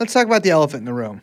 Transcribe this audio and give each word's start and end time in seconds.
Let's 0.00 0.14
talk 0.14 0.26
about 0.26 0.42
the 0.42 0.50
elephant 0.50 0.80
in 0.80 0.84
the 0.86 0.94
room. 0.94 1.20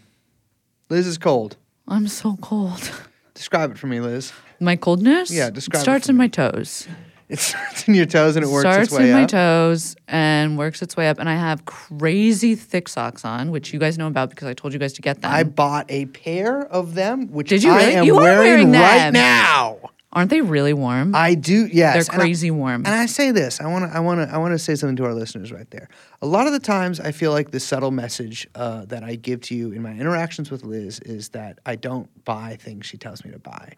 Liz 0.89 1.07
is 1.07 1.17
cold. 1.17 1.57
I'm 1.87 2.07
so 2.07 2.37
cold. 2.41 2.91
Describe 3.33 3.71
it 3.71 3.77
for 3.77 3.87
me, 3.87 3.99
Liz. 3.99 4.31
My 4.59 4.75
coldness? 4.75 5.31
Yeah, 5.31 5.49
describe 5.49 5.79
it 5.79 5.83
Starts 5.83 6.05
for 6.05 6.11
in 6.11 6.17
me. 6.17 6.23
my 6.25 6.27
toes. 6.27 6.87
It 7.29 7.39
starts 7.39 7.87
in 7.87 7.93
your 7.95 8.05
toes 8.05 8.35
and 8.35 8.45
it 8.45 8.49
works 8.49 8.61
starts 8.61 8.83
its 8.89 8.91
way 8.93 9.11
up. 9.11 9.19
It 9.23 9.29
starts 9.29 9.33
in 9.33 9.37
my 9.39 9.43
toes 9.43 9.95
and 10.07 10.57
works 10.57 10.81
its 10.81 10.95
way 10.95 11.09
up. 11.09 11.19
And 11.19 11.27
I 11.27 11.35
have 11.35 11.65
crazy 11.65 12.55
thick 12.55 12.87
socks 12.87 13.25
on, 13.25 13.51
which 13.51 13.73
you 13.73 13.79
guys 13.79 13.97
know 13.97 14.07
about 14.07 14.29
because 14.29 14.47
I 14.47 14.53
told 14.53 14.73
you 14.73 14.79
guys 14.79 14.93
to 14.93 15.01
get 15.01 15.21
them. 15.21 15.31
I 15.31 15.43
bought 15.43 15.87
a 15.89 16.05
pair 16.05 16.61
of 16.65 16.93
them, 16.95 17.27
which 17.31 17.49
Did 17.49 17.63
you 17.63 17.71
I 17.71 17.77
really? 17.77 17.93
am 17.95 18.05
You 18.05 18.15
are 18.17 18.21
wearing, 18.21 18.71
wearing 18.71 18.71
right 18.71 19.11
now. 19.11 19.77
Aren't 20.13 20.29
they 20.29 20.41
really 20.41 20.73
warm? 20.73 21.13
I 21.13 21.33
do, 21.35 21.67
yes. 21.67 22.07
They're 22.07 22.13
and 22.13 22.21
I- 22.21 22.25
crazy 22.25 22.49
warm. 22.49 22.85
And 22.85 22.95
I 22.95 23.05
say 23.07 23.31
this, 23.31 23.59
I 23.59 23.67
want 23.67 23.91
to, 23.91 23.95
I 23.95 23.99
want 23.99 24.27
to, 24.27 24.33
I 24.33 24.37
want 24.37 24.53
to 24.53 24.59
say 24.59 24.75
something 24.75 24.95
to 24.97 25.05
our 25.05 25.13
listeners 25.13 25.51
right 25.51 25.69
there. 25.69 25.89
A 26.21 26.25
lot 26.25 26.47
of 26.47 26.53
the 26.53 26.59
times, 26.59 26.99
I 26.99 27.11
feel 27.11 27.31
like 27.31 27.51
the 27.51 27.59
subtle 27.59 27.91
message 27.91 28.47
uh, 28.55 28.85
that 28.85 29.03
I 29.03 29.15
give 29.15 29.41
to 29.41 29.55
you 29.55 29.71
in 29.73 29.81
my 29.81 29.91
interactions 29.91 30.49
with 30.49 30.63
Liz 30.63 30.99
is 31.01 31.29
that 31.29 31.59
I 31.65 31.75
don't 31.75 32.09
buy 32.23 32.55
things 32.59 32.85
she 32.85 32.97
tells 32.97 33.25
me 33.25 33.31
to 33.31 33.39
buy. 33.39 33.73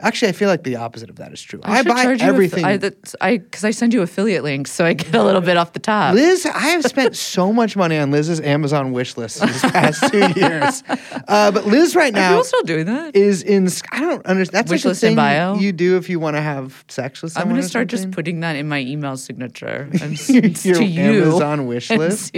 Actually, 0.00 0.28
I 0.28 0.32
feel 0.32 0.48
like 0.48 0.62
the 0.62 0.76
opposite 0.76 1.10
of 1.10 1.16
that 1.16 1.32
is 1.32 1.42
true. 1.42 1.58
I, 1.64 1.78
should 1.78 1.88
buy 1.88 2.16
everything. 2.20 2.64
I 2.64 2.78
I 3.20 3.38
because 3.38 3.64
I 3.64 3.72
send 3.72 3.92
you 3.92 4.00
affiliate 4.02 4.44
links, 4.44 4.70
so 4.70 4.84
I 4.84 4.92
get 4.92 5.12
a 5.12 5.24
little 5.24 5.40
bit 5.40 5.56
off 5.56 5.72
the 5.72 5.80
top. 5.80 6.14
Liz, 6.14 6.46
I 6.46 6.68
have 6.68 6.84
spent 6.84 7.16
so 7.34 7.52
much 7.52 7.76
money 7.76 7.98
on 7.98 8.12
Liz's 8.12 8.40
Amazon 8.40 8.92
wish 8.92 9.16
list 9.16 9.40
these 9.40 9.60
past 9.60 10.04
two 10.12 10.18
years. 10.36 10.84
Uh, 11.26 11.50
but 11.50 11.66
Liz 11.66 11.96
right 11.96 12.12
Are 12.14 12.16
now 12.16 12.30
people 12.30 12.44
still 12.44 12.62
doing 12.62 12.86
that? 12.86 13.16
is 13.16 13.42
in. 13.42 13.68
I 13.90 13.98
don't 14.00 14.24
understand. 14.24 14.54
That's 14.56 14.70
Wish 14.70 14.80
like 14.84 14.84
a 14.84 14.88
list 14.90 15.02
in 15.02 15.08
thing 15.10 15.16
bio? 15.16 15.56
you 15.56 15.72
do 15.72 15.96
if 15.96 16.08
you 16.08 16.20
want 16.20 16.36
to 16.36 16.42
have 16.42 16.84
sex 16.88 17.20
with 17.20 17.32
someone. 17.32 17.48
I'm 17.48 17.56
gonna 17.56 17.66
or 17.66 17.68
start 17.68 17.88
just 17.88 18.12
putting 18.12 18.38
that 18.40 18.54
in 18.54 18.68
my 18.68 18.78
email 18.78 19.16
signature 19.16 19.88
s- 19.94 20.30
Your- 20.30 20.76
to 20.76 20.84
you. 20.84 21.24
Amazon 21.24 21.66
wish 21.66 21.90
list? 21.90 22.36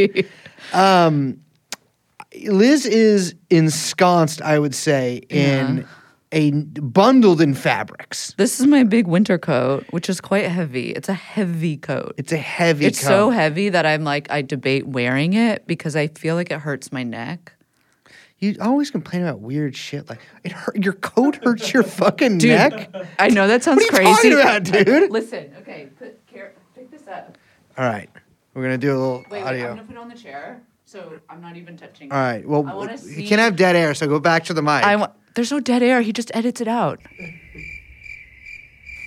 Um, 0.73 1.43
Liz 2.47 2.87
is 2.87 3.35
ensconced, 3.51 4.41
I 4.41 4.59
would 4.59 4.75
say, 4.75 5.17
in 5.29 5.87
a 6.33 6.51
bundled 6.53 7.41
in 7.41 7.55
fabrics. 7.55 8.35
This 8.37 8.61
is 8.61 8.67
my 8.67 8.85
big 8.85 9.07
winter 9.07 9.39
coat, 9.39 9.85
which 9.91 10.09
is 10.09 10.21
quite 10.21 10.47
heavy. 10.47 10.91
It's 10.91 11.09
a 11.09 11.15
heavy 11.15 11.77
coat. 11.77 12.15
It's 12.17 12.33
a 12.33 12.37
heavy. 12.37 12.85
Coat. 12.85 12.89
It's 12.89 13.01
coat. 13.01 13.09
so 13.09 13.31
heavy 13.31 13.69
that 13.69 13.85
I'm 13.87 14.05
like 14.05 14.31
I 14.31 14.43
debate 14.43 14.87
wearing 14.87 15.33
it 15.33 15.67
because 15.67 15.97
I 15.97 16.09
feel 16.09 16.37
like 16.37 16.51
it 16.51 16.61
hurts 16.61 16.93
my 16.93 17.03
neck. 17.03 17.55
You 18.39 18.57
always 18.61 18.91
complain 18.91 19.23
about 19.23 19.41
weird 19.41 19.77
shit. 19.77 20.09
Like 20.09 20.21
it 20.45 20.53
hurt. 20.53 20.83
Your 20.83 20.95
coat 20.95 21.37
hurts 21.45 21.73
your 21.73 21.83
fucking 21.83 22.39
neck. 22.39 22.95
I 23.19 23.29
know 23.29 23.47
that 23.47 23.63
sounds 23.63 23.83
What 23.83 23.95
are 23.95 24.03
you 24.03 24.15
crazy. 24.15 24.31
talking 24.31 24.73
about, 24.73 24.87
dude? 24.87 25.11
Listen, 25.11 25.53
okay, 25.59 25.89
put, 25.99 26.27
care, 26.27 26.55
pick 26.75 26.91
this 26.91 27.07
up. 27.07 27.37
All 27.77 27.85
right, 27.85 28.09
we're 28.55 28.63
gonna 28.63 28.79
do 28.79 28.93
a 28.93 28.99
little 28.99 29.19
Wait, 29.19 29.33
wait, 29.33 29.43
audio. 29.43 29.65
I'm 29.65 29.77
gonna 29.77 29.83
put 29.83 29.97
it 29.97 29.99
on 29.99 30.09
the 30.09 30.15
chair, 30.15 30.63
so 30.87 31.21
I'm 31.29 31.43
not 31.43 31.57
even 31.57 31.77
touching. 31.77 32.11
All 32.11 32.19
right. 32.19 32.47
Well, 32.47 32.63
you 33.05 33.29
can't 33.29 33.41
have 33.41 33.57
dead 33.57 33.77
air, 33.77 33.95
so 33.95 34.07
go 34.07 34.19
back 34.21 34.45
to 34.45 34.55
the 34.55 34.63
mic. 34.63 34.85
I 34.85 34.97
want. 34.97 35.13
There's 35.35 35.51
no 35.51 35.61
dead 35.61 35.83
air. 35.83 36.01
He 36.03 36.13
just 36.13 36.31
edits 36.35 36.61
it 36.61 36.69
out. 36.69 37.01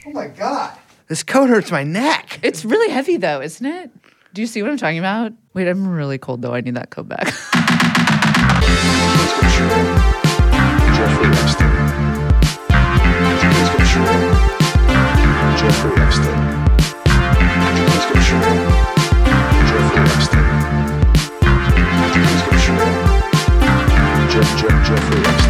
oh 0.06 0.12
my 0.12 0.28
god, 0.28 0.78
this 1.08 1.24
coat 1.24 1.50
hurts 1.50 1.72
my 1.72 1.84
neck. 1.84 2.40
It's 2.44 2.64
really 2.66 2.92
heavy 2.92 3.18
though, 3.18 3.42
isn't 3.42 3.66
it? 3.66 3.92
Do 4.34 4.42
you 4.42 4.48
see 4.48 4.62
what 4.62 4.72
I'm 4.72 4.78
talking 4.78 5.00
about? 5.00 5.34
Wait, 5.54 5.68
I'm 5.68 5.88
really 5.88 6.18
cold 6.18 6.42
though. 6.42 6.54
I 6.54 6.62
need 6.62 6.76
that 6.76 6.90
coat 6.90 7.08
back. 7.08 7.28
Jeffrey 10.96 11.28
Epstein. 11.28 11.72
Please 13.54 13.70
go 13.70 13.84
show. 13.84 14.06
Jeffrey 15.60 15.94
Epstein. 16.02 16.40
Please 17.86 18.06
go 18.10 18.20
show. 18.28 18.42
Jeffrey 19.70 20.02
Epstein. 20.02 20.48
Please 22.14 22.42
go 22.48 22.58
show. 22.58 22.80
Jeff, 24.32 24.50
Jeff, 24.60 24.76
Jeffrey 24.88 25.20
Epstein. 25.22 25.43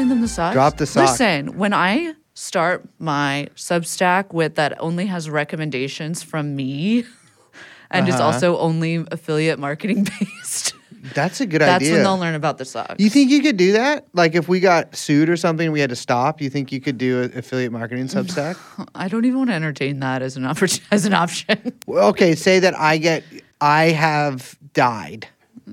Epstein. 0.00 0.08
I'm 0.08 0.08
not 0.08 0.08
telling 0.08 0.08
them 0.08 0.20
the 0.20 0.28
socks. 0.28 0.54
Drop 0.54 0.76
the 0.76 0.86
sock. 0.86 1.10
Listen, 1.10 1.58
when 1.58 1.72
I 1.72 2.14
start 2.34 2.88
my 2.98 3.48
Substack 3.56 4.32
with 4.32 4.54
that 4.54 4.80
only 4.80 5.06
has 5.06 5.28
recommendations 5.28 6.22
from 6.22 6.56
me 6.56 7.04
and 7.90 8.08
is 8.08 8.14
Uh-huh. 8.14 8.24
also 8.24 8.58
only 8.58 9.04
affiliate 9.10 9.58
marketing 9.58 10.04
based, 10.20 10.74
That's 11.14 11.40
a 11.40 11.46
good 11.46 11.60
that's 11.60 11.76
idea. 11.82 11.90
That's 11.90 11.96
when 11.98 12.02
they'll 12.04 12.18
learn 12.18 12.34
about 12.34 12.58
the 12.58 12.64
socks. 12.64 12.94
you 12.98 13.10
think 13.10 13.30
you 13.30 13.42
could 13.42 13.56
do 13.56 13.72
that? 13.72 14.06
Like 14.14 14.34
if 14.34 14.48
we 14.48 14.60
got 14.60 14.94
sued 14.96 15.28
or 15.28 15.36
something, 15.36 15.70
we 15.72 15.80
had 15.80 15.90
to 15.90 15.96
stop. 15.96 16.40
You 16.40 16.48
think 16.50 16.72
you 16.72 16.80
could 16.80 16.98
do 16.98 17.22
affiliate 17.34 17.72
marketing 17.72 18.06
Substack? 18.06 18.56
I 18.94 19.08
don't 19.08 19.24
even 19.24 19.38
want 19.38 19.50
to 19.50 19.54
entertain 19.54 20.00
that 20.00 20.22
as 20.22 20.36
an 20.36 20.44
oppor- 20.44 20.80
as 20.90 21.04
an 21.04 21.14
option. 21.14 21.72
Well, 21.86 22.08
okay, 22.10 22.34
say 22.34 22.60
that 22.60 22.78
I 22.78 22.96
get, 22.98 23.24
I 23.60 23.86
have 23.90 24.56
died. 24.72 25.26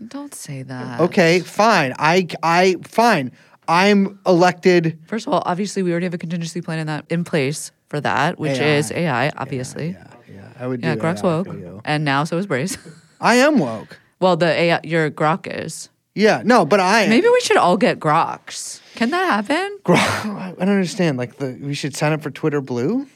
don't 0.08 0.34
say 0.34 0.64
that. 0.64 1.00
Okay, 1.02 1.40
fine. 1.42 1.94
I, 2.00 2.28
I, 2.44 2.76
fine. 2.84 3.32
I'm 3.67 4.19
elected. 4.25 5.00
First 5.07 5.28
of 5.28 5.33
all, 5.33 5.44
obviously 5.45 5.83
we 5.83 5.91
already 5.91 6.05
have 6.05 6.13
a 6.13 6.17
contingency 6.17 6.61
plan 6.61 6.79
in 6.79 6.88
that 6.88 7.05
in 7.09 7.23
place 7.23 7.72
for 7.89 8.00
that, 8.01 8.39
which 8.39 8.59
AI. 8.59 8.75
is 8.78 8.91
AI, 8.91 9.29
obviously. 9.38 9.89
Yeah, 9.89 10.07
yeah. 10.33 10.50
I 10.59 10.67
would 10.67 10.81
do 10.81 10.88
Yeah, 10.88 10.94
AI 10.94 10.97
Grok's 11.00 11.22
for 11.22 11.44
woke, 11.44 11.81
and 11.85 12.03
now 12.05 12.23
so 12.23 12.38
is 12.38 12.45
Brace. 12.47 12.78
I 13.22 13.35
am 13.35 13.59
woke. 13.59 14.00
well, 14.19 14.38
the 14.38 14.47
AI, 14.47 14.79
your 14.83 15.09
Grok 15.11 15.47
is. 15.47 15.89
Yeah, 16.16 16.41
no, 16.44 16.66
but 16.66 16.79
I. 16.79 17.07
Maybe 17.07 17.28
we 17.28 17.39
should 17.41 17.57
all 17.57 17.78
get 17.78 18.00
Groks. 18.00 18.81
Can 18.95 19.11
that 19.11 19.25
happen? 19.47 19.78
Grok, 19.84 19.97
I 20.25 20.51
don't 20.57 20.69
understand. 20.69 21.17
Like 21.17 21.38
the, 21.38 21.57
we 21.61 21.73
should 21.75 21.95
sign 21.95 22.11
up 22.13 22.22
for 22.22 22.31
Twitter 22.31 22.61
Blue. 22.61 23.07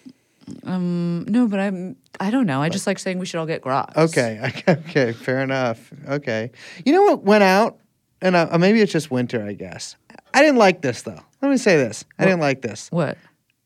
Um. 0.66 1.25
No, 1.28 1.47
but 1.47 1.59
I'm. 1.59 1.95
I 2.19 2.29
don't 2.29 2.45
know. 2.45 2.62
I 2.62 2.69
just 2.69 2.85
like 2.85 3.00
saying 3.00 3.19
we 3.19 3.25
should 3.25 3.39
all 3.39 3.45
get 3.45 3.62
Groks. 3.62 3.95
Okay, 3.97 4.51
okay, 4.68 5.13
fair 5.13 5.39
enough. 5.41 5.91
Okay, 6.07 6.51
you 6.85 6.94
know 6.94 7.03
what 7.03 7.23
went 7.23 7.44
out, 7.44 7.79
and 8.22 8.35
uh, 8.35 8.56
maybe 8.59 8.81
it's 8.81 8.91
just 8.91 9.09
winter. 9.09 9.44
I 9.44 9.53
guess 9.53 9.95
I 10.34 10.42
didn't 10.42 10.58
like 10.58 10.81
this 10.81 11.02
though. 11.03 11.19
Let 11.42 11.50
me 11.52 11.58
say 11.58 11.78
this: 11.78 12.06
I 12.19 12.25
didn't 12.25 12.40
like 12.42 12.62
this. 12.62 12.90
What? 12.92 13.18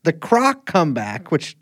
The 0.04 0.12
Croc 0.12 0.66
comeback, 0.66 1.30
which, 1.30 1.56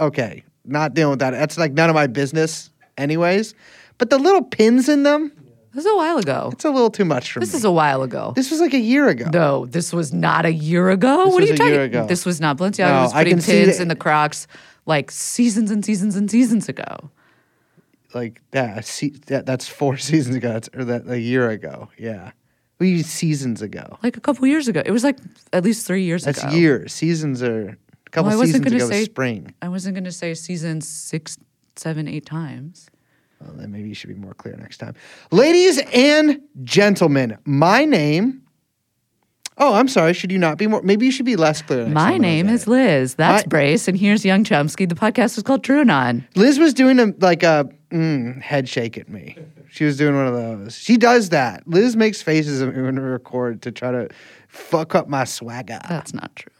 okay, 0.00 0.42
not 0.64 0.94
dealing 0.94 1.10
with 1.10 1.18
that. 1.20 1.30
That's 1.32 1.58
like 1.58 1.72
none 1.72 1.90
of 1.90 1.94
my 1.94 2.06
business, 2.06 2.70
anyways. 2.96 3.54
But 3.98 4.10
the 4.10 4.18
little 4.18 4.42
pins 4.42 4.88
in 4.88 5.02
them, 5.02 5.30
This 5.72 5.84
is 5.84 5.90
a 5.92 5.94
while 5.96 6.18
ago. 6.18 6.48
it's 6.52 6.64
a 6.64 6.70
little 6.70 6.90
too 6.90 7.04
much 7.04 7.30
for 7.32 7.40
This 7.40 7.50
me. 7.50 7.52
This 7.52 7.58
is 7.60 7.64
a 7.64 7.70
while 7.70 8.02
ago. 8.02 8.32
this 8.34 8.50
was 8.50 8.60
like 8.60 8.74
a 8.74 8.78
year 8.80 9.08
ago. 9.08 9.26
no, 9.32 9.66
this 9.66 9.92
was 9.92 10.12
not 10.12 10.44
a 10.46 10.52
year 10.52 10.90
ago. 10.90 11.26
This 11.26 11.34
what 11.34 11.42
are 11.42 11.46
you 11.46 11.56
talking? 11.56 11.74
ago. 11.78 12.06
This 12.06 12.24
was 12.26 12.40
not 12.40 12.56
Balenciaga. 12.56 12.88
No, 12.88 13.02
was 13.02 13.12
I 13.12 13.22
putting 13.24 13.40
see 13.40 13.64
pins 13.64 13.78
in 13.80 13.88
the 13.88 13.96
Crocs 13.96 14.46
like 14.86 15.10
seasons 15.10 15.70
and 15.70 15.84
seasons 15.84 16.16
and 16.16 16.30
seasons 16.30 16.68
ago. 16.68 17.10
Like 18.14 18.40
that, 18.52 18.78
a 18.78 18.82
se- 18.82 19.20
that 19.26 19.44
that's 19.46 19.68
four 19.68 19.96
seasons 19.98 20.36
ago. 20.36 20.52
That's, 20.54 20.68
or 20.74 20.84
that 20.84 21.08
a 21.08 21.18
year 21.20 21.50
ago. 21.50 21.90
Yeah, 21.98 22.30
we 22.92 23.02
seasons 23.02 23.62
ago. 23.62 23.98
Like 24.02 24.16
a 24.16 24.20
couple 24.20 24.46
years 24.46 24.68
ago. 24.68 24.82
It 24.84 24.90
was 24.90 25.04
like 25.04 25.18
at 25.52 25.64
least 25.64 25.86
three 25.86 26.04
years 26.04 26.24
That's 26.24 26.38
ago. 26.38 26.48
That's 26.48 26.58
years. 26.58 26.92
Seasons 26.92 27.42
are 27.42 27.68
a 28.06 28.10
couple 28.10 28.30
Well, 28.30 28.42
I 28.42 28.44
seasons 28.46 28.66
ago. 28.72 28.88
say- 28.90 29.04
spring. 29.04 29.54
I 29.62 29.68
wasn't 29.68 29.94
going 29.94 30.04
to 30.04 30.12
say 30.12 30.34
seasons 30.34 30.86
six, 30.88 31.38
seven, 31.76 32.06
eight 32.08 32.26
times. 32.26 32.88
Well, 33.40 33.52
then 33.56 33.72
maybe 33.72 33.88
you 33.88 33.94
should 33.94 34.08
be 34.08 34.14
more 34.14 34.34
clear 34.34 34.56
next 34.56 34.78
time. 34.78 34.94
Ladies 35.30 35.78
and 35.92 36.40
gentlemen, 36.62 37.36
my 37.44 37.84
name. 37.84 38.42
Oh, 39.56 39.74
I'm 39.74 39.86
sorry. 39.86 40.14
Should 40.14 40.32
you 40.32 40.38
not 40.38 40.58
be 40.58 40.66
more? 40.66 40.82
Maybe 40.82 41.06
you 41.06 41.12
should 41.12 41.26
be 41.26 41.36
less 41.36 41.62
clear. 41.62 41.82
Next 41.82 41.94
My 41.94 42.14
I 42.14 42.18
name 42.18 42.48
is. 42.48 42.66
Liz. 42.66 43.14
That's 43.14 43.44
My- 43.44 43.48
Brace, 43.48 43.86
and 43.86 43.96
here's 43.96 44.24
Yung 44.24 44.42
Chomsky. 44.44 44.88
The 44.88 44.94
podcast 44.96 45.36
is 45.36 45.42
called 45.44 45.62
TrueAnon. 45.62 46.24
Liz 46.36 46.58
was 46.58 46.74
doing 46.74 46.98
a 46.98 47.12
like 47.20 47.42
a 47.44 47.68
mm, 47.92 48.40
head 48.42 48.68
shake 48.68 48.98
at 48.98 49.08
me. 49.08 49.36
She 49.74 49.84
was 49.84 49.96
doing 49.96 50.14
one 50.14 50.28
of 50.28 50.34
those. 50.34 50.76
She 50.78 50.96
does 50.96 51.30
that. 51.30 51.66
Liz 51.66 51.96
makes 51.96 52.22
faces 52.22 52.62
when 52.62 52.94
we 52.94 53.00
record 53.02 53.60
to 53.62 53.72
try 53.72 53.90
to 53.90 54.08
fuck 54.46 54.94
up 54.94 55.08
my 55.08 55.24
swagger. 55.24 55.80
That's 55.88 56.14
not 56.14 56.30
true. 56.36 56.52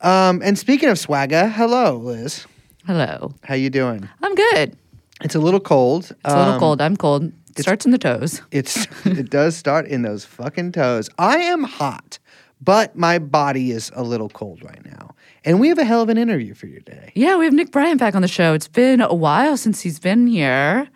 Um, 0.00 0.40
and 0.44 0.56
speaking 0.56 0.88
of 0.88 0.96
swagger, 0.96 1.48
hello, 1.48 1.96
Liz. 1.96 2.46
Hello. 2.86 3.34
How 3.42 3.56
you 3.56 3.68
doing? 3.68 4.08
I'm 4.22 4.32
good. 4.36 4.76
It's 5.24 5.34
a 5.34 5.40
little 5.40 5.58
cold. 5.58 6.04
It's 6.04 6.14
a 6.22 6.38
little 6.38 6.52
Um, 6.54 6.60
cold. 6.60 6.80
I'm 6.80 6.96
cold. 6.96 7.32
It 7.56 7.62
starts 7.62 7.84
in 7.84 7.90
the 7.90 7.98
toes. 7.98 8.42
It's 8.52 8.86
it 9.04 9.28
does 9.28 9.56
start 9.56 9.86
in 9.88 10.02
those 10.02 10.24
fucking 10.24 10.70
toes. 10.70 11.10
I 11.18 11.38
am 11.38 11.64
hot, 11.64 12.20
but 12.60 12.94
my 12.94 13.18
body 13.18 13.72
is 13.72 13.90
a 13.96 14.04
little 14.04 14.28
cold 14.28 14.62
right 14.62 14.84
now. 14.86 15.16
And 15.44 15.58
we 15.58 15.66
have 15.66 15.78
a 15.78 15.84
hell 15.84 16.00
of 16.02 16.10
an 16.10 16.16
interview 16.18 16.54
for 16.54 16.66
you 16.68 16.78
today. 16.78 17.10
Yeah, 17.16 17.38
we 17.38 17.44
have 17.44 17.54
Nick 17.54 17.72
Bryant 17.72 17.98
back 17.98 18.14
on 18.14 18.22
the 18.22 18.28
show. 18.28 18.54
It's 18.54 18.68
been 18.68 19.00
a 19.00 19.14
while 19.14 19.56
since 19.56 19.80
he's 19.80 19.98
been 19.98 20.28
here. 20.28 20.88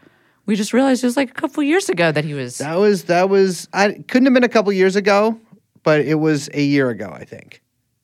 We 0.50 0.56
just 0.56 0.72
realized 0.72 1.04
it 1.04 1.06
was 1.06 1.16
like 1.16 1.30
a 1.30 1.34
couple 1.34 1.62
years 1.62 1.88
ago 1.88 2.10
that 2.10 2.24
he 2.24 2.34
was. 2.34 2.58
That 2.58 2.74
was 2.74 3.04
that 3.04 3.28
was 3.28 3.68
I 3.72 3.92
couldn't 4.08 4.26
have 4.26 4.34
been 4.34 4.42
a 4.42 4.48
couple 4.48 4.72
years 4.72 4.96
ago, 4.96 5.38
but 5.84 6.00
it 6.00 6.16
was 6.16 6.50
a 6.52 6.60
year 6.60 6.90
ago, 6.90 7.08
I 7.08 7.24
think. 7.24 7.62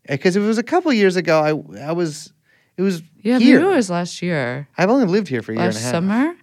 Uh, 0.08 0.12
because 0.12 0.36
if 0.36 0.44
it 0.44 0.46
was 0.46 0.56
a 0.56 0.62
couple 0.62 0.92
years 0.92 1.16
ago, 1.16 1.40
I 1.40 1.80
I 1.88 1.90
was 1.90 2.32
it 2.76 2.82
was 2.82 3.02
yeah, 3.20 3.40
here. 3.40 3.60
it 3.60 3.64
was 3.64 3.90
last 3.90 4.22
year. 4.22 4.68
I've 4.78 4.90
only 4.90 5.06
lived 5.06 5.26
here 5.26 5.42
for 5.42 5.50
a 5.50 5.56
year 5.56 5.64
Last 5.64 5.78
and 5.78 5.82
a 5.82 5.86
half. 5.86 5.92
summer? 5.92 6.36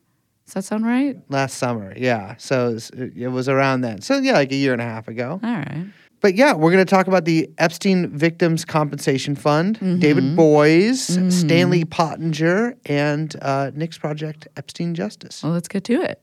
Does 0.45 0.53
that 0.55 0.65
sound 0.65 0.85
right? 0.85 1.17
Last 1.29 1.57
summer, 1.57 1.93
yeah. 1.95 2.35
So 2.37 2.67
it 2.67 2.73
was, 2.73 2.89
it 2.89 3.27
was 3.29 3.47
around 3.47 3.79
then. 3.79 4.01
So 4.01 4.17
yeah, 4.17 4.33
like 4.33 4.51
a 4.51 4.55
year 4.55 4.73
and 4.73 4.81
a 4.81 4.85
half 4.85 5.07
ago. 5.07 5.39
All 5.41 5.49
right. 5.49 5.85
But 6.23 6.35
yeah, 6.35 6.53
we're 6.53 6.71
going 6.71 6.85
to 6.85 6.89
talk 6.89 7.07
about 7.07 7.25
the 7.25 7.49
Epstein 7.57 8.07
Victims 8.07 8.63
Compensation 8.63 9.35
Fund, 9.35 9.77
David 9.99 10.37
Boies, 10.37 11.19
Stanley 11.37 11.83
Pottinger, 11.83 12.77
and 12.85 13.35
uh, 13.41 13.71
Nick's 13.75 13.97
project, 13.97 14.47
Epstein 14.55 14.95
Justice. 14.95 15.43
Well, 15.43 15.51
let's 15.51 15.67
get 15.67 15.83
to 15.83 16.01
it. 16.01 16.21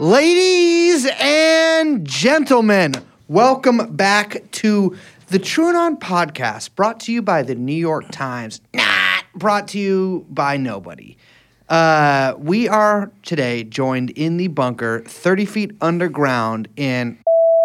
Ladies 0.00 1.06
and 1.20 2.04
gentlemen, 2.04 2.94
welcome 3.28 3.94
back 3.94 4.42
to 4.50 4.96
the 5.28 5.38
TrueAnon 5.38 6.00
podcast, 6.00 6.74
brought 6.74 6.98
to 7.00 7.12
you 7.12 7.22
by 7.22 7.44
the 7.44 7.54
New 7.54 7.72
York 7.72 8.10
Times, 8.10 8.60
not 8.74 9.24
brought 9.36 9.68
to 9.68 9.78
you 9.78 10.26
by 10.30 10.56
nobody. 10.56 11.16
Uh, 11.70 12.34
we 12.36 12.68
are 12.68 13.12
today 13.22 13.62
joined 13.62 14.10
in 14.10 14.36
the 14.38 14.48
bunker, 14.48 15.04
30 15.06 15.44
feet 15.44 15.70
underground 15.80 16.66
in 16.74 17.16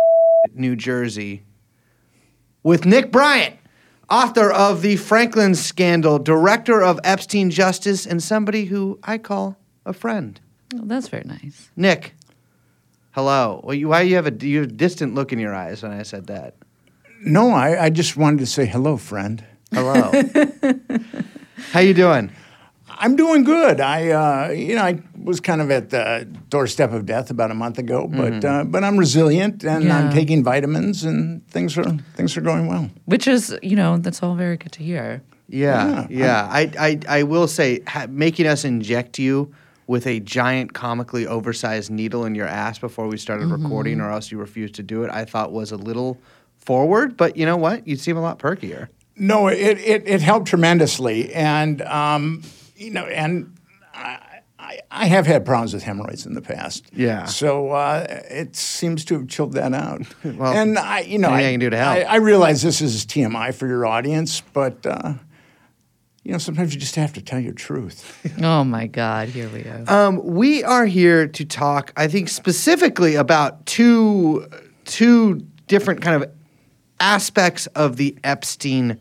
New 0.54 0.76
Jersey, 0.76 1.42
with 2.62 2.86
Nick 2.86 3.12
Bryant, 3.12 3.56
author 4.08 4.52
of 4.52 4.84
the 4.84 4.96
Franklin 4.98 5.56
Scandal, 5.56 6.20
director 6.20 6.84
of 6.84 7.00
Epstein 7.04 7.50
Justice, 7.50 8.06
and 8.06 8.22
somebody 8.22 8.66
who 8.66 9.00
I 9.04 9.18
call 9.18 9.58
a 9.88 9.94
friend. 9.94 10.40
Oh, 10.76 10.82
that's 10.84 11.08
very 11.08 11.24
nice. 11.26 11.72
Nick, 11.76 12.14
hello. 13.14 13.60
Well, 13.64 13.74
you, 13.74 13.88
why 13.88 14.02
you 14.02 14.18
have 14.18 14.28
a 14.28 14.46
you 14.46 14.62
have 14.62 14.70
a 14.70 14.74
distant 14.74 15.16
look 15.16 15.34
in 15.34 15.40
your 15.40 15.56
eyes 15.56 15.82
when 15.82 15.92
I 15.92 16.04
said 16.04 16.28
that? 16.28 16.54
No, 17.22 17.50
I, 17.50 17.86
I 17.86 17.90
just 17.90 18.16
wanted 18.16 18.40
to 18.42 18.46
say 18.46 18.68
hello, 18.68 18.98
friend. 18.98 19.44
Hello. 19.74 20.12
How 21.72 21.80
you 21.80 21.96
doing? 21.96 22.32
I'm 23.06 23.16
doing 23.16 23.44
good. 23.44 23.80
I, 23.82 24.10
uh, 24.10 24.50
you 24.50 24.76
know, 24.76 24.82
I 24.82 25.00
was 25.24 25.40
kind 25.40 25.62
of 25.62 25.70
at 25.70 25.92
the 25.92 26.28
doorstep 26.50 26.92
of 26.92 27.06
death 27.06 27.30
about 27.30 27.52
a 27.52 27.54
month 27.54 27.78
ago, 27.78 28.08
but 28.08 28.44
uh, 28.44 28.64
but 28.64 28.84
I'm 28.84 28.98
resilient 28.98 29.64
and 29.64 29.84
Yeah. 29.84 29.98
I'm 30.00 30.12
taking 30.12 30.44
vitamins 30.44 31.04
and 31.04 31.48
things 31.48 31.78
are 31.78 31.84
things 32.16 32.36
are 32.36 32.42
going 32.42 32.66
well. 32.68 32.90
Which 33.06 33.28
is, 33.28 33.56
you 33.62 33.76
know, 33.76 33.98
that's 34.00 34.24
all 34.24 34.34
very 34.34 34.58
good 34.58 34.72
to 34.72 34.84
hear. 34.84 35.22
Yeah, 35.48 35.86
Yeah, 35.88 36.08
yeah. 36.10 36.48
I, 36.52 36.72
I, 36.80 37.20
I 37.20 37.24
will 37.24 37.48
say, 37.48 37.82
ha- 37.88 38.08
making 38.10 38.48
us 38.48 38.66
inject 38.66 39.20
you 39.20 39.54
with 39.86 40.08
a 40.08 40.20
giant, 40.20 40.74
comically 40.74 41.28
oversized 41.28 41.92
needle 41.92 42.26
in 42.26 42.34
your 42.34 42.48
ass 42.48 42.80
before 42.80 43.08
we 43.08 43.18
started 43.18 43.52
recording, 43.52 44.02
or 44.02 44.10
else 44.10 44.32
you 44.32 44.40
refused 44.40 44.74
to 44.76 44.84
do 44.84 45.04
it, 45.04 45.12
I 45.12 45.26
thought 45.26 45.52
was 45.52 45.72
a 45.72 45.78
little 45.78 46.18
forward. 46.58 47.16
But 47.16 47.38
you 47.38 47.46
know 47.46 47.58
what? 47.58 47.88
You 47.88 47.96
seem 47.98 48.18
a 48.18 48.22
lot 48.22 48.40
perkier. 48.40 48.88
No, 49.16 49.48
it 49.48 49.78
it, 49.78 50.08
it 50.08 50.22
helped 50.22 50.48
tremendously, 50.48 51.32
and 51.36 51.84
um, 51.84 52.42
you 52.76 52.92
know, 52.92 53.06
and 53.06 53.56
I, 53.94 54.20
I, 54.58 54.80
I 54.92 55.06
have 55.06 55.26
had 55.26 55.46
problems 55.46 55.74
with 55.74 55.84
hemorrhoids 55.84 56.26
in 56.26 56.34
the 56.34 56.42
past. 56.42 56.90
Yeah. 56.94 57.26
So 57.26 57.72
uh, 57.72 58.06
it 58.30 58.56
seems 58.56 59.06
to 59.06 59.16
have 59.16 59.28
chilled 59.28 59.54
that 59.54 59.74
out. 59.74 60.02
Well, 60.24 60.54
and 60.54 60.78
I, 60.78 61.02
you 61.02 61.18
know, 61.18 61.30
anything 61.30 61.46
I, 61.46 61.50
I 61.50 61.52
can 61.52 61.60
do 61.60 61.70
to 61.70 61.78
help. 61.78 61.98
I, 61.98 62.02
I 62.04 62.16
realize 62.16 62.62
this 62.62 62.82
is 62.82 63.06
TMI 63.06 63.54
for 63.54 63.68
your 63.68 63.86
audience, 63.86 64.42
but. 64.54 64.86
Uh, 64.86 65.14
you 66.24 66.32
know, 66.32 66.40
sometimes 66.40 66.74
you 66.74 66.80
just 66.80 66.96
have 66.96 67.14
to 67.14 67.22
tell 67.22 67.40
your 67.40 67.54
truth. 67.54 68.20
Oh 68.42 68.64
my 68.64 68.88
God, 68.88 69.30
here 69.30 69.48
we 69.48 69.62
go. 69.62 69.84
Um, 69.88 70.26
we 70.26 70.64
are 70.64 70.88
here 70.88 71.28
to 71.28 71.46
talk, 71.46 71.94
I 71.96 72.08
think, 72.08 72.30
specifically 72.30 73.14
about 73.14 73.66
two 73.68 74.48
two 74.86 75.46
different 75.68 76.02
kind 76.02 76.22
of 76.24 76.32
aspects 77.00 77.68
of 77.68 77.98
the 77.98 78.18
Epstein. 78.24 79.00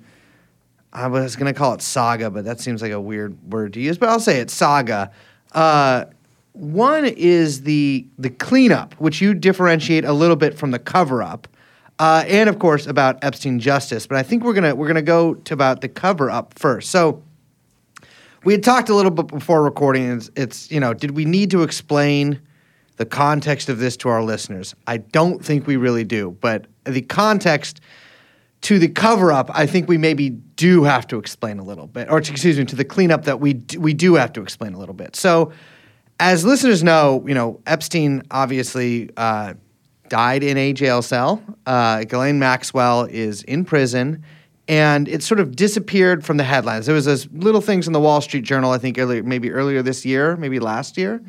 I 0.95 1.09
was 1.09 1.35
going 1.35 1.53
to 1.53 1.59
call 1.59 1.75
it 1.75 1.83
saga, 1.83 2.31
but 2.31 2.45
that 2.45 2.61
seems 2.61 2.81
like 2.81 2.93
a 2.93 3.01
weird 3.01 3.37
word 3.51 3.73
to 3.75 3.81
use. 3.81 3.99
But 3.99 4.11
I'll 4.11 4.21
say 4.21 4.39
it 4.39 4.49
saga. 4.49 5.11
Uh, 5.53 6.05
one 6.53 7.05
is 7.05 7.63
the 7.63 8.07
the 8.17 8.31
cleanup, 8.31 8.95
which 8.95 9.21
you 9.21 9.35
differentiate 9.35 10.05
a 10.05 10.13
little 10.13 10.37
bit 10.37 10.57
from 10.57 10.71
the 10.71 10.79
cover 10.79 11.21
up, 11.21 11.49
uh, 11.99 12.25
and 12.29 12.49
of 12.49 12.61
course 12.61 12.87
about 12.87 13.23
Epstein 13.25 13.59
justice. 13.59 14.07
But 14.07 14.19
I 14.19 14.23
think 14.23 14.45
we're 14.45 14.55
gonna 14.55 14.75
we're 14.75 14.87
gonna 14.87 15.03
go 15.03 15.35
to 15.35 15.55
about 15.55 15.81
the 15.81 15.89
cover 15.89 16.31
up 16.31 16.57
first. 16.57 16.91
So 16.91 17.23
we 18.45 18.53
had 18.53 18.63
talked 18.63 18.89
a 18.89 18.95
little 18.95 19.11
bit 19.11 19.27
before 19.27 19.65
recording. 19.65 20.13
It's, 20.13 20.31
it's 20.37 20.71
you 20.71 20.79
know, 20.79 20.95
did 20.95 21.13
we 21.13 21.25
need 21.25 21.51
to 21.51 21.65
explain 21.65 22.41
the 22.99 23.07
context 23.07 23.69
of 23.69 23.79
this 23.79 23.97
to 23.99 24.09
our 24.09 24.23
listeners? 24.23 24.77
I 24.87 24.99
don't 24.99 25.45
think 25.45 25.67
we 25.67 25.77
really 25.77 26.05
do, 26.05 26.37
but 26.41 26.67
the 26.85 27.03
context 27.03 27.81
to 28.65 28.79
the 28.79 28.89
cover 28.89 29.31
up, 29.31 29.51
I 29.53 29.67
think 29.67 29.89
we 29.89 29.99
maybe 29.99 30.31
do 30.31 30.85
have 30.85 31.07
to 31.09 31.19
explain 31.19 31.59
a 31.59 31.63
little 31.63 31.87
bit, 31.87 32.11
or 32.11 32.17
excuse 32.19 32.59
me, 32.59 32.65
to 32.65 32.77
the 32.77 32.85
cleanup 32.85 33.25
that 33.27 33.39
we 33.39 33.53
d- 33.55 33.77
we 33.79 33.93
do 33.93 34.15
have 34.15 34.33
to 34.35 34.43
explain 34.43 34.73
a 34.73 34.79
little 34.79 34.95
bit. 34.95 35.17
So, 35.17 35.53
as 36.19 36.45
listeners 36.47 36.83
know, 36.83 37.23
you 37.27 37.35
know 37.35 37.61
Epstein 37.67 38.23
obviously 38.31 39.11
uh, 39.19 39.53
died 40.09 40.43
in 40.43 40.57
a 40.57 40.73
jail 40.73 41.03
cell. 41.03 41.43
Uh, 41.67 42.05
Ghislaine 42.05 42.39
Maxwell 42.39 43.05
is 43.05 43.43
in 43.43 43.67
prison, 43.67 44.25
and 44.67 45.09
it 45.09 45.23
sort 45.23 45.41
of 45.41 45.55
disappeared 45.55 46.25
from 46.25 46.39
the 46.39 46.45
headlines. 46.45 46.87
There 46.87 46.95
was 46.95 47.05
those 47.05 47.29
little 47.33 47.61
things 47.61 47.87
in 47.87 47.93
the 47.93 48.01
Wall 48.01 48.23
Street 48.23 48.45
Journal, 48.45 48.71
I 48.71 48.79
think 48.79 48.99
earlier, 48.99 49.23
maybe 49.23 49.51
earlier 49.51 49.83
this 49.83 50.07
year, 50.07 50.37
maybe 50.37 50.59
last 50.59 50.97
year, 50.97 51.21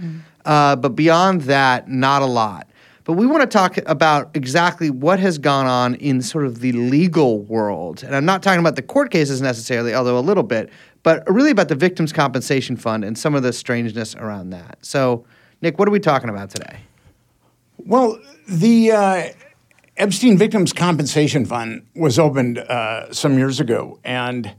uh, 0.45 0.77
but 0.77 0.95
beyond 0.95 1.41
that, 1.41 1.89
not 1.89 2.21
a 2.21 2.25
lot. 2.27 2.69
But 3.05 3.13
we 3.13 3.27
want 3.27 3.41
to 3.41 3.47
talk 3.47 3.77
about 3.85 4.31
exactly 4.33 4.89
what 4.89 5.19
has 5.19 5.37
gone 5.37 5.67
on 5.67 5.93
in 5.95 6.23
sort 6.23 6.43
of 6.45 6.59
the 6.59 6.71
legal 6.71 7.39
world. 7.39 8.03
And 8.03 8.15
I'm 8.15 8.25
not 8.25 8.41
talking 8.41 8.59
about 8.59 8.75
the 8.75 8.81
court 8.81 9.11
cases 9.11 9.41
necessarily, 9.41 9.93
although 9.93 10.17
a 10.17 10.19
little 10.19 10.43
bit, 10.43 10.71
but 11.03 11.23
really 11.31 11.51
about 11.51 11.69
the 11.69 11.75
Victims' 11.75 12.11
Compensation 12.11 12.75
Fund 12.75 13.05
and 13.05 13.15
some 13.15 13.35
of 13.35 13.43
the 13.43 13.53
strangeness 13.53 14.15
around 14.15 14.49
that. 14.49 14.79
So, 14.81 15.23
Nick, 15.61 15.77
what 15.77 15.87
are 15.87 15.91
we 15.91 15.99
talking 15.99 16.29
about 16.29 16.49
today? 16.49 16.79
Well, 17.77 18.19
the 18.47 18.91
uh, 18.91 19.29
Epstein 19.97 20.35
Victims 20.35 20.73
Compensation 20.73 21.45
Fund 21.45 21.85
was 21.95 22.17
opened 22.17 22.57
uh, 22.57 23.13
some 23.13 23.37
years 23.37 23.59
ago, 23.59 23.99
and 24.03 24.55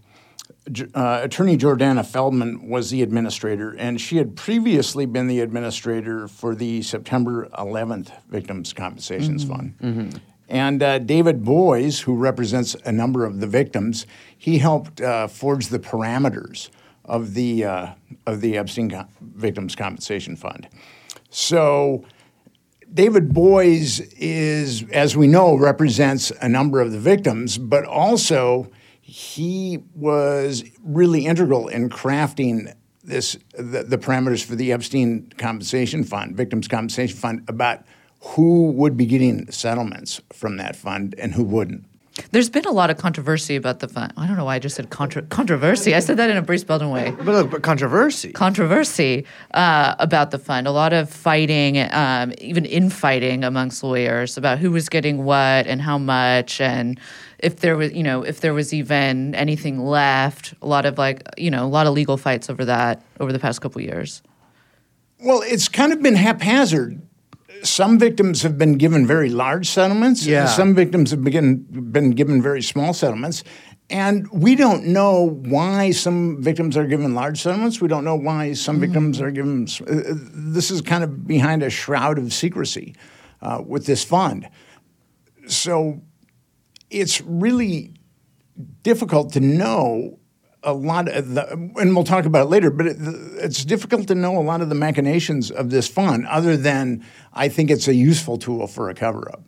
uh, 0.94 1.20
Attorney 1.22 1.56
Jordana 1.56 2.04
Feldman 2.04 2.68
was 2.68 2.90
the 2.90 3.02
administrator, 3.02 3.72
and 3.78 4.00
she 4.00 4.16
had 4.16 4.36
previously 4.36 5.06
been 5.06 5.26
the 5.28 5.40
administrator 5.40 6.26
for 6.28 6.54
the 6.54 6.82
September 6.82 7.48
11th 7.58 8.10
Victims 8.28 8.72
Compensations 8.72 9.44
Fund. 9.44 10.20
And 10.48 10.82
uh, 10.82 10.98
David 11.00 11.44
Boies, 11.44 12.00
who 12.00 12.16
represents 12.16 12.74
a 12.84 12.92
number 12.92 13.24
of 13.24 13.40
the 13.40 13.46
victims, 13.46 14.06
he 14.36 14.58
helped 14.58 15.00
uh, 15.00 15.26
forge 15.28 15.68
the 15.68 15.78
parameters 15.78 16.70
of 17.04 17.34
the 17.34 17.64
uh, 17.64 17.86
of 18.26 18.40
the 18.40 18.56
Epstein 18.56 18.90
Co- 18.90 19.06
Victims 19.20 19.74
Compensation 19.76 20.36
Fund. 20.36 20.68
So. 21.30 22.04
David 22.94 23.34
Boies 23.34 23.98
is, 24.16 24.84
as 24.90 25.16
we 25.16 25.26
know, 25.26 25.56
represents 25.56 26.30
a 26.40 26.48
number 26.48 26.80
of 26.80 26.92
the 26.92 27.00
victims, 27.00 27.58
but 27.58 27.84
also 27.84 28.70
he 29.16 29.78
was 29.94 30.62
really 30.84 31.24
integral 31.24 31.68
in 31.68 31.88
crafting 31.88 32.74
this 33.02 33.38
the, 33.54 33.82
the 33.82 33.96
parameters 33.96 34.44
for 34.44 34.56
the 34.56 34.72
Epstein 34.72 35.32
Compensation 35.38 36.04
Fund, 36.04 36.36
Victims 36.36 36.68
Compensation 36.68 37.16
Fund, 37.16 37.42
about 37.48 37.86
who 38.20 38.72
would 38.72 38.94
be 38.94 39.06
getting 39.06 39.50
settlements 39.50 40.20
from 40.34 40.58
that 40.58 40.76
fund 40.76 41.14
and 41.16 41.32
who 41.32 41.44
wouldn't. 41.44 41.86
There's 42.32 42.50
been 42.50 42.66
a 42.66 42.72
lot 42.72 42.90
of 42.90 42.98
controversy 42.98 43.56
about 43.56 43.80
the 43.80 43.88
fund. 43.88 44.12
I 44.16 44.26
don't 44.26 44.36
know 44.36 44.44
why 44.44 44.56
I 44.56 44.58
just 44.58 44.76
said 44.76 44.90
contra- 44.90 45.22
controversy. 45.22 45.94
I 45.94 46.00
said 46.00 46.18
that 46.18 46.28
in 46.28 46.36
a 46.36 46.42
Brace 46.42 46.64
Belden 46.64 46.90
way. 46.90 47.10
But 47.16 47.26
look, 47.26 47.50
but 47.50 47.62
controversy. 47.62 48.32
Controversy 48.32 49.24
uh, 49.52 49.94
about 49.98 50.30
the 50.30 50.38
fund. 50.38 50.66
A 50.66 50.72
lot 50.72 50.92
of 50.92 51.10
fighting, 51.10 51.78
um, 51.92 52.34
even 52.38 52.64
infighting 52.64 53.44
amongst 53.44 53.82
lawyers 53.82 54.36
about 54.36 54.58
who 54.58 54.70
was 54.70 54.88
getting 54.90 55.24
what 55.24 55.66
and 55.66 55.80
how 55.80 55.98
much, 55.98 56.60
and 56.60 56.98
if 57.38 57.56
there 57.60 57.76
was, 57.76 57.92
you 57.92 58.02
know, 58.02 58.22
if 58.22 58.40
there 58.40 58.54
was 58.54 58.72
even 58.72 59.34
anything 59.34 59.84
left. 59.84 60.54
A 60.62 60.66
lot 60.66 60.86
of 60.86 60.98
like, 60.98 61.22
you 61.36 61.50
know, 61.50 61.64
a 61.64 61.68
lot 61.68 61.86
of 61.86 61.94
legal 61.94 62.16
fights 62.16 62.48
over 62.50 62.64
that 62.64 63.04
over 63.20 63.32
the 63.32 63.38
past 63.38 63.60
couple 63.60 63.80
years. 63.80 64.22
Well, 65.20 65.42
it's 65.44 65.68
kind 65.68 65.92
of 65.92 66.02
been 66.02 66.16
haphazard. 66.16 67.00
Some 67.62 67.98
victims 67.98 68.42
have 68.42 68.58
been 68.58 68.76
given 68.76 69.06
very 69.06 69.30
large 69.30 69.66
settlements. 69.68 70.26
Yeah. 70.26 70.46
Some 70.46 70.74
victims 70.74 71.10
have 71.10 71.24
been, 71.24 71.66
been 71.90 72.10
given 72.10 72.42
very 72.42 72.62
small 72.62 72.92
settlements. 72.92 73.44
And 73.88 74.28
we 74.30 74.56
don't 74.56 74.86
know 74.86 75.40
why 75.44 75.92
some 75.92 76.42
victims 76.42 76.76
are 76.76 76.86
given 76.86 77.14
large 77.14 77.40
settlements. 77.40 77.80
We 77.80 77.88
don't 77.88 78.04
know 78.04 78.16
why 78.16 78.52
some 78.52 78.80
victims 78.80 79.20
are 79.20 79.30
given. 79.30 79.66
uh, 79.86 80.12
This 80.34 80.70
is 80.70 80.82
kind 80.82 81.04
of 81.04 81.26
behind 81.26 81.62
a 81.62 81.70
shroud 81.70 82.18
of 82.18 82.32
secrecy 82.32 82.94
uh, 83.40 83.62
with 83.64 83.86
this 83.86 84.04
fund. 84.04 84.48
So 85.46 86.02
it's 86.90 87.20
really 87.22 87.94
difficult 88.82 89.32
to 89.32 89.40
know 89.40 90.18
a 90.62 90.72
lot 90.72 91.08
of 91.08 91.34
the, 91.34 91.52
and 91.52 91.94
we'll 91.94 92.04
talk 92.04 92.24
about 92.24 92.46
it 92.46 92.50
later, 92.50 92.70
but 92.70 92.86
it, 92.86 92.96
it's 92.98 93.64
difficult 93.64 94.08
to 94.08 94.14
know 94.14 94.36
a 94.36 94.42
lot 94.42 94.60
of 94.60 94.68
the 94.68 94.74
machinations 94.74 95.50
of 95.50 95.70
this 95.70 95.86
fund 95.86 96.26
other 96.26 96.56
than 96.56 97.04
I 97.32 97.48
think 97.48 97.70
it's 97.70 97.86
a 97.86 97.94
useful 97.94 98.36
tool 98.36 98.66
for 98.66 98.90
a 98.90 98.94
cover 98.94 99.30
up. 99.30 99.44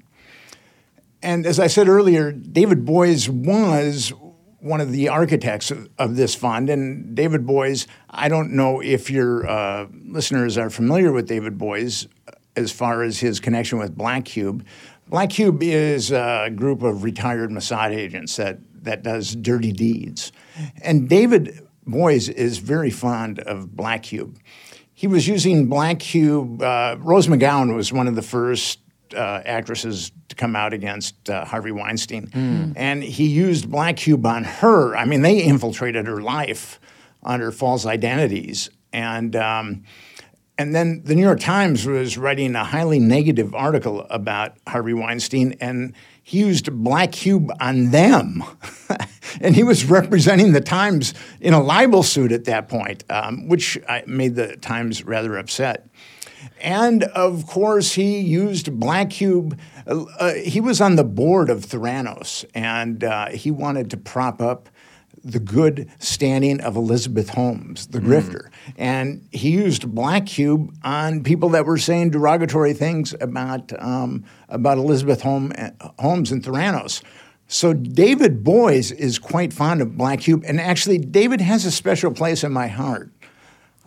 And 1.21 1.45
as 1.45 1.59
I 1.59 1.67
said 1.67 1.89
earlier, 1.89 2.31
David 2.31 2.85
Boies 2.85 3.29
was 3.29 4.13
one 4.61 4.81
of 4.81 4.93
the 4.93 5.09
architects 5.09 5.71
of, 5.71 5.89
of 5.99 6.17
this 6.17 6.35
fund. 6.35 6.71
And 6.71 7.15
David 7.17 7.47
Boies, 7.47 7.87
I 8.11 8.29
don't 8.29 8.53
know 8.53 8.81
if 8.81 9.11
your 9.11 9.49
uh, 9.49 9.87
listeners 10.07 10.57
are 10.57 10.71
familiar 10.71 11.13
with 11.13 11.27
David 11.27 11.59
Boies 11.59 12.07
as 12.57 12.73
far 12.73 13.03
as 13.03 13.19
his 13.19 13.41
connection 13.41 13.79
with 13.79 13.97
Black 13.97 14.25
Cube. 14.25 14.65
Black 15.09 15.31
Cube 15.31 15.63
is 15.63 16.11
a 16.11 16.51
group 16.55 16.83
of 16.83 17.03
retired 17.03 17.51
Mossad 17.51 17.95
agents 17.95 18.37
that, 18.37 18.59
that 18.85 19.03
does 19.03 19.35
dirty 19.35 19.73
deeds. 19.73 20.33
And 20.83 21.09
David 21.09 21.67
Boies 21.87 22.29
is 22.29 22.59
very 22.59 22.91
fond 22.91 23.39
of 23.41 23.75
Black 23.75 24.03
Cube. 24.05 24.39
He 24.93 25.07
was 25.07 25.27
using 25.27 25.69
Black 25.69 26.01
Cube. 26.01 26.61
Uh, 26.61 26.97
Rose 26.99 27.27
McGowan 27.29 27.75
was 27.75 27.93
one 27.93 28.07
of 28.09 28.17
the 28.17 28.23
first 28.23 28.81
uh, 29.15 29.41
actresses 29.45 30.13
to 30.29 30.37
come 30.37 30.55
out 30.55 30.73
against 30.75 31.31
uh, 31.31 31.45
Harvey 31.45 31.73
Weinstein. 31.73 32.31
And 32.77 33.03
he 33.03 33.29
used 33.29 33.71
Black 33.71 33.97
Cube 33.97 34.27
on 34.27 34.45
her. 34.45 34.95
I 34.97 35.07
mean, 35.07 35.23
they 35.23 35.43
infiltrated 35.43 36.07
her 36.07 36.21
life 36.21 36.79
under 37.23 37.51
false 37.51 37.87
identities. 37.87 38.69
And, 38.93 39.35
um, 39.37 39.85
and 40.59 40.75
then 40.75 41.03
the 41.05 41.15
New 41.15 41.23
York 41.23 41.39
Times 41.39 41.87
was 41.87 42.19
writing 42.19 42.57
a 42.57 42.65
highly 42.65 42.99
negative 42.99 43.55
article 43.55 44.07
about 44.11 44.57
Harvey 44.67 44.93
Weinstein, 44.93 45.57
and 45.61 45.95
he 46.23 46.41
used 46.41 46.73
Black 46.73 47.13
Cube 47.13 47.51
on 47.61 47.91
them. 47.91 48.43
and 49.41 49.55
he 49.55 49.63
was 49.63 49.85
representing 49.85 50.53
the 50.53 50.61
Times 50.61 51.15
in 51.41 51.55
a 51.55 51.63
libel 51.63 52.03
suit 52.03 52.33
at 52.33 52.45
that 52.47 52.69
point, 52.69 53.05
um, 53.09 53.47
which 53.47 53.79
made 54.07 54.35
the 54.35 54.57
Times 54.57 55.05
rather 55.05 55.39
upset. 55.39 55.89
And 56.61 57.05
of 57.05 57.47
course, 57.47 57.93
he 57.93 58.19
used 58.19 58.79
Black 58.79 59.11
Cube. 59.11 59.59
Uh, 59.87 60.05
uh, 60.19 60.35
he 60.35 60.61
was 60.61 60.81
on 60.81 60.97
the 60.97 61.05
board 61.05 61.51
of 61.51 61.65
Theranos, 61.65 62.45
and 62.53 63.05
uh, 63.05 63.29
he 63.29 63.51
wanted 63.53 63.91
to 63.91 63.97
prop 63.97 64.43
up 64.43 64.69
the 65.25 65.39
good 65.39 65.91
standing 65.99 66.61
of 66.61 66.77
Elizabeth 66.77 67.31
Holmes, 67.31 67.87
the 67.89 67.99
grifter. 67.99 68.49
And 68.77 69.27
he 69.33 69.51
used 69.51 69.95
Black 69.95 70.27
Cube 70.27 70.75
on 70.83 71.23
people 71.23 71.49
that 71.51 71.67
were 71.67 71.79
saying 71.79 72.11
derogatory 72.11 72.75
things 72.75 73.15
about, 73.21 73.73
um, 73.83 74.25
about 74.49 74.79
Elizabeth 74.79 75.23
Holmes 75.23 75.53
and 76.33 76.45
Theranos. 76.45 77.03
So 77.49 77.73
David 77.73 78.45
Boies 78.45 78.93
is 78.93 79.19
quite 79.19 79.53
fond 79.53 79.81
of 79.81 79.97
Black 79.97 80.21
Cube, 80.21 80.45
and 80.47 80.61
actually, 80.61 80.99
David 80.99 81.41
has 81.41 81.65
a 81.65 81.71
special 81.71 82.13
place 82.13 82.45
in 82.45 82.53
my 82.53 82.67
heart. 82.67 83.11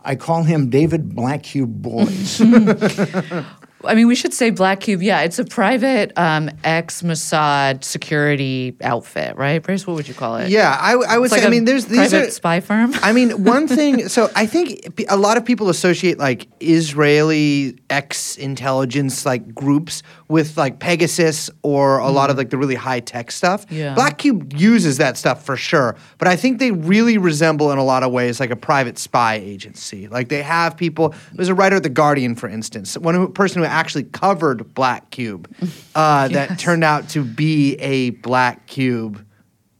I 0.04 0.16
call 0.16 0.42
him 0.42 0.68
David 0.68 1.14
Black 1.14 1.44
Cube 1.44 1.80
Boies. 1.80 2.40
I 3.84 3.94
mean, 3.94 4.06
we 4.06 4.14
should 4.14 4.34
say 4.34 4.50
Black 4.50 4.80
Cube. 4.80 5.02
Yeah, 5.02 5.20
it's 5.22 5.38
a 5.38 5.44
private 5.44 6.12
um, 6.16 6.50
ex 6.64 7.02
Mossad 7.02 7.84
security 7.84 8.76
outfit, 8.82 9.36
right? 9.36 9.62
Brace, 9.62 9.86
what 9.86 9.96
would 9.96 10.08
you 10.08 10.14
call 10.14 10.36
it? 10.36 10.48
Yeah, 10.50 10.76
I, 10.80 10.92
I 10.92 11.18
would 11.18 11.26
It's 11.26 11.34
say. 11.34 11.40
like 11.40 11.46
I 11.46 11.50
mean, 11.50 11.64
there's 11.64 11.86
these 11.86 12.10
private 12.10 12.28
are, 12.28 12.30
spy 12.30 12.60
firm. 12.60 12.94
I 13.02 13.12
mean, 13.12 13.44
one 13.44 13.66
thing. 13.66 14.08
So 14.08 14.30
I 14.34 14.46
think 14.46 15.04
a 15.08 15.16
lot 15.16 15.36
of 15.36 15.44
people 15.44 15.68
associate 15.68 16.18
like 16.18 16.48
Israeli 16.60 17.78
ex 17.90 18.36
intelligence 18.36 19.26
like 19.26 19.54
groups 19.54 20.02
with 20.28 20.56
like 20.56 20.78
Pegasus 20.78 21.50
or 21.62 21.98
a 21.98 22.08
lot 22.10 22.30
of 22.30 22.36
like 22.36 22.50
the 22.50 22.58
really 22.58 22.74
high 22.74 23.00
tech 23.00 23.30
stuff. 23.30 23.66
Yeah. 23.70 23.94
Black 23.94 24.18
Cube 24.18 24.52
uses 24.54 24.98
that 24.98 25.16
stuff 25.16 25.44
for 25.44 25.56
sure, 25.56 25.96
but 26.18 26.28
I 26.28 26.36
think 26.36 26.58
they 26.58 26.70
really 26.70 27.18
resemble 27.18 27.70
in 27.72 27.78
a 27.78 27.84
lot 27.84 28.02
of 28.02 28.12
ways 28.12 28.40
like 28.40 28.50
a 28.50 28.56
private 28.56 28.98
spy 28.98 29.34
agency. 29.34 30.08
Like 30.08 30.28
they 30.28 30.42
have 30.42 30.76
people. 30.76 31.14
There's 31.32 31.48
a 31.48 31.54
writer 31.54 31.76
at 31.76 31.82
the 31.82 31.88
Guardian, 31.88 32.34
for 32.34 32.48
instance, 32.48 32.96
one 32.96 33.14
who, 33.14 33.28
person 33.28 33.62
who 33.62 33.68
actually 33.72 34.04
covered 34.04 34.74
Black 34.74 35.10
Cube, 35.10 35.52
uh, 35.94 36.28
that 36.28 36.58
turned 36.58 36.84
out 36.84 37.08
to 37.10 37.24
be 37.24 37.74
a 37.76 38.10
Black 38.10 38.66
Cube 38.66 39.24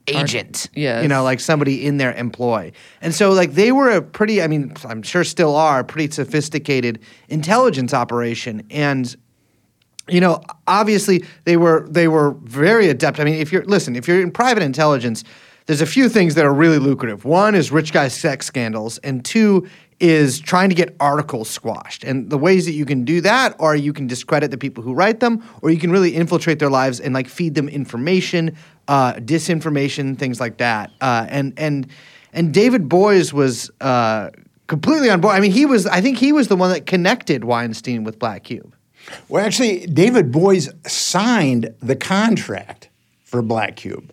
agent. 0.08 0.68
yes. 0.75 1.02
You 1.02 1.08
know, 1.08 1.22
like 1.22 1.40
somebody 1.40 1.87
in 1.87 1.96
their 1.96 2.12
employ. 2.14 2.72
And 3.00 3.14
so 3.14 3.30
like 3.30 3.52
they 3.52 3.72
were 3.72 3.90
a 3.90 4.02
pretty 4.02 4.42
I 4.42 4.49
mean, 4.49 4.75
I'm 4.84 5.02
sure 5.02 5.25
still 5.25 5.54
are 5.54 5.80
a 5.80 5.84
pretty 5.84 6.12
sophisticated 6.12 7.00
intelligence 7.28 7.94
operation 7.94 8.66
and 8.70 9.14
you 10.08 10.20
know, 10.20 10.42
obviously 10.66 11.25
they 11.44 11.56
were 11.56 11.87
they 11.88 12.08
were 12.08 12.32
very 12.42 12.88
adept. 12.88 13.20
I 13.20 13.25
mean, 13.25 13.34
if 13.34 13.52
you're 13.52 13.64
listen, 13.64 13.94
if 13.94 14.08
you're 14.08 14.20
in 14.20 14.32
private 14.32 14.62
intelligence, 14.62 15.22
there's 15.66 15.80
a 15.80 15.87
few 15.87 16.08
things 16.08 16.34
that 16.34 16.44
are 16.44 16.52
really 16.52 16.78
lucrative. 16.78 17.25
One 17.25 17.54
is 17.54 17.70
rich 17.70 17.92
guy 17.92 18.08
sex 18.08 18.46
scandals, 18.46 18.99
and 18.99 19.25
two 19.25 19.68
is 20.02 20.40
trying 20.40 20.68
to 20.68 20.75
get 20.75 20.97
articles 20.99 21.49
squashed. 21.49 22.02
And 22.02 22.28
the 22.28 22.37
ways 22.37 22.66
that 22.66 22.73
you 22.73 22.85
can 22.85 23.04
do 23.04 23.21
that 23.21 23.54
are 23.61 23.76
you 23.76 23.92
can 23.92 24.09
discredit 24.09 24.50
the 24.50 24.59
people 24.59 24.82
who 24.82 24.94
write 24.94 25.21
them, 25.21 25.44
or 25.62 25.71
you 25.71 25.78
can 25.78 25.92
really 25.92 26.14
infiltrate 26.14 26.59
their 26.59 26.68
lives 26.68 26.99
and 26.99 27.14
like 27.14 27.28
feed 27.28 27.54
them 27.54 27.68
information, 27.68 28.56
uh, 28.88 29.14
disinformation, 29.14 30.18
things 30.18 30.40
like 30.40 30.59
that. 30.59 30.90
Uh, 31.00 31.26
and 31.28 31.54
and 31.56 31.87
and 32.32 32.52
David 32.52 32.88
Boies 32.88 33.32
was 33.32 33.71
uh, 33.80 34.30
completely 34.66 35.09
on 35.09 35.21
board. 35.21 35.37
I 35.37 35.40
mean, 35.40 35.52
he 35.52 35.66
was. 35.66 35.87
I 35.87 36.00
think 36.00 36.18
he 36.18 36.32
was 36.32 36.49
the 36.49 36.56
one 36.56 36.73
that 36.73 36.85
connected 36.85 37.44
Weinstein 37.44 38.02
with 38.02 38.18
Black 38.18 38.42
Cube. 38.42 38.75
Well, 39.28 39.44
actually, 39.44 39.87
David 39.87 40.32
Boies 40.32 40.68
signed 40.85 41.73
the 41.80 41.94
contract 41.94 42.88
for 43.23 43.40
Black 43.40 43.76
Cube. 43.76 44.12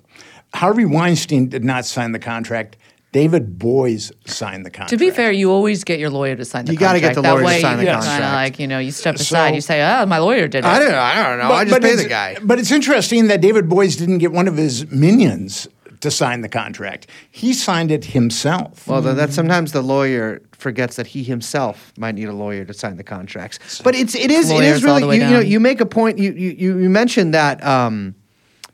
Harvey 0.54 0.86
Weinstein 0.86 1.50
did 1.50 1.64
not 1.64 1.86
sign 1.86 2.12
the 2.12 2.20
contract. 2.20 2.78
David 3.12 3.58
Boies 3.58 4.12
signed 4.26 4.66
the 4.66 4.70
contract. 4.70 4.92
To 4.92 4.98
be 4.98 5.10
fair, 5.10 5.32
you 5.32 5.52
always 5.52 5.84
get 5.84 6.00
your 6.00 6.12
lawyer 6.12 6.36
to 6.36 6.46
sign 6.46 6.66
the 6.66 6.76
contract. 6.76 6.82
You 6.82 6.88
gotta 6.88 7.00
get 7.00 7.16
the 7.16 7.22
that 7.24 7.32
lawyer 7.32 7.40
to 7.42 7.46
way 7.46 7.62
sign 7.62 7.78
the 7.78 7.84
you 7.86 7.90
contract. 7.90 8.12
Kind 8.22 8.24
of 8.24 8.34
like 8.34 8.60
you 8.60 8.68
know, 8.68 8.80
you 8.80 8.92
step 8.92 9.16
aside. 9.16 9.50
So- 9.50 9.56
you 9.56 9.62
say, 9.62 9.82
"Oh, 9.82 10.06
my 10.06 10.20
lawyer 10.20 10.48
did 10.48 10.60
it." 10.60 10.66
I 10.66 10.78
don't 10.80 10.92
know. 10.92 11.00
I 11.00 11.16
don't 11.24 11.40
know. 11.40 11.54
I 11.54 11.64
just 11.64 11.76
But 11.76 11.82
pay 11.82 11.90
it's- 11.90 12.04
the 12.04 12.10
guy. 12.10 12.38
But 12.42 12.60
it's 12.60 12.72
interesting 12.72 13.28
that 13.28 13.42
David 13.42 13.68
Boies 13.68 13.96
didn't 13.96 14.20
get 14.20 14.32
one 14.32 14.48
of 14.48 14.58
his 14.58 14.90
minions 14.92 15.68
to 16.02 16.12
sign 16.12 16.42
the 16.42 16.50
contract. 16.50 17.08
He 17.32 17.52
signed 17.54 17.92
it 17.92 18.06
himself. 18.06 18.88
Well, 18.88 19.02
th- 19.02 19.16
that 19.16 19.34
sometimes 19.34 19.72
the 19.74 19.82
lawyer 19.82 20.42
forgets 20.58 20.96
that 20.98 21.08
he 21.08 21.24
himself 21.24 21.92
might 21.98 22.16
need 22.16 22.28
a 22.30 22.34
lawyer 22.34 22.64
to 22.66 22.74
sign 22.74 22.98
the 22.98 23.04
contracts. 23.04 23.82
But 23.84 23.96
it's 23.96 24.14
it 24.16 24.30
is 24.30 24.50
it 24.50 24.54
Lawyers 24.54 24.78
is 24.78 24.84
really 24.84 25.18
you, 25.18 25.24
you 25.24 25.30
know 25.32 25.40
you 25.40 25.60
make 25.60 25.82
a 25.82 25.86
point. 25.86 26.20
You 26.20 26.32
you 26.32 26.52
you 26.58 26.78
you 26.80 26.90
mentioned 26.90 27.34
that 27.34 27.64
um, 27.66 28.14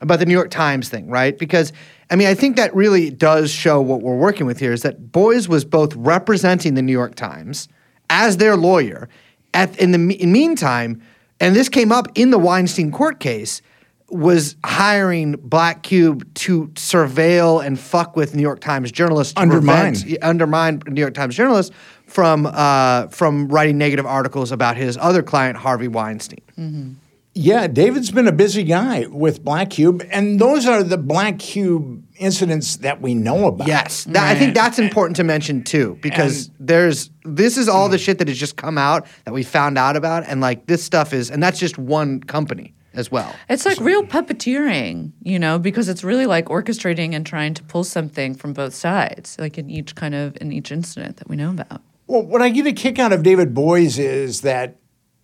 about 0.00 0.18
the 0.18 0.26
New 0.26 0.34
York 0.34 0.50
Times 0.50 0.88
thing, 0.88 1.08
right? 1.08 1.36
Because 1.38 1.72
I 2.10 2.16
mean, 2.16 2.28
I 2.28 2.34
think 2.34 2.56
that 2.56 2.74
really 2.74 3.10
does 3.10 3.50
show 3.50 3.80
what 3.80 4.00
we're 4.02 4.16
working 4.16 4.46
with 4.46 4.60
here 4.60 4.72
is 4.72 4.82
that 4.82 5.10
Boies 5.12 5.48
was 5.48 5.64
both 5.64 5.94
representing 5.96 6.74
the 6.74 6.82
New 6.82 6.92
York 6.92 7.14
Times 7.14 7.68
as 8.10 8.36
their 8.36 8.56
lawyer. 8.56 9.08
At 9.54 9.76
in 9.78 9.90
the 9.92 9.98
me- 9.98 10.14
in 10.14 10.32
meantime, 10.32 11.00
and 11.40 11.56
this 11.56 11.68
came 11.68 11.90
up 11.90 12.08
in 12.14 12.30
the 12.30 12.38
Weinstein 12.38 12.92
court 12.92 13.20
case 13.20 13.62
was 14.08 14.54
hiring 14.64 15.32
Black 15.32 15.82
Cube 15.82 16.32
to 16.34 16.68
surveil 16.74 17.64
and 17.64 17.78
fuck 17.80 18.14
with 18.14 18.36
New 18.36 18.42
York 18.42 18.60
Times 18.60 18.92
journalists, 18.92 19.32
to 19.34 19.40
Undermine. 19.40 19.94
prevent- 19.94 20.22
undermine 20.22 20.82
New 20.86 21.00
York 21.00 21.14
Times 21.14 21.34
journalists 21.34 21.74
from 22.06 22.46
uh, 22.46 23.08
from 23.08 23.48
writing 23.48 23.78
negative 23.78 24.06
articles 24.06 24.52
about 24.52 24.76
his 24.76 24.96
other 24.98 25.22
client, 25.24 25.56
Harvey 25.56 25.88
Weinstein. 25.88 26.98
Yeah, 27.38 27.66
David's 27.66 28.10
been 28.10 28.26
a 28.26 28.32
busy 28.32 28.64
guy 28.64 29.04
with 29.10 29.44
Black 29.44 29.68
Cube, 29.68 30.02
and 30.10 30.40
those 30.40 30.66
are 30.66 30.82
the 30.82 30.96
Black 30.96 31.38
Cube 31.38 32.02
incidents 32.16 32.76
that 32.76 33.02
we 33.02 33.14
know 33.14 33.48
about. 33.48 33.68
Yes, 33.68 34.04
that, 34.04 34.26
I 34.26 34.38
think 34.38 34.54
that's 34.54 34.78
important 34.78 35.16
to 35.16 35.24
mention 35.24 35.62
too, 35.62 35.98
because 36.00 36.50
there's 36.58 37.10
this 37.24 37.58
is 37.58 37.68
all 37.68 37.90
the 37.90 37.98
hmm. 37.98 38.04
shit 38.04 38.18
that 38.20 38.28
has 38.28 38.38
just 38.38 38.56
come 38.56 38.78
out 38.78 39.06
that 39.26 39.34
we 39.34 39.42
found 39.42 39.76
out 39.76 39.96
about, 39.96 40.24
and 40.26 40.40
like 40.40 40.64
this 40.66 40.82
stuff 40.82 41.12
is, 41.12 41.30
and 41.30 41.42
that's 41.42 41.58
just 41.58 41.76
one 41.76 42.20
company 42.20 42.72
as 42.94 43.10
well. 43.10 43.34
It's 43.50 43.66
like 43.66 43.78
real 43.80 44.02
puppeteering, 44.02 45.12
you 45.22 45.38
know, 45.38 45.58
because 45.58 45.90
it's 45.90 46.02
really 46.02 46.24
like 46.24 46.46
orchestrating 46.46 47.14
and 47.14 47.26
trying 47.26 47.52
to 47.52 47.62
pull 47.64 47.84
something 47.84 48.34
from 48.34 48.54
both 48.54 48.74
sides, 48.74 49.36
like 49.38 49.58
in 49.58 49.68
each 49.68 49.94
kind 49.94 50.14
of 50.14 50.38
in 50.40 50.52
each 50.52 50.72
incident 50.72 51.18
that 51.18 51.28
we 51.28 51.36
know 51.36 51.50
about. 51.50 51.82
Well, 52.06 52.22
what 52.22 52.40
I 52.40 52.48
get 52.48 52.66
a 52.66 52.72
kick 52.72 52.98
out 52.98 53.12
of 53.12 53.22
David 53.22 53.52
Boies 53.52 53.98
is 53.98 54.40
that 54.40 54.78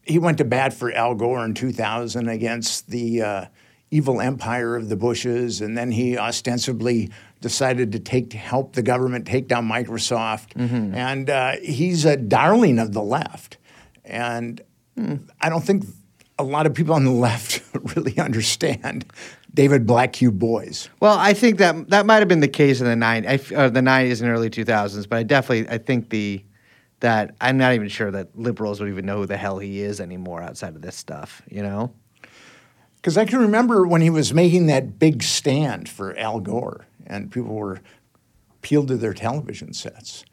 he 0.05 0.19
went 0.19 0.39
to 0.39 0.45
bat 0.45 0.73
for 0.73 0.93
Al 0.93 1.15
Gore 1.15 1.45
in 1.45 1.55
2000 1.55 2.29
against 2.29 2.89
the 2.89 3.23
uh, 3.23 3.45
evil 3.91 4.21
empire 4.21 4.75
of 4.77 4.89
the 4.89 4.97
Bushes, 4.97 5.61
and 5.61 5.77
then 5.77 5.93
he 5.93 6.17
ostensibly 6.19 7.11
decided 7.41 7.93
to 7.93 7.99
take 7.99 8.31
to 8.31 8.39
help 8.39 8.75
the 8.75 8.83
government 8.83 9.27
take 9.27 9.49
down 9.49 9.69
Microsoft, 9.69 10.53
and 10.95 11.29
uh, 11.29 11.53
he's 11.63 12.05
a 12.05 12.17
darling 12.17 12.79
of 12.79 12.93
the 12.93 13.03
left, 13.03 13.59
and 14.05 14.61
I 15.41 15.49
don't 15.49 15.65
think 15.65 15.85
a 16.39 16.45
lot 16.45 16.67
of 16.67 16.75
people 16.75 16.95
on 16.95 17.05
the 17.05 17.11
left 17.29 17.63
really 17.97 18.19
understand 18.19 19.05
David 19.55 19.87
Black 19.87 20.15
Cube 20.15 20.39
Boies. 20.39 20.89
Well, 21.01 21.19
I 21.19 21.35
think 21.35 21.59
that 21.59 21.91
that 21.91 22.07
might 22.07 22.19
have 22.19 22.29
been 22.29 22.41
the 22.41 22.49
case 22.49 22.81
in 22.81 22.87
the 22.87 22.97
nine, 22.97 23.27
uh, 23.27 23.69
the 23.69 23.83
nineties 23.83 24.21
and 24.21 24.31
early 24.31 24.51
two 24.51 24.65
thousands, 24.65 25.07
but 25.07 25.19
I 25.19 25.23
definitely 25.23 25.69
I 25.69 25.79
think 25.79 26.11
the 26.11 26.43
that 27.03 27.35
I'm 27.41 27.59
not 27.59 27.75
even 27.75 27.89
sure 27.89 28.11
that 28.13 28.37
liberals 28.39 28.81
would 28.81 28.89
even 28.89 29.05
know 29.05 29.19
who 29.19 29.27
the 29.27 29.37
hell 29.37 29.59
he 29.59 29.81
is 29.81 30.01
anymore 30.01 30.41
outside 30.43 30.75
of 30.75 30.83
this 30.83 30.97
stuff. 30.97 31.43
You 31.51 31.63
know. 31.63 31.93
Because 32.97 33.19
I 33.19 33.25
can 33.25 33.41
remember 33.41 33.85
when 33.87 34.01
he 34.01 34.11
was 34.11 34.33
making 34.33 34.67
that 34.69 34.99
big 35.01 35.25
stand 35.25 35.89
for 35.89 36.17
Al 36.17 36.39
Gore, 36.39 36.87
and 37.05 37.31
people 37.33 37.55
were 37.55 37.81
peeled 38.63 38.89
to 38.89 38.97
their 38.97 39.13
television 39.13 39.73
sets. 39.73 40.25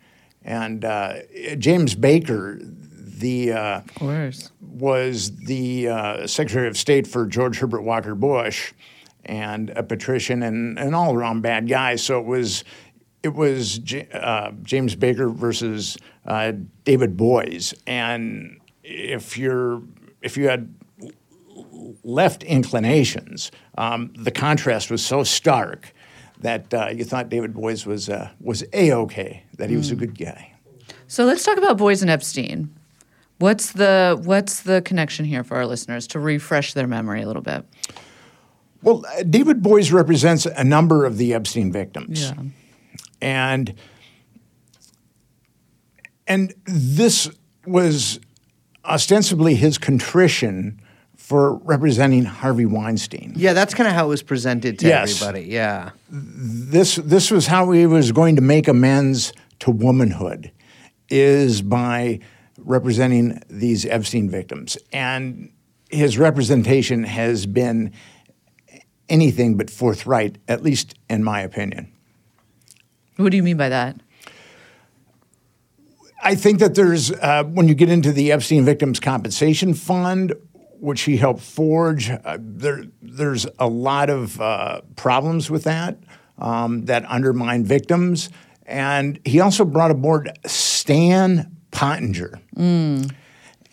And 0.43 0.85
uh, 0.85 1.15
James 1.57 1.95
Baker, 1.95 2.59
the 2.61 3.53
uh, 3.53 3.77
Of 3.79 3.95
course. 3.95 4.51
was 4.61 5.35
the 5.37 5.89
uh, 5.89 6.27
Secretary 6.27 6.67
of 6.67 6.77
State 6.77 7.07
for 7.07 7.25
George 7.25 7.57
Herbert 7.57 7.81
Walker 7.81 8.13
Bush, 8.13 8.71
and 9.25 9.71
a 9.71 9.81
patrician 9.81 10.43
and 10.43 10.77
an 10.77 10.93
all 10.93 11.15
around 11.15 11.41
bad 11.41 11.67
guy. 11.67 11.95
So 11.95 12.19
it 12.19 12.25
was 12.25 12.63
it 13.23 13.33
was 13.33 13.79
J- 13.79 14.07
uh, 14.13 14.51
James 14.63 14.95
Baker 14.95 15.29
versus 15.29 15.97
uh, 16.25 16.53
David 16.83 17.17
Boies, 17.17 17.73
and 17.85 18.59
if 18.83 19.37
you're 19.37 19.81
if 20.21 20.37
you 20.37 20.49
had 20.49 20.73
left 22.03 22.43
inclinations, 22.43 23.51
um, 23.77 24.11
the 24.17 24.31
contrast 24.31 24.89
was 24.89 25.03
so 25.03 25.23
stark 25.23 25.93
that 26.39 26.73
uh, 26.73 26.89
you 26.93 27.03
thought 27.03 27.29
David 27.29 27.53
Boies 27.53 27.85
was 27.85 28.09
uh, 28.09 28.29
was 28.39 28.63
a 28.73 28.91
okay, 28.93 29.43
that 29.57 29.69
he 29.69 29.75
was 29.75 29.91
a 29.91 29.95
good 29.95 30.17
guy. 30.17 30.53
So 31.07 31.25
let's 31.25 31.43
talk 31.43 31.57
about 31.57 31.77
Boies 31.77 32.01
and 32.01 32.09
Epstein. 32.09 32.73
What's 33.39 33.71
the 33.71 34.19
what's 34.23 34.61
the 34.61 34.81
connection 34.81 35.25
here 35.25 35.43
for 35.43 35.57
our 35.57 35.65
listeners 35.65 36.07
to 36.07 36.19
refresh 36.19 36.73
their 36.73 36.87
memory 36.87 37.21
a 37.21 37.27
little 37.27 37.41
bit? 37.41 37.65
Well, 38.81 39.05
uh, 39.05 39.23
David 39.23 39.61
Boies 39.61 39.91
represents 39.91 40.45
a 40.45 40.63
number 40.63 41.05
of 41.05 41.17
the 41.17 41.33
Epstein 41.33 41.71
victims. 41.71 42.21
Yeah. 42.21 42.43
And 43.21 43.73
and 46.27 46.53
this 46.65 47.29
was 47.65 48.19
ostensibly 48.85 49.55
his 49.55 49.77
contrition 49.77 50.79
for 51.15 51.55
representing 51.57 52.25
Harvey 52.25 52.65
Weinstein. 52.65 53.33
Yeah, 53.35 53.53
that's 53.53 53.73
kind 53.73 53.87
of 53.87 53.93
how 53.93 54.05
it 54.05 54.09
was 54.09 54.23
presented 54.23 54.79
to 54.79 54.87
Yes. 54.87 55.21
everybody. 55.21 55.47
Yeah. 55.49 55.91
This 56.09 56.95
this 56.95 57.29
was 57.31 57.47
how 57.47 57.71
he 57.71 57.85
was 57.85 58.11
going 58.11 58.35
to 58.35 58.41
make 58.41 58.67
amends 58.67 59.33
to 59.59 59.71
womanhood, 59.71 60.51
is 61.09 61.61
by 61.61 62.19
representing 62.57 63.41
these 63.49 63.85
Epstein 63.85 64.29
victims, 64.29 64.77
and 64.93 65.51
his 65.89 66.17
representation 66.17 67.03
has 67.03 67.45
been 67.45 67.91
anything 69.07 69.55
but 69.57 69.69
forthright, 69.69 70.37
at 70.47 70.61
least 70.63 70.95
in 71.09 71.23
my 71.23 71.41
opinion. 71.41 71.91
What 73.19 73.31
do 73.31 73.37
you 73.37 73.43
mean 73.43 73.57
by 73.57 73.67
that? 73.67 73.97
I 76.23 76.35
think 76.35 76.59
that 76.59 76.73
there's 76.73 77.11
uh, 77.11 77.43
when 77.43 77.67
you 77.67 77.75
get 77.75 77.89
into 77.89 78.13
the 78.13 78.31
Epstein 78.31 78.63
Victims 78.63 79.01
Compensation 79.01 79.73
Fund, 79.73 80.33
which 80.79 81.01
he 81.01 81.17
helped 81.17 81.41
forge, 81.41 82.09
uh, 82.09 82.37
there 82.39 82.85
there's 83.01 83.45
a 83.59 83.67
lot 83.67 84.09
of 84.09 84.39
uh, 84.39 84.79
problems 84.95 85.49
with 85.51 85.65
that 85.65 85.97
um, 86.37 86.85
that 86.85 87.03
undermine 87.09 87.65
victims, 87.65 88.29
and 88.65 89.19
he 89.25 89.41
also 89.41 89.65
brought 89.65 89.91
aboard 89.91 90.31
Stan 90.45 91.53
Pottinger, 91.71 92.39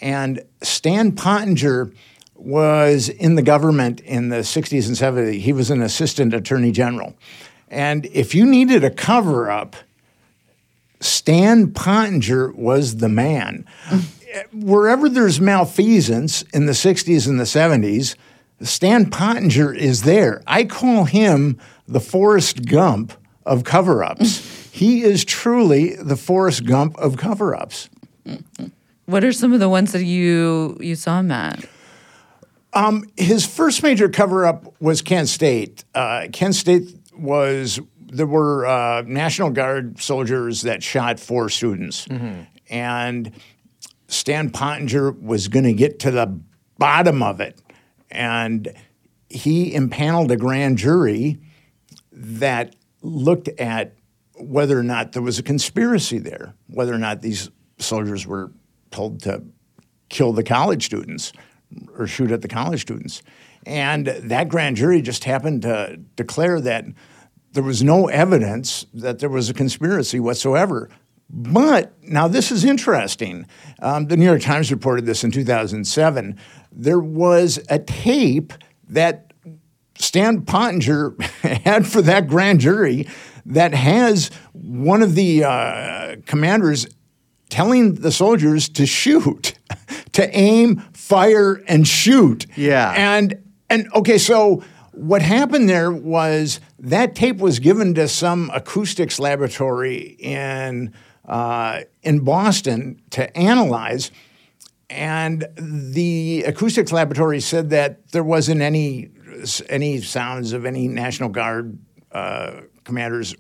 and 0.01 0.43
Stan 0.61 1.13
Pottinger 1.13 1.93
was 2.35 3.09
in 3.09 3.37
the 3.37 3.43
government 3.43 4.01
in 4.01 4.29
the 4.29 4.39
60s 4.39 4.89
and 4.89 4.97
70s. 4.97 5.41
He 5.41 5.53
was 5.53 5.71
an 5.71 5.83
assistant 5.83 6.35
attorney 6.35 6.71
general, 6.73 7.15
and 7.69 8.07
if 8.07 8.35
you 8.35 8.47
needed 8.47 8.85
a 8.85 8.91
cover 8.91 9.51
up. 9.51 9.77
Stan 10.99 11.73
Pottinger 11.73 12.53
was 12.53 12.97
the 12.97 13.09
man. 13.09 13.67
Wherever 14.53 15.09
there's 15.09 15.41
malfeasance 15.41 16.43
in 16.55 16.67
the 16.67 16.73
60s 16.73 17.29
and 17.29 17.39
the 17.39 17.45
70s, 17.45 18.17
Stan 18.63 19.11
Pottinger 19.11 19.75
is 19.75 20.03
there. 20.03 20.43
I 20.47 20.65
call 20.65 21.05
him 21.05 21.59
the 21.87 22.01
Forrest 22.01 22.67
Gump 22.67 23.13
of 23.45 23.65
cover 23.65 24.03
ups. 24.03 24.69
he 24.73 25.03
is 25.03 25.25
truly 25.25 25.95
the 25.97 26.17
Forrest 26.17 26.65
Gump 26.65 26.97
of 26.99 27.17
cover 27.17 27.55
ups. 27.55 27.89
What 29.05 29.23
are 29.23 29.33
some 29.33 29.53
of 29.53 29.61
the 29.61 29.69
ones 29.69 29.93
that 29.93 30.05
you 30.05 30.77
you 30.81 30.97
saw 30.97 31.21
him 31.21 31.31
at? 31.31 31.65
his 33.17 33.47
first 33.47 33.83
major 33.83 34.07
cover 34.07 34.45
up 34.45 34.75
was 34.83 35.01
Kent 35.01 35.29
State. 35.29 35.85
Uh, 35.95 36.27
Kent 36.31 36.55
State 36.55 36.95
was 37.19 37.81
there 37.99 38.27
were 38.27 38.67
uh, 38.67 39.03
National 39.07 39.51
Guard 39.51 40.01
soldiers 40.01 40.63
that 40.63 40.83
shot 40.83 41.19
four 41.19 41.49
students, 41.49 42.07
and 42.71 43.33
Stan 44.09 44.51
Pottinger 44.51 45.13
was 45.13 45.49
going 45.49 45.65
to 45.65 45.73
get 45.73 45.99
to 46.01 46.11
the 46.11 46.39
bottom 46.79 47.23
of 47.23 47.41
it, 47.41 47.61
and 48.11 48.73
he 49.29 49.75
impaneled 49.75 50.31
a 50.31 50.37
grand 50.37 50.79
jury 50.79 51.39
that 52.13 52.77
looked 53.03 53.49
at 53.59 53.95
whether 54.39 54.79
or 54.79 54.83
not 54.83 55.13
there 55.13 55.23
was 55.23 55.39
a 55.39 55.43
conspiracy 55.43 56.19
there, 56.19 56.55
whether 56.69 56.95
or 56.95 56.99
not 56.99 57.23
these 57.23 57.51
soldiers 57.79 58.27
were 58.27 58.53
told 58.91 59.23
to 59.23 59.43
kill 60.09 60.33
the 60.33 60.43
college 60.45 60.85
students 60.85 61.33
or 61.99 62.07
shoot 62.07 62.31
at 62.31 62.43
the 62.43 62.49
college 62.49 62.83
students. 62.83 63.23
And 63.67 64.07
that 64.07 64.49
grand 64.49 64.77
jury 64.77 65.03
just 65.03 65.25
happened 65.25 65.63
to 65.63 65.99
declare 66.15 66.61
that 66.61 66.85
there 67.53 67.65
was 67.65 67.83
no 67.83 68.07
evidence 68.07 68.87
that 68.95 69.19
there 69.19 69.29
was 69.29 69.51
a 69.51 69.55
conspiracy 69.55 70.21
whatsoever. 70.21 70.89
But 71.29 71.93
now 72.03 72.29
this 72.29 72.53
is 72.53 72.65
interesting. 72.65 73.47
Um, 73.81 74.07
the 74.07 74.17
New 74.17 74.25
York 74.25 74.43
Times 74.43 74.71
reported 74.71 75.07
this 75.07 75.25
in 75.25 75.33
2007. 75.33 76.39
There 76.71 77.01
was 77.01 77.59
a 77.69 77.81
tape 77.81 78.53
that 78.89 79.33
Stan 79.99 80.43
Pottinger 80.43 81.17
had 81.43 81.87
for 81.87 82.03
that 82.03 82.29
grand 82.29 82.61
jury 82.61 83.09
that 83.47 83.75
has 83.75 84.31
one 84.53 85.03
of 85.03 85.15
the 85.15 85.45
uh, 85.45 86.17
commanders 86.27 86.87
telling 87.49 87.95
the 87.95 88.13
soldiers 88.13 88.69
to 88.69 88.87
shoot, 88.87 89.55
to 90.13 90.37
aim, 90.37 90.79
fire, 90.93 91.63
and 91.67 91.87
shoot. 91.89 92.47
Yeah. 92.57 92.93
And 92.97 93.43
and 93.69 93.89
okay, 93.95 94.19
so 94.19 94.63
what 94.93 95.23
happened 95.23 95.69
there 95.69 95.93
was 95.93 96.61
that 96.79 97.15
tape 97.15 97.37
was 97.37 97.59
given 97.59 97.95
to 97.95 98.09
some 98.09 98.51
acoustics 98.55 99.19
laboratory 99.19 100.17
in 100.19 100.95
uh, 101.27 101.81
in 102.03 102.21
Boston 102.21 103.01
to 103.11 103.37
analyze, 103.37 104.11
and 104.89 105.47
the 105.57 106.45
acoustics 106.47 106.93
laboratory 106.93 107.41
said 107.41 107.71
that 107.71 108.09
there 108.13 108.25
wasn't 108.25 108.61
any 108.63 109.11
any 109.69 110.01
sounds 110.01 110.53
of 110.53 110.65
any 110.65 110.89
National 110.89 111.29
Guard 111.29 111.79
uh, 112.13 112.61
commanders 112.85 113.35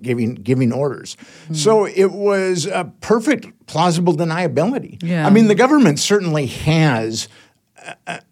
giving 0.00 0.34
giving 0.36 0.72
orders. 0.72 1.16
So 1.52 1.86
it 1.86 2.12
was 2.12 2.66
a 2.66 2.92
perfect 3.00 3.66
plausible 3.66 4.14
deniability. 4.16 5.02
Yeah. 5.02 5.26
I 5.26 5.30
mean, 5.30 5.48
the 5.48 5.54
government 5.54 5.98
certainly 5.98 6.46
has 6.46 7.28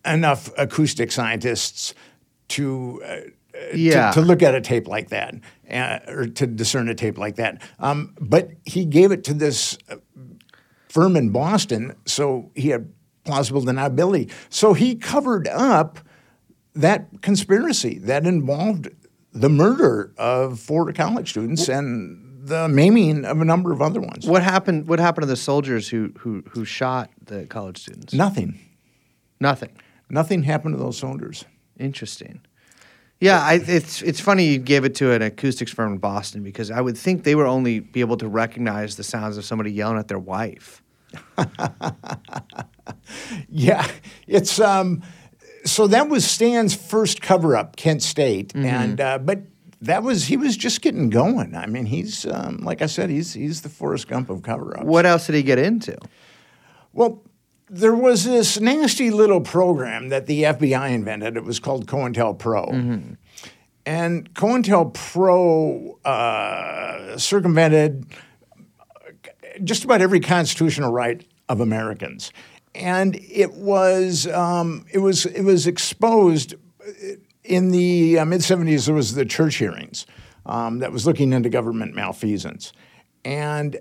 enough 0.05 0.51
acoustic 0.59 1.13
scientists 1.13 1.95
to. 2.49 3.03
Uh, 3.05 3.17
Yeah. 3.75 4.13
to, 4.13 4.21
to 4.21 4.27
look 4.27 4.43
at 4.43 4.55
a 4.55 4.61
tape 4.61 4.87
like 4.87 5.09
that, 5.09 5.35
uh, 5.69 5.99
or 6.07 6.27
to 6.29 6.47
discern 6.47 6.89
a 6.89 6.95
tape 6.95 7.19
like 7.19 7.37
that. 7.37 7.61
Um, 7.81 8.15
but 8.21 8.51
he 8.65 8.85
gave 8.85 9.11
it 9.11 9.25
to 9.25 9.35
this 9.35 9.77
uh, 9.91 9.97
firm 10.89 11.17
in 11.17 11.31
Boston, 11.31 11.97
so 12.07 12.53
he 12.55 12.69
had 12.69 12.93
plausible 13.25 13.61
deniability. 13.63 14.31
So 14.49 14.75
he 14.75 14.95
covered 14.95 15.49
up 15.49 15.99
that 16.75 17.21
conspiracy 17.21 17.99
that 17.99 18.27
involved 18.27 18.91
the 19.33 19.49
murder 19.49 20.13
of 20.17 20.61
four 20.61 20.93
college 20.93 21.31
students 21.31 21.69
and 21.69 22.47
the 22.47 22.69
maiming 22.69 23.25
of 23.25 23.41
a 23.41 23.45
number 23.45 23.73
of 23.73 23.83
other 23.83 24.01
ones. 24.01 24.25
What 24.27 24.43
happened? 24.45 24.87
What 24.87 25.01
happened 25.01 25.23
to 25.23 25.27
the 25.27 25.37
soldiers 25.37 25.89
who 25.89 26.13
who 26.19 26.45
who 26.51 26.65
shot 26.65 27.11
the 27.27 27.45
college 27.47 27.79
students? 27.79 28.15
Nothing. 28.15 28.61
Nothing. 29.41 29.71
Nothing 30.11 30.43
happened 30.43 30.75
to 30.75 30.83
those 30.83 30.97
soldiers. 30.99 31.45
Interesting. 31.79 32.41
Yeah, 33.21 33.41
I, 33.41 33.55
it's 33.55 34.01
it's 34.03 34.21
funny 34.21 34.47
you 34.47 34.59
gave 34.59 34.85
it 34.85 34.95
to 34.97 35.11
an 35.11 35.23
acoustics 35.23 35.73
firm 35.73 35.93
in 35.93 35.99
Boston 35.99 36.45
because 36.45 36.71
I 36.71 36.81
would 36.81 36.97
think 36.97 37.25
they 37.25 37.35
would 37.35 37.47
only 37.47 37.81
be 37.81 38.01
able 38.01 38.17
to 38.19 38.29
recognize 38.29 38.97
the 38.97 39.03
sounds 39.03 39.37
of 39.37 39.45
somebody 39.45 39.73
yelling 39.73 39.99
at 39.99 40.07
their 40.09 40.21
wife. 40.21 40.83
Yeah, 43.49 43.87
it's 44.27 44.61
um, 44.61 45.03
so 45.65 45.87
that 45.89 46.09
was 46.09 46.29
Stan's 46.29 46.75
first 46.75 47.23
cover 47.23 47.57
up, 47.57 47.77
Kent 47.77 48.03
State, 48.03 48.55
and 48.55 49.01
uh, 49.01 49.19
but 49.19 49.41
that 49.81 50.03
was 50.03 50.27
he 50.27 50.37
was 50.37 50.57
just 50.57 50.83
getting 50.83 51.11
going. 51.11 51.55
I 51.55 51.67
mean, 51.67 51.87
he's 51.87 52.27
um, 52.27 52.59
like 52.59 52.83
I 52.83 52.87
said, 52.87 53.11
he's 53.11 53.33
he's 53.33 53.63
the 53.63 53.69
Forrest 53.69 54.09
Gump 54.09 54.31
of 54.31 54.43
cover 54.43 54.77
ups. 54.77 54.87
What 54.87 55.07
else 55.07 55.27
did 55.27 55.35
he 55.35 55.43
get 55.43 55.59
into? 55.59 55.97
Well, 56.93 57.23
there 57.71 57.95
was 57.95 58.25
this 58.25 58.61
nasty 58.61 59.11
little 59.11 59.41
program 59.41 60.09
that 60.09 60.27
the 60.27 60.45
FBI 60.45 60.91
invented. 60.91 61.37
It 61.37 61.45
was 61.45 61.61
called 61.61 61.87
COINTELPRO. 61.87 63.17
And 63.87 64.35
COINTELPRO 64.35 66.05
uh, 66.05 67.19
circumvented 67.19 68.07
just 69.65 69.85
about 69.85 70.01
every 70.01 70.21
constitutional 70.21 70.93
right 70.93 71.27
of 71.49 71.61
Americans. 71.61 72.33
And 72.75 73.17
it 73.17 73.55
was, 73.55 74.27
um, 74.29 74.85
it 74.93 74.99
was, 74.99 75.27
it 75.27 75.43
was 75.43 75.67
exposed 75.67 76.55
in 77.45 77.71
the 77.71 78.19
uh, 78.19 78.25
mid 78.25 78.41
70s. 78.41 78.87
There 78.87 78.95
was 78.95 79.15
the 79.15 79.25
church 79.25 79.57
hearings 79.57 80.07
um, 80.47 80.79
that 80.79 80.93
was 80.93 81.07
looking 81.07 81.33
into 81.33 81.49
government 81.49 81.95
malfeasance. 81.95 82.73
And 83.25 83.79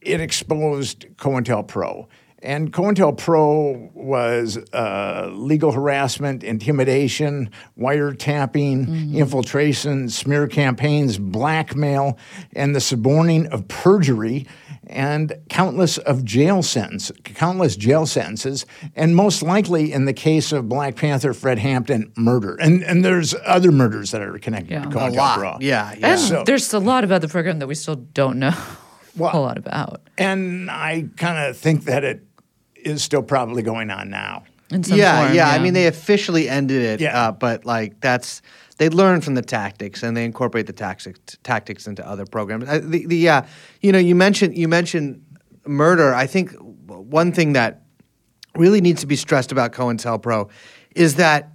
it 0.00 0.20
exposed 0.20 1.06
COINTELPRO. 1.16 2.08
And 2.44 2.74
COINTELPRO 2.74 3.94
was 3.94 4.58
uh, 4.74 5.30
legal 5.32 5.72
harassment, 5.72 6.44
intimidation, 6.44 7.48
wiretapping, 7.78 9.14
infiltration, 9.14 10.10
smear 10.10 10.46
campaigns, 10.46 11.16
blackmail, 11.18 12.18
and 12.52 12.76
the 12.76 12.80
suborning 12.82 13.46
of 13.46 13.66
perjury, 13.68 14.46
and 14.86 15.32
countless 15.48 15.96
of 15.96 16.22
jail 16.22 16.62
sentence, 16.62 17.10
countless 17.24 17.76
jail 17.76 18.04
sentences, 18.04 18.66
and 18.94 19.16
most 19.16 19.42
likely 19.42 19.90
in 19.90 20.04
the 20.04 20.12
case 20.12 20.52
of 20.52 20.68
Black 20.68 20.96
Panther 20.96 21.32
Fred 21.32 21.58
Hampton, 21.58 22.12
murder. 22.16 22.56
And 22.60 22.82
and 22.84 23.02
there's 23.02 23.34
other 23.46 23.72
murders 23.72 24.10
that 24.10 24.20
are 24.20 24.38
connected 24.38 24.70
Yeah. 24.72 24.82
to 24.82 24.88
A 24.98 25.06
A 25.06 25.10
COINTELPRO. 25.10 25.16
lot. 25.16 25.62
Yeah, 25.62 25.94
yeah. 25.98 26.10
And 26.12 26.20
So- 26.20 26.42
there's 26.44 26.70
a 26.74 26.78
lot 26.78 27.04
of 27.04 27.10
other 27.10 27.28
program 27.28 27.58
that 27.60 27.66
we 27.66 27.74
still 27.74 27.96
don't 27.96 28.38
know 28.38 28.52
Well- 29.16 29.34
a 29.34 29.40
lot 29.40 29.56
about. 29.56 30.02
And 30.18 30.70
I 30.70 31.06
kind 31.16 31.38
of 31.48 31.56
think 31.56 31.84
that 31.84 32.04
it 32.04 32.26
is 32.84 33.02
still 33.02 33.22
probably 33.22 33.62
going 33.62 33.90
on 33.90 34.10
now. 34.10 34.44
In 34.70 34.82
some 34.82 34.98
yeah, 34.98 35.24
form, 35.24 35.36
yeah. 35.36 35.50
I 35.50 35.58
mean, 35.58 35.74
they 35.74 35.86
officially 35.86 36.48
ended 36.48 36.82
it. 36.82 37.00
Yeah. 37.00 37.28
Uh, 37.28 37.32
but 37.32 37.64
like 37.64 38.00
that's 38.00 38.42
they 38.78 38.88
learn 38.88 39.20
from 39.20 39.34
the 39.34 39.42
tactics 39.42 40.02
and 40.02 40.16
they 40.16 40.24
incorporate 40.24 40.66
the 40.66 40.72
tactics 40.72 41.36
tactics 41.42 41.86
into 41.86 42.06
other 42.06 42.26
programs. 42.26 42.68
Uh, 42.68 42.80
the, 42.82 43.06
the 43.06 43.16
yeah, 43.16 43.46
you 43.80 43.92
know, 43.92 43.98
you 43.98 44.14
mentioned 44.14 44.56
you 44.56 44.68
mentioned 44.68 45.24
murder. 45.66 46.14
I 46.14 46.26
think 46.26 46.52
one 46.86 47.32
thing 47.32 47.52
that 47.52 47.82
really 48.56 48.80
needs 48.80 49.00
to 49.00 49.06
be 49.06 49.16
stressed 49.16 49.52
about 49.52 49.72
COINTELPRO 49.72 50.50
is 50.94 51.16
that 51.16 51.53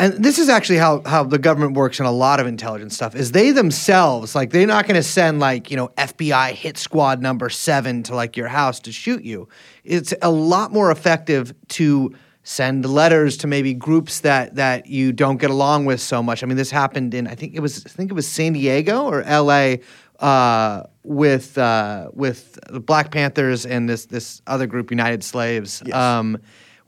and 0.00 0.24
this 0.24 0.38
is 0.38 0.48
actually 0.48 0.78
how, 0.78 1.02
how 1.04 1.22
the 1.24 1.38
government 1.38 1.74
works 1.74 2.00
in 2.00 2.06
a 2.06 2.10
lot 2.10 2.40
of 2.40 2.46
intelligence 2.46 2.94
stuff 2.94 3.14
is 3.14 3.32
they 3.32 3.50
themselves 3.50 4.34
like 4.34 4.50
they're 4.50 4.66
not 4.66 4.86
going 4.86 4.96
to 4.96 5.02
send 5.02 5.40
like 5.40 5.70
you 5.70 5.76
know 5.76 5.88
fbi 5.98 6.52
hit 6.52 6.78
squad 6.78 7.20
number 7.20 7.50
seven 7.50 8.02
to 8.04 8.14
like 8.14 8.36
your 8.36 8.48
house 8.48 8.80
to 8.80 8.92
shoot 8.92 9.22
you. 9.22 9.46
It's 9.84 10.14
a 10.22 10.30
lot 10.30 10.72
more 10.72 10.90
effective 10.90 11.52
to 11.68 12.14
send 12.42 12.86
letters 12.86 13.36
to 13.36 13.46
maybe 13.46 13.74
groups 13.74 14.20
that 14.20 14.54
that 14.54 14.86
you 14.86 15.12
don't 15.12 15.36
get 15.36 15.50
along 15.50 15.84
with 15.84 16.00
so 16.00 16.22
much. 16.22 16.42
I 16.42 16.46
mean 16.46 16.56
this 16.56 16.70
happened 16.70 17.12
in 17.12 17.26
i 17.26 17.34
think 17.34 17.54
it 17.54 17.60
was 17.60 17.84
i 17.84 17.90
think 17.90 18.10
it 18.10 18.14
was 18.14 18.26
san 18.26 18.54
diego 18.54 19.04
or 19.04 19.22
la 19.22 19.76
uh, 20.20 20.84
with 21.02 21.56
uh, 21.56 22.10
with 22.12 22.58
the 22.68 22.80
black 22.80 23.10
panthers 23.10 23.66
and 23.66 23.88
this 23.88 24.06
this 24.06 24.42
other 24.46 24.66
group 24.66 24.90
united 24.90 25.22
slaves. 25.24 25.82
Um, 25.92 26.38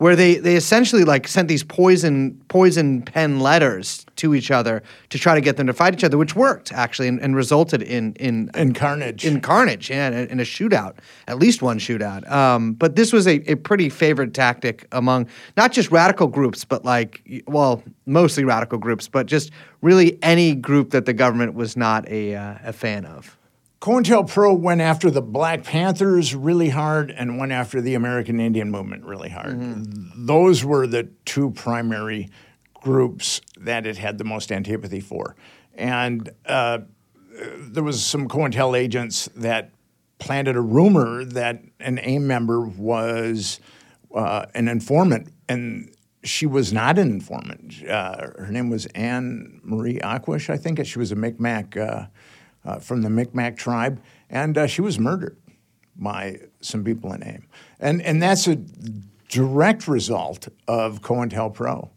where 0.02 0.16
they, 0.16 0.34
they 0.34 0.56
essentially 0.56 1.04
like 1.04 1.28
sent 1.28 1.46
these 1.46 1.62
poison 1.62 2.40
poison 2.48 3.02
pen 3.02 3.38
letters 3.38 4.04
to 4.16 4.34
each 4.34 4.50
other 4.50 4.82
to 5.10 5.18
try 5.18 5.34
to 5.36 5.40
get 5.40 5.56
them 5.56 5.68
to 5.68 5.72
fight 5.72 5.94
each 5.94 6.02
other, 6.02 6.18
which 6.18 6.34
worked 6.34 6.72
actually 6.72 7.06
and, 7.06 7.20
and 7.20 7.36
resulted 7.36 7.82
in 7.82 8.12
in 8.14 8.50
In 8.54 8.74
carnage. 8.74 9.24
in 9.24 9.40
carnage, 9.40 9.90
yeah, 9.90 10.08
in 10.08 10.14
a, 10.14 10.22
in 10.32 10.40
a 10.40 10.42
shootout, 10.42 10.94
at 11.28 11.38
least 11.38 11.62
one 11.62 11.78
shootout. 11.78 12.28
Um, 12.28 12.72
but 12.72 12.96
this 12.96 13.12
was 13.12 13.28
a, 13.28 13.36
a 13.50 13.54
pretty 13.54 13.88
favored 13.88 14.34
tactic 14.34 14.86
among 14.90 15.28
not 15.56 15.70
just 15.70 15.92
radical 15.92 16.26
groups, 16.26 16.64
but 16.64 16.84
like 16.84 17.22
well, 17.46 17.80
mostly 18.04 18.42
radical 18.42 18.78
groups, 18.78 19.06
but 19.06 19.26
just 19.26 19.52
really 19.82 20.18
any 20.22 20.56
group 20.56 20.90
that 20.90 21.06
the 21.06 21.12
government 21.12 21.54
was 21.54 21.76
not 21.76 22.08
a 22.08 22.34
uh, 22.34 22.54
a 22.64 22.72
fan 22.72 23.04
of. 23.06 23.38
COINTELPRO 23.82 24.60
went 24.60 24.80
after 24.80 25.10
the 25.10 25.20
Black 25.20 25.64
Panthers 25.64 26.36
really 26.36 26.68
hard 26.68 27.10
and 27.10 27.36
went 27.36 27.50
after 27.50 27.80
the 27.80 27.94
American 27.94 28.38
Indian 28.38 28.70
movement 28.70 29.04
really 29.04 29.28
hard. 29.28 29.56
Those 30.14 30.64
were 30.64 30.86
the 30.86 31.08
two 31.24 31.50
primary 31.50 32.30
groups 32.74 33.40
that 33.56 33.84
it 33.84 33.96
had 33.96 34.18
the 34.18 34.24
most 34.24 34.52
antipathy 34.52 35.00
for. 35.00 35.34
And 35.74 36.30
uh, 36.46 36.78
there 37.58 37.82
was 37.82 38.04
some 38.04 38.28
COINTEL 38.28 38.78
agents 38.78 39.28
that 39.34 39.72
planted 40.20 40.54
a 40.54 40.60
rumor 40.60 41.24
that 41.24 41.64
an 41.80 41.98
AIM 42.04 42.24
member 42.28 42.60
was 42.60 43.58
uh, 44.14 44.46
an 44.54 44.68
informant, 44.68 45.32
and 45.48 45.92
she 46.22 46.46
was 46.46 46.72
not 46.72 47.00
an 47.00 47.10
informant. 47.10 47.82
Uh, 47.82 48.28
her 48.38 48.52
name 48.52 48.70
was 48.70 48.86
Anne 48.94 49.60
Marie 49.64 49.98
Aquash, 49.98 50.50
I 50.50 50.56
think. 50.56 50.86
She 50.86 51.00
was 51.00 51.10
a 51.10 51.16
Micmac 51.16 51.76
uh, 52.64 52.78
from 52.78 53.02
the 53.02 53.10
Micmac 53.10 53.56
tribe, 53.56 54.00
and 54.30 54.56
uh, 54.56 54.66
she 54.66 54.80
was 54.82 54.98
murdered 54.98 55.36
by 55.96 56.38
some 56.60 56.84
people 56.84 57.12
in 57.12 57.22
AIM, 57.22 57.46
and 57.80 58.02
and 58.02 58.22
that's 58.22 58.46
a 58.48 58.56
direct 59.28 59.88
result 59.88 60.48
of 60.68 61.00
COINTELPRO. 61.02 61.90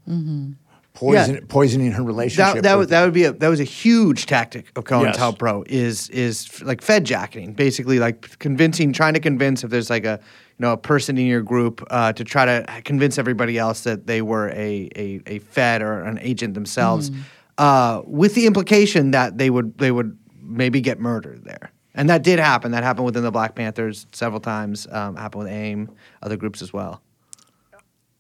Poison, 0.93 1.45
poisoning 1.47 1.91
her 1.91 2.04
relationship. 2.04 2.54
That, 2.56 2.63
that, 2.63 2.73
would, 2.75 2.80
with- 2.84 2.89
that 2.91 3.04
would 3.04 3.13
be 3.13 3.25
a 3.25 3.34
that 3.34 3.49
was 3.49 3.60
a 3.60 3.65
huge 3.65 4.28
tactic 4.28 4.71
of 4.78 4.86
Yes. 4.89 5.17
COINTELPRO 5.17 5.65
is 5.67 6.10
is 6.10 6.62
like 6.63 6.82
Fed 6.82 7.04
jacketing, 7.04 7.51
basically 7.54 7.99
like 7.99 8.39
convincing, 8.39 8.93
trying 8.93 9.13
to 9.13 9.19
convince 9.19 9.63
if 9.65 9.69
there's 9.71 9.89
like 9.89 10.06
a 10.06 10.19
you 10.58 10.63
know 10.65 10.71
a 10.71 10.78
person 10.78 11.17
in 11.17 11.25
your 11.25 11.41
group 11.41 11.86
uh, 11.89 12.13
to 12.13 12.23
try 12.23 12.45
to 12.45 12.82
convince 12.86 13.17
everybody 13.17 13.58
else 13.58 13.82
that 13.82 14.08
they 14.08 14.21
were 14.21 14.47
a 14.51 14.89
a, 14.95 15.21
a 15.28 15.39
Fed 15.39 15.82
or 15.82 16.01
an 16.04 16.17
agent 16.19 16.54
themselves, 16.54 17.12
uh, 17.58 18.01
with 18.06 18.34
the 18.36 18.45
implication 18.45 19.12
that 19.12 19.38
they 19.38 19.49
would 19.49 19.78
they 19.78 19.91
would 19.91 20.17
maybe 20.45 20.81
get 20.81 20.99
murdered 20.99 21.43
there. 21.43 21.71
And 21.93 22.10
that 22.10 22.23
did 22.23 22.39
happen. 22.39 22.71
That 22.71 22.84
happened 22.84 23.05
within 23.05 23.23
the 23.23 23.31
Black 23.31 23.55
Panthers 23.55 24.05
several 24.12 24.41
times. 24.41 24.86
Um, 24.91 25.15
happened 25.15 25.45
with 25.45 25.53
AIM, 25.53 25.91
other 26.21 26.36
groups 26.36 26.62
as 26.62 26.73
well. 26.73 27.01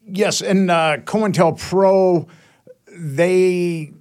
Yes, 0.07 0.41
and 0.41 0.69
uh, 0.69 0.97
COINTELPRO, 1.03 2.27
they 2.95 3.91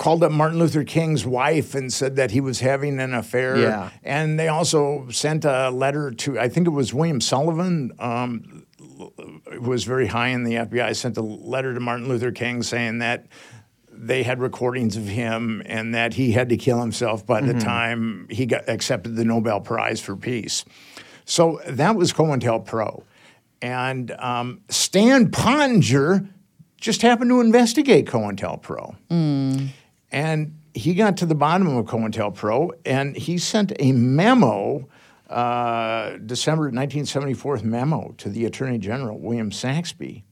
called 0.00 0.22
up 0.22 0.32
Martin 0.32 0.58
Luther 0.58 0.84
King's 0.84 1.26
wife 1.26 1.74
and 1.74 1.92
said 1.92 2.16
that 2.16 2.30
he 2.30 2.40
was 2.40 2.60
having 2.60 3.00
an 3.00 3.12
affair. 3.12 3.58
Yeah. 3.58 3.90
And 4.02 4.38
they 4.38 4.48
also 4.48 5.08
sent 5.10 5.44
a 5.44 5.70
letter 5.70 6.10
to, 6.10 6.38
I 6.38 6.48
think 6.48 6.66
it 6.66 6.70
was 6.70 6.94
William 6.94 7.20
Sullivan, 7.20 7.92
um, 7.98 8.66
who 9.52 9.60
was 9.60 9.84
very 9.84 10.06
high 10.06 10.28
in 10.28 10.44
the 10.44 10.54
FBI, 10.54 10.96
sent 10.96 11.18
a 11.18 11.22
letter 11.22 11.74
to 11.74 11.80
Martin 11.80 12.08
Luther 12.08 12.32
King 12.32 12.62
saying 12.62 12.98
that 13.00 13.26
they 14.02 14.22
had 14.22 14.40
recordings 14.40 14.96
of 14.96 15.06
him 15.06 15.62
and 15.66 15.94
that 15.94 16.14
he 16.14 16.32
had 16.32 16.48
to 16.48 16.56
kill 16.56 16.80
himself 16.80 17.26
by 17.26 17.40
the 17.42 17.52
time 17.60 18.26
he 18.30 18.46
got 18.46 18.66
accepted 18.68 19.14
the 19.16 19.24
Nobel 19.24 19.60
Prize 19.60 20.00
for 20.00 20.16
Peace. 20.16 20.64
So 21.26 21.60
that 21.66 21.96
was 21.96 22.12
COINTELPRO. 22.12 23.02
And 23.60 24.10
um, 24.12 24.62
Stan 24.70 25.30
Pottinger 25.30 26.26
just 26.80 27.02
happened 27.02 27.30
to 27.30 27.40
investigate 27.40 28.06
COINTELPRO. 28.06 28.96
And 30.10 30.56
he 30.72 30.94
got 30.94 31.18
to 31.18 31.26
the 31.26 31.34
bottom 31.34 31.68
of 31.68 31.84
COINTELPRO 31.84 32.70
and 32.86 33.14
he 33.16 33.36
sent 33.36 33.72
a 33.78 33.92
memo, 33.92 34.88
uh, 35.28 36.16
December 36.24 36.64
1974 36.64 37.58
memo 37.58 38.14
to 38.16 38.30
the 38.30 38.46
Attorney 38.46 38.78
General, 38.78 39.18
William 39.18 39.50
Saxbe. 39.50 40.22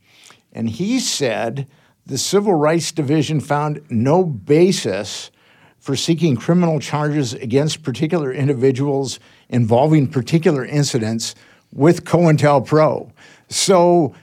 And 0.53 0.71
he 0.71 0.99
said 1.01 1.69
the 2.09 2.19
Civil 2.19 2.55
Rights 2.55 2.91
Division 2.91 3.39
found 3.39 3.83
no 3.91 4.25
basis 4.25 5.31
for 5.79 5.95
seeking 5.95 6.37
criminal 6.37 6.81
charges 6.81 7.35
against 7.35 7.83
particular 7.83 8.33
individuals 8.33 9.21
involving 9.51 10.07
particular 10.07 10.65
incidents 10.65 11.35
with 11.71 12.05
COINTELPRO. 12.05 13.13
So 13.51 14.15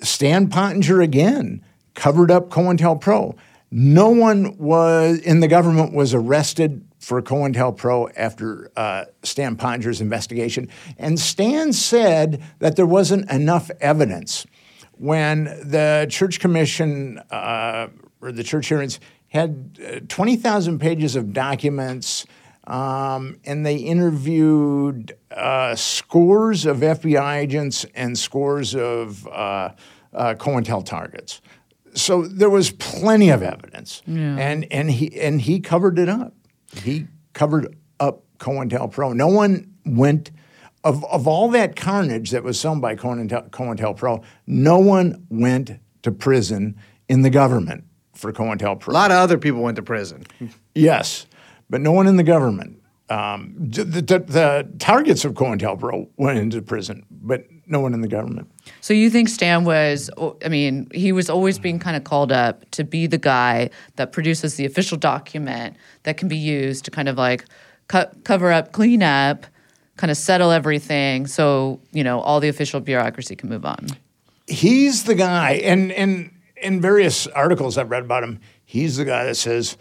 Stan 0.00 0.48
Pottinger 0.48 1.00
again 1.00 1.64
covered 1.94 2.32
up 2.32 2.50
COINTELPRO. 2.50 3.36
No 3.70 4.10
one 4.10 4.58
was 4.58 5.18
in 5.20 5.38
the 5.38 5.48
government 5.48 5.94
was 5.94 6.12
arrested 6.14 6.84
for 6.98 7.22
COINTELPRO 7.22 8.12
after 8.16 8.70
uh, 8.76 9.04
Stan 9.22 9.54
Pottinger's 9.54 10.00
investigation, 10.00 10.68
and 10.98 11.18
Stan 11.18 11.72
said 11.72 12.42
that 12.58 12.74
there 12.74 12.86
wasn't 12.86 13.30
enough 13.30 13.70
evidence 13.80 14.44
when 15.02 15.44
the 15.64 16.06
church 16.08 16.38
commission 16.38 17.18
uh, 17.32 17.88
or 18.20 18.30
the 18.30 18.44
church 18.44 18.68
hearings 18.68 19.00
had 19.26 19.80
uh, 19.84 19.98
20,000 20.06 20.78
pages 20.78 21.16
of 21.16 21.32
documents. 21.32 22.24
Um, 22.68 23.40
and 23.44 23.66
they 23.66 23.78
interviewed 23.78 25.16
uh, 25.32 25.74
scores 25.74 26.66
of 26.66 26.76
FBI 26.76 27.38
agents 27.38 27.84
and 27.96 28.16
scores 28.16 28.76
of 28.76 29.26
uh, 29.26 29.70
uh, 30.14 30.34
COINTEL 30.38 30.84
targets. 30.84 31.40
So 31.94 32.22
there 32.22 32.48
was 32.48 32.70
plenty 32.70 33.30
of 33.30 33.42
evidence, 33.42 34.02
and 34.06 34.64
and 34.70 34.90
he 34.92 35.20
and 35.20 35.40
he 35.40 35.58
covered 35.58 35.98
it 35.98 36.08
up. 36.08 36.32
He 36.76 37.08
covered 37.32 37.76
up 37.98 38.22
COINTELPRO. 38.38 39.14
No 39.14 39.26
one 39.26 39.74
went 39.84 40.30
of 40.84 41.04
of 41.04 41.26
all 41.26 41.48
that 41.50 41.76
carnage 41.76 42.30
that 42.30 42.42
was 42.42 42.58
sown 42.58 42.80
by 42.80 42.96
COINTEL, 42.96 43.50
COINTELPRO. 43.50 44.22
No 44.46 44.78
one 44.78 45.26
went 45.30 45.78
to 46.02 46.12
prison 46.12 46.76
in 47.08 47.22
the 47.22 47.30
government 47.30 47.84
for 48.14 48.32
COINTELPRO. 48.32 48.88
A 48.88 48.90
lot 48.90 49.10
of 49.10 49.16
other 49.18 49.38
people 49.38 49.62
went 49.62 49.76
to 49.76 49.82
prison. 49.82 50.24
Yes, 50.74 51.26
but 51.70 51.80
no 51.80 51.92
one 51.92 52.06
in 52.06 52.16
the 52.16 52.24
government. 52.24 52.78
Um, 53.08 53.54
the, 53.58 53.84
the, 53.84 54.00
the 54.00 54.72
targets 54.78 55.24
of 55.24 55.34
COINTELPRO 55.34 56.08
went 56.16 56.38
into 56.38 56.62
prison, 56.62 57.04
but 57.10 57.44
no 57.66 57.78
one 57.80 57.92
in 57.92 58.00
the 58.00 58.08
government. 58.08 58.50
So 58.80 58.94
you 58.94 59.10
think 59.10 59.28
Stan 59.28 59.64
was? 59.64 60.10
I 60.44 60.48
mean, 60.48 60.88
he 60.94 61.12
was 61.12 61.28
always 61.28 61.58
being 61.58 61.78
kind 61.78 61.96
of 61.96 62.04
called 62.04 62.32
up 62.32 62.68
to 62.70 62.84
be 62.84 63.06
the 63.06 63.18
guy 63.18 63.70
that 63.96 64.12
produces 64.12 64.54
the 64.54 64.64
official 64.64 64.96
document 64.96 65.76
that 66.04 66.16
can 66.16 66.28
be 66.28 66.36
used 66.36 66.84
to 66.86 66.90
kind 66.90 67.08
of 67.08 67.18
like 67.18 67.44
co- 67.88 68.10
cover 68.24 68.50
up, 68.50 68.72
clean 68.72 69.02
up 69.02 69.46
kind 69.96 70.10
of 70.10 70.16
settle 70.16 70.50
everything 70.50 71.26
so, 71.26 71.80
you 71.92 72.02
know, 72.04 72.20
all 72.20 72.40
the 72.40 72.48
official 72.48 72.80
bureaucracy 72.80 73.36
can 73.36 73.48
move 73.48 73.64
on. 73.64 73.88
he's 74.48 75.04
the 75.04 75.14
guy, 75.14 75.52
and 75.64 75.92
and 75.92 76.30
in 76.56 76.80
various 76.80 77.26
articles 77.28 77.76
I've 77.78 77.90
read 77.90 78.04
about 78.04 78.22
him, 78.24 78.40
he's 78.64 78.96
the 78.96 79.04
guy 79.04 79.24
that 79.24 79.36
says, 79.36 79.76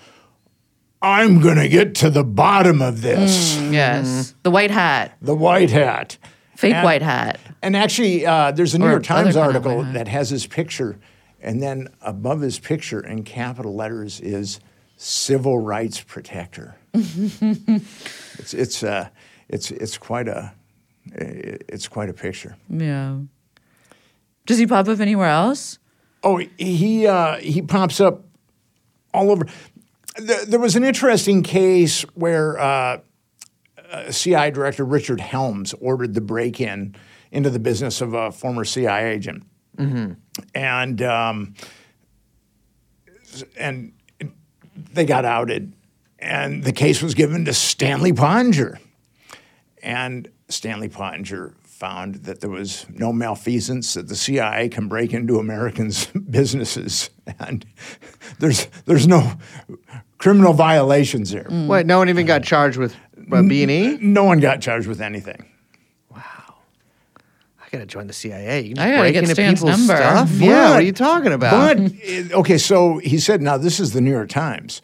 "I'm 1.02 1.40
going 1.42 1.58
to 1.58 1.68
get 1.70 1.96
to 1.96 2.10
the 2.10 2.24
bottom 2.24 2.82
of 2.82 3.02
this." 3.02 3.58
Yes. 3.72 4.36
The 4.44 4.52
white 4.52 4.72
hat, 4.72 5.16
The 5.22 5.36
white 5.36 5.70
hat, 5.72 6.18
fake 6.56 6.74
And- 6.76 6.84
white 6.84 7.02
hat. 7.02 7.40
And 7.64 7.76
actually, 7.78 8.26
uh, 8.26 8.52
there's 8.52 8.74
a 8.74 8.80
New 8.80 8.86
Or 8.88 8.92
York 8.92 9.04
Times 9.04 9.36
other 9.38 9.54
kind 9.54 9.56
of 9.58 9.68
article 9.68 9.94
that 9.94 10.08
has 10.08 10.30
his 10.32 10.48
picture, 10.48 10.98
and 11.40 11.62
then 11.62 11.88
above 12.02 12.42
his 12.42 12.58
picture 12.60 13.00
in 13.00 13.24
capital 13.24 13.76
letters 13.76 14.20
is 14.20 14.60
"Civil 14.98 15.60
Rights 15.60 16.02
Protector." 16.02 16.76
it's 16.94 18.54
it's 18.54 18.84
uh, 18.84 19.10
it's 19.52 19.72
it's 19.72 19.98
quite 19.98 20.28
a 20.28 20.54
it's 21.06 21.88
quite 21.88 22.10
a 22.10 22.14
picture. 22.14 22.56
Yeah. 22.70 23.20
Does 24.46 24.58
he 24.58 24.68
pop 24.68 24.88
up 24.88 25.00
anywhere 25.00 25.28
else? 25.28 25.80
Oh, 26.24 26.38
he 26.58 27.08
uh, 27.08 27.38
he 27.38 27.62
pops 27.62 28.00
up 28.00 28.26
all 29.14 29.32
over. 29.32 29.46
There, 30.18 30.46
there 30.46 30.60
was 30.60 30.76
an 30.76 30.84
interesting 30.84 31.42
case 31.42 32.02
where 32.16 32.60
uh, 32.60 33.00
uh, 33.92 34.12
CIA 34.12 34.52
Director 34.52 34.84
Richard 34.84 35.22
Helms 35.22 35.74
ordered 35.80 36.14
the 36.14 36.22
break-in 36.22 36.96
into 37.32 37.50
the 37.50 37.60
business 37.60 38.02
of 38.02 38.14
a 38.14 38.32
former 38.32 38.66
CIA 38.66 39.14
agent, 39.14 39.44
and 40.54 41.02
um, 41.02 41.56
and 43.58 43.94
they 44.94 45.06
got 45.06 45.26
outed, 45.26 45.74
and 46.20 46.64
the 46.64 46.74
case 46.74 47.02
was 47.02 47.14
given 47.14 47.46
to 47.46 47.54
Stanley 47.54 48.14
Pottinger, 48.14 48.80
and 49.84 50.30
Stanley 50.50 50.90
Pottinger 50.90 51.56
found 51.64 52.16
that 52.26 52.42
there 52.42 52.50
was 52.50 52.86
no 52.90 53.12
malfeasance 53.12 53.96
that 53.96 54.08
the 54.08 54.16
CIA 54.16 54.70
can 54.70 54.88
break 54.88 55.14
into 55.14 55.40
Americans' 55.40 56.06
businesses, 56.30 57.10
and 57.40 57.66
there's 58.40 58.68
there's 58.86 59.08
no 59.08 59.34
criminal 60.20 60.54
violations 60.54 61.32
there. 61.32 61.48
Wait, 61.50 61.86
no 61.88 61.98
one 61.98 62.10
even 62.10 62.26
got 62.26 62.44
charged 62.44 62.78
with 62.78 62.96
uh, 63.32 63.42
B 63.42 63.64
and 63.64 63.72
E. 63.72 63.98
No 64.00 64.24
one 64.26 64.40
got 64.40 64.62
charged 64.62 64.88
with 64.88 65.02
anything. 65.02 65.44
Wow. 66.10 66.20
I 67.60 67.70
gotta 67.72 67.88
join 67.88 68.06
the 68.06 68.14
CIA. 68.14 68.62
You 68.62 68.76
can 68.76 68.84
I 68.84 68.98
gotta 68.98 69.12
get 69.12 69.24
into 69.24 69.34
Stan's 69.34 69.62
people's 69.62 69.80
number. 69.80 69.98
Stuff? 69.98 70.32
Yeah, 70.34 70.70
what 70.70 70.80
are 70.80 70.82
you 70.84 70.94
talking 70.94 71.34
about? 71.34 71.78
But 71.78 72.32
okay, 72.34 72.60
so 72.60 73.00
he 73.00 73.18
said, 73.18 73.42
now 73.42 73.58
this 73.58 73.80
is 73.80 73.94
the 73.94 74.02
New 74.02 74.12
York 74.12 74.30
Times, 74.30 74.84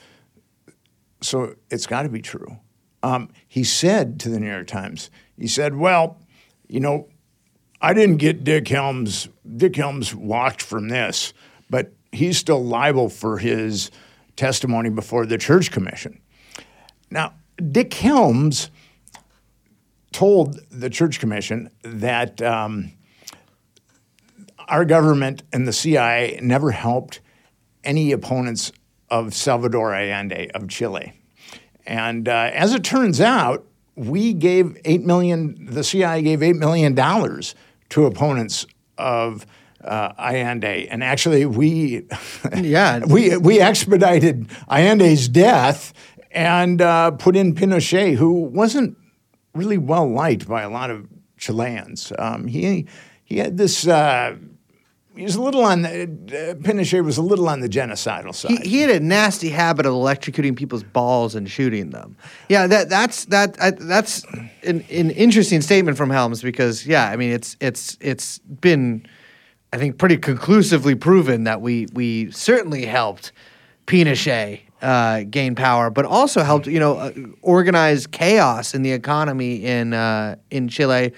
so 1.22 1.56
it's 1.70 1.86
got 1.86 2.04
to 2.04 2.10
be 2.10 2.22
true. 2.22 2.58
Um, 3.04 3.30
he 3.58 3.64
said 3.64 4.20
to 4.20 4.30
the 4.30 4.40
New 4.40 4.52
York 4.52 4.68
Times, 4.68 5.10
he 5.36 5.48
said, 5.48 5.76
well, 5.76 6.20
you 6.68 6.80
know, 6.80 7.08
I 7.82 7.96
didn't 7.96 8.18
get 8.18 8.44
Dick 8.44 8.68
Helms. 8.68 9.30
Dick 9.56 9.76
Helms 9.76 10.14
walked 10.14 10.62
from 10.62 10.90
this, 10.90 11.34
but 11.68 11.92
he's 12.12 12.38
still 12.38 12.64
liable 12.64 13.10
for 13.10 13.40
his 13.40 13.90
testimony 14.36 14.92
before 14.92 15.26
the 15.26 15.40
Church 15.40 15.72
Commission. 15.72 16.22
Now, 17.10 17.34
Dick 17.72 17.96
Helms 17.96 18.70
told 20.12 20.60
the 20.70 20.90
Church 20.90 21.20
Commission 21.20 21.72
that. 21.82 22.42
Um, 22.42 22.94
our 24.68 24.84
government 24.84 25.44
and 25.54 25.66
the 25.66 25.72
CIA 25.72 26.42
never 26.44 26.72
helped 26.72 27.22
any 27.86 28.12
opponents 28.12 28.74
of 29.10 29.34
Salvador 29.34 29.94
Allende 29.94 30.52
of 30.54 30.68
Chile. 30.68 31.17
And 31.88 32.28
uh, 32.28 32.52
as 32.54 32.74
it 32.74 32.84
turns 32.84 33.22
out, 33.22 33.66
we 33.96 34.34
gave 34.34 34.78
eight 34.86 35.04
million. 35.04 35.68
The 35.72 35.84
CIA 35.84 36.22
gave 36.22 36.44
eight 36.44 36.58
million 36.58 36.94
dollars 36.94 37.56
to 37.90 38.06
opponents 38.06 38.66
of 38.98 39.46
uh, 39.84 40.12
Allende, 40.20 40.88
and 40.90 41.04
actually, 41.04 41.46
we 41.46 42.06
Yeah. 42.58 43.06
we 43.06 43.38
we 43.38 43.62
expedited 43.62 44.50
Allende's 44.70 45.30
death 45.30 45.94
and 46.32 46.82
uh, 46.82 47.12
put 47.12 47.36
in 47.38 47.56
Pinochet, 47.56 48.16
who 48.16 48.34
wasn't 48.34 48.98
really 49.56 49.78
well 49.78 50.08
liked 50.12 50.48
by 50.48 50.62
a 50.64 50.70
lot 50.70 50.90
of 50.92 51.08
Chileans. 51.38 52.12
Um, 52.20 52.48
he 52.48 52.86
he 53.24 53.38
had 53.38 53.58
this. 53.58 53.88
Uh, 53.88 54.36
he 55.18 55.24
was 55.24 55.36
a 55.36 55.42
little 55.42 55.64
on 55.64 55.82
the, 55.82 56.04
uh, 56.04 56.54
Pinochet 56.62 57.04
was 57.04 57.18
a 57.18 57.22
little 57.22 57.50
on 57.50 57.60
the 57.60 57.68
genocidal 57.68 58.34
side. 58.34 58.60
He, 58.64 58.70
he 58.70 58.82
had 58.82 58.92
a 58.92 59.00
nasty 59.00 59.50
habit 59.50 59.86
of 59.86 59.94
electrocuting 59.94 60.56
people's 60.56 60.84
balls 60.84 61.34
and 61.34 61.50
shooting 61.50 61.90
them. 61.90 62.16
Yeah, 62.50 62.68
that 62.68 62.90
that's 62.90 63.26
that 63.26 63.58
I, 63.60 63.72
that's 63.72 64.24
an, 64.64 64.86
an 64.92 65.12
interesting 65.12 65.62
statement 65.62 65.98
from 65.98 66.10
Helms 66.10 66.42
because 66.42 66.86
yeah, 66.86 67.10
I 67.10 67.16
mean 67.16 67.32
it's 67.32 67.58
it's 67.60 67.98
it's 68.00 68.38
been 68.40 69.06
I 69.74 69.78
think 69.78 69.98
pretty 69.98 70.18
conclusively 70.18 70.96
proven 70.96 71.46
that 71.46 71.62
we 71.62 71.88
we 71.94 72.32
certainly 72.32 72.86
helped 72.86 73.32
Pinochet 73.88 74.62
uh, 74.82 75.24
gain 75.30 75.56
power, 75.56 75.90
but 75.90 76.06
also 76.06 76.44
helped 76.44 76.68
you 76.68 76.80
know 76.80 76.98
uh, 76.98 77.12
organize 77.42 78.06
chaos 78.06 78.76
in 78.76 78.84
the 78.84 78.92
economy 78.92 79.66
in 79.66 79.94
uh, 79.94 80.36
in 80.52 80.68
Chile 80.68 81.14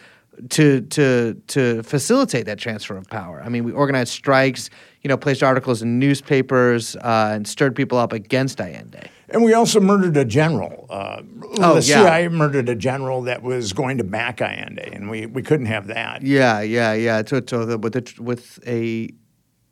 to 0.50 0.82
to 0.82 1.34
to 1.48 1.84
facilitate 1.84 2.46
that 2.46 2.58
transfer 2.60 2.96
of 2.98 3.08
power. 3.10 3.42
I 3.44 3.50
mean, 3.50 3.64
we 3.64 3.72
organized 3.72 4.12
strikes, 4.14 4.70
you 5.02 5.08
know, 5.10 5.18
placed 5.18 5.44
articles 5.44 5.82
in 5.82 6.00
newspapers, 6.00 6.96
uh, 6.96 7.32
and 7.34 7.48
stirred 7.48 7.76
people 7.76 7.98
up 7.98 8.14
against 8.14 8.60
Allende. 8.62 9.10
and 9.30 9.44
we 9.44 9.54
also 9.54 9.80
murdered 9.80 10.16
a 10.18 10.26
general. 10.26 10.86
Uh, 10.90 11.22
Oh, 11.62 11.76
the 11.76 11.82
yeah. 11.88 12.04
CIA 12.04 12.28
murdered 12.30 12.70
a 12.70 12.76
general 12.76 13.24
that 13.24 13.42
was 13.44 13.74
going 13.74 13.98
to 13.98 14.04
back 14.04 14.40
Allende, 14.40 14.88
and 14.94 15.10
we, 15.10 15.26
we 15.26 15.42
couldn't 15.42 15.66
have 15.66 15.88
that. 15.88 16.22
Yeah, 16.22 16.62
yeah, 16.62 16.94
yeah. 16.94 17.22
To, 17.24 17.42
to 17.42 17.66
the, 17.66 17.78
with 17.78 17.94
the, 17.94 18.14
with 18.24 18.60
a 18.68 19.10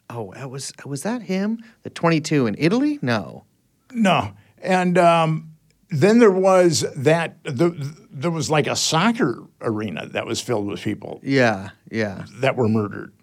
oh, 0.10 0.34
was 0.48 0.74
was 0.86 1.04
that 1.04 1.22
him? 1.22 1.60
The 1.84 1.90
twenty 1.92 2.20
two 2.20 2.48
in 2.48 2.56
Italy? 2.58 3.00
No. 3.02 3.46
No, 3.94 4.34
and 4.62 4.98
um, 4.98 5.47
then 5.90 6.20
there 6.20 6.32
was 6.32 6.86
that 6.96 7.42
the, 7.44 7.70
there 8.12 8.32
was 8.32 8.50
like 8.50 8.68
a 8.68 8.76
soccer 8.76 9.44
arena 9.62 10.06
that 10.08 10.26
was 10.26 10.42
filled 10.42 10.68
with 10.68 10.82
people 10.82 11.20
Yeah, 11.24 11.70
yeah. 11.90 12.26
that 12.40 12.56
were 12.56 12.68
murdered. 12.68 13.14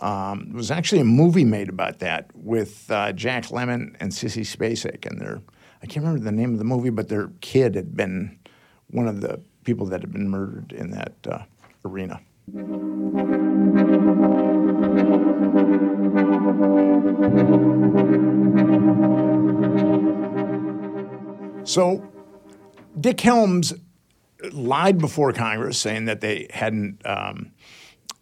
Um, 0.00 0.46
there 0.48 0.56
was 0.56 0.70
actually 0.72 1.00
a 1.00 1.04
movie 1.04 1.44
made 1.44 1.68
about 1.68 2.00
that 2.00 2.28
with 2.34 2.90
uh, 2.90 3.12
Jack 3.12 3.44
Lemmon 3.46 3.94
and 4.00 4.10
Sissy 4.10 4.42
Spacek, 4.42 5.06
and 5.06 5.20
their 5.20 5.40
I 5.82 5.86
can't 5.86 6.04
remember 6.04 6.24
the 6.24 6.32
name 6.32 6.52
of 6.52 6.58
the 6.58 6.64
movie, 6.64 6.90
but 6.90 7.08
their 7.08 7.30
kid 7.40 7.74
had 7.76 7.96
been 7.96 8.38
one 8.88 9.06
of 9.08 9.20
the 9.20 9.40
people 9.64 9.86
that 9.86 10.00
had 10.00 10.12
been 10.12 10.28
murdered 10.28 10.72
in 10.72 10.90
that 10.90 11.12
uh, 11.28 11.42
arena. 11.84 12.20
So 21.64 22.06
Dick 22.98 23.20
Helms 23.20 23.72
lied 24.52 24.98
before 24.98 25.32
Congress, 25.32 25.78
saying 25.78 26.06
that 26.06 26.20
they 26.20 26.48
hadn't 26.50 27.00
um, 27.04 27.52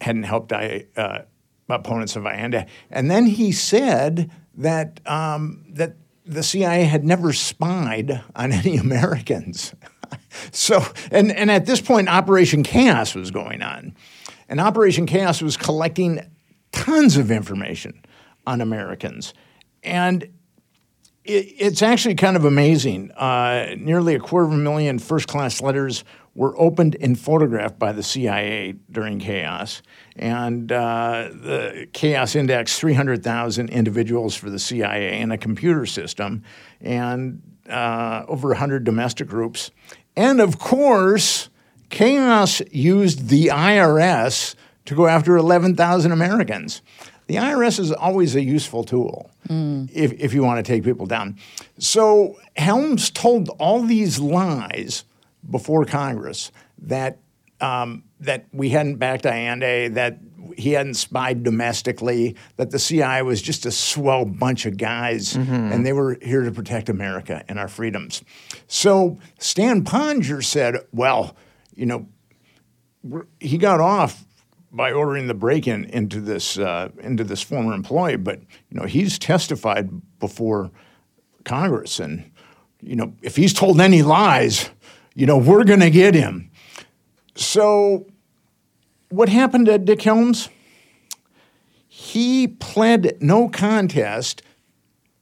hadn't 0.01 0.25
helped 0.25 0.53
uh, 0.53 1.23
opponents 1.69 2.17
of 2.17 2.27
Allende, 2.27 2.67
and 2.91 3.11
then 3.11 3.27
he 3.27 3.53
said 3.53 4.31
that 4.55 5.01
um, 5.07 5.65
that 5.71 5.97
the 6.27 6.43
CIA 6.43 6.85
had 6.85 7.05
never 7.05 7.33
spied 7.33 8.23
on 8.37 8.53
any 8.53 8.77
Americans. 8.77 9.75
so, 10.53 10.85
and 11.11 11.33
and 11.33 11.51
at 11.51 11.67
this 11.67 11.81
point, 11.81 12.09
Operation 12.09 12.63
Chaos 12.63 13.15
was 13.15 13.31
going 13.31 13.63
on, 13.63 13.95
and 14.49 14.61
Operation 14.61 15.07
Chaos 15.07 15.41
was 15.41 15.57
collecting 15.57 16.21
tons 16.73 17.17
of 17.17 17.31
information 17.31 18.05
on 18.47 18.61
Americans, 18.61 19.33
and 19.83 20.29
it, 21.25 21.55
it's 21.59 21.83
actually 21.83 22.15
kind 22.15 22.37
of 22.37 22.45
amazing. 22.45 23.11
Uh, 23.13 23.75
nearly 23.79 24.15
a 24.15 24.21
quarter 24.21 24.47
of 24.47 24.53
a 24.53 24.57
million 24.57 24.99
first 24.99 25.29
class 25.29 25.61
letters 25.61 26.05
were 26.35 26.59
opened 26.59 26.97
and 27.01 27.19
photographed 27.19 27.79
by 27.79 27.93
the 27.93 28.03
CIA 28.03 28.75
during 28.91 29.19
chaos. 29.19 29.83
And 30.17 30.71
uh, 30.71 31.29
the 31.33 31.89
chaos 31.93 32.37
indexed 32.37 32.79
300,000 32.79 33.69
individuals 33.71 34.37
for 34.37 34.49
the 34.49 34.59
CIA 34.59 35.21
in 35.21 35.33
a 35.33 35.39
computer 35.39 35.87
system 35.87 36.45
and 36.81 37.43
uh, 37.69 38.25
over 38.29 38.49
100 38.49 38.85
domestic 38.85 39.29
groups. 39.29 39.71
And 40.17 40.41
of 40.41 40.59
course, 40.59 41.51
chaos 41.89 42.63
used 42.71 43.29
the 43.29 43.47
IRS 43.47 44.55
to 44.87 44.95
go 44.95 45.07
after 45.07 45.37
11,000 45.37 46.13
Americans. 46.13 46.83
The 47.31 47.37
IRS 47.37 47.79
is 47.79 47.93
always 47.93 48.35
a 48.35 48.43
useful 48.43 48.83
tool 48.83 49.31
if, 49.49 50.13
if 50.15 50.35
you 50.35 50.43
want 50.43 50.65
to 50.65 50.69
take 50.69 50.83
people 50.83 51.07
down. 51.07 51.39
So 51.79 52.41
Helms 52.57 53.09
told 53.09 53.51
all 53.51 53.85
these 53.85 54.19
lies 54.19 55.05
before 55.49 55.85
Congress 55.85 56.51
that 56.79 57.19
um, 57.61 58.03
that 58.19 58.47
we 58.53 58.71
hadn't 58.71 58.97
backed 58.97 59.27
Allende, 59.27 59.87
that 59.91 60.19
he 60.57 60.73
hadn't 60.73 60.95
spied 60.95 61.45
domestically, 61.45 62.35
that 62.57 62.73
the 62.73 62.81
CIA 62.81 63.23
was 63.23 63.41
just 63.41 63.65
a 63.65 63.71
swell 63.71 64.25
bunch 64.25 64.67
of 64.67 64.77
guys, 64.77 65.37
and 65.37 65.87
they 65.87 65.93
were 65.93 66.19
here 66.21 66.43
to 66.43 66.51
protect 66.51 66.89
America 66.89 67.45
and 67.49 67.61
our 67.61 67.69
freedoms. 67.69 68.25
So 68.67 69.21
Stan 69.39 69.85
Pottinger 69.85 70.43
said, 70.43 70.79
"Well, 70.93 71.37
you 71.77 71.87
know." 71.87 72.09
he 73.41 73.57
got 73.57 73.81
off 73.81 74.27
by 74.73 74.93
ordering 74.93 75.27
the 75.27 75.35
break-in 75.35 75.85
into 75.87 76.21
this 76.21 76.59
uh, 76.59 76.91
into 77.01 77.25
this 77.25 77.43
former 77.43 77.75
employee, 77.75 78.17
but 78.17 78.41
you 78.41 78.79
know 78.79 78.87
he's 78.87 79.19
testified 79.19 79.91
before 80.19 80.71
Congress, 81.45 81.99
and 81.99 82.31
you 82.81 82.97
know 82.97 83.15
if 83.23 83.37
he's 83.37 83.53
told 83.53 83.81
any 83.81 84.03
lies, 84.03 84.71
you 85.15 85.27
know 85.27 85.39
we're 85.39 85.65
going 85.65 85.81
to 85.81 85.91
get 85.91 86.15
him. 86.15 86.51
So, 87.35 88.07
what 89.09 89.29
happened 89.29 89.67
to 89.67 89.79
Dick 89.79 90.03
Helms? 90.03 90.49
He 91.89 92.47
pled 92.47 93.17
no 93.21 93.49
contest 93.49 94.43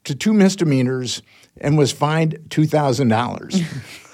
to 0.05 0.15
two 0.15 0.33
misdemeanors 0.33 1.23
and 1.61 1.77
was 1.77 1.93
fined 1.93 2.47
two 2.51 2.67
thousand 2.67 3.09
dollars. 3.09 3.61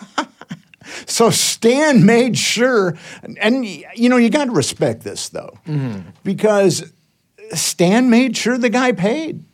So 1.14 1.30
Stan 1.30 2.04
made 2.04 2.36
sure, 2.36 2.96
and 3.40 3.64
you 3.64 4.08
know, 4.08 4.16
you 4.16 4.30
got 4.30 4.46
to 4.46 4.50
respect 4.50 5.04
this 5.04 5.28
though, 5.28 5.56
because 6.24 6.92
Stan 7.52 8.10
made 8.10 8.36
sure 8.36 8.58
the 8.58 8.68
guy 8.68 8.90
paid. 8.90 9.44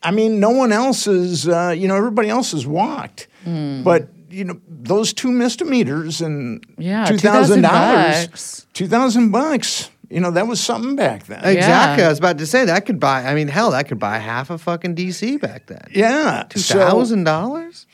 I 0.00 0.12
mean, 0.12 0.38
no 0.38 0.50
one 0.50 0.70
else 0.70 1.08
is, 1.08 1.48
uh, 1.48 1.74
you 1.76 1.88
know, 1.88 1.96
everybody 1.96 2.28
else 2.28 2.52
has 2.52 2.68
walked, 2.68 3.26
but 3.44 4.10
you 4.30 4.44
know, 4.44 4.60
those 4.68 5.12
two 5.12 5.32
misdemeanors 5.32 6.20
and 6.20 6.64
Yeah, 6.78 7.06
two 7.06 7.18
thousand 7.18 7.62
dollars, 7.62 8.66
$2,000. 8.74 9.32
bucks. 9.32 9.90
You 10.10 10.20
know, 10.20 10.30
that 10.30 10.46
was 10.46 10.60
something 10.60 10.94
back 10.94 11.26
then. 11.26 11.44
Exactly. 11.44 12.02
Yeah. 12.02 12.06
I 12.06 12.10
was 12.10 12.18
about 12.20 12.38
to 12.38 12.46
say 12.46 12.64
that 12.66 12.86
could 12.86 13.00
buy. 13.00 13.24
I 13.24 13.34
mean, 13.34 13.48
hell, 13.48 13.72
that 13.72 13.88
could 13.88 13.98
buy 13.98 14.18
half 14.18 14.50
a 14.50 14.56
fucking 14.56 14.94
DC 14.94 15.40
back 15.40 15.66
then. 15.66 15.84
yeah, 15.92 16.44
Two 16.48 16.60
so- 16.60 16.78
thousand 16.78 17.24
dollars. 17.24 17.86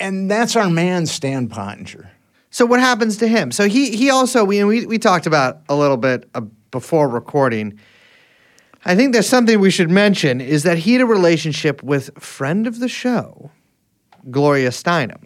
and 0.00 0.30
that's 0.30 0.56
our 0.56 0.70
man, 0.70 1.04
Stan 1.06 1.48
Pottinger. 1.48 2.10
So 2.54 2.64
what 2.64 2.78
happens 2.78 3.16
to 3.16 3.26
him? 3.26 3.50
So 3.50 3.68
he 3.68 3.96
he 3.96 4.10
also 4.10 4.44
we 4.44 4.62
we, 4.62 4.86
we 4.86 4.96
talked 4.96 5.26
about 5.26 5.62
a 5.68 5.74
little 5.74 5.96
bit 5.96 6.30
uh, 6.36 6.42
before 6.70 7.08
recording. 7.08 7.80
I 8.84 8.94
think 8.94 9.12
there's 9.12 9.28
something 9.28 9.58
we 9.58 9.72
should 9.72 9.90
mention 9.90 10.40
is 10.40 10.62
that 10.62 10.78
he 10.78 10.92
had 10.92 11.02
a 11.02 11.06
relationship 11.06 11.82
with 11.82 12.10
friend 12.22 12.68
of 12.68 12.78
the 12.78 12.88
show, 12.88 13.50
Gloria 14.30 14.68
Steinem. 14.68 15.24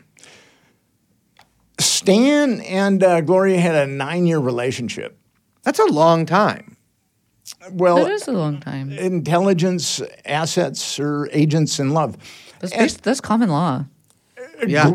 Stan 1.79 2.63
and 2.63 3.03
uh, 3.05 3.21
Gloria 3.21 3.61
had 3.61 3.75
a 3.75 3.87
nine-year 3.87 4.39
relationship. 4.39 5.19
That's 5.65 5.81
a 5.81 5.85
long 5.93 6.25
time. 6.25 6.79
Well, 7.71 8.05
That 8.05 8.13
is 8.13 8.27
a 8.27 8.33
long 8.33 8.59
time. 8.59 8.91
intelligence 8.91 10.01
assets 10.25 10.99
or 10.99 11.29
agents 11.33 11.79
in 11.79 11.91
love. 11.91 12.17
That's, 12.61 12.73
bas- 12.73 12.97
that's 12.97 13.21
common 13.21 13.51
law. 13.51 13.85
Yeah. 14.67 14.95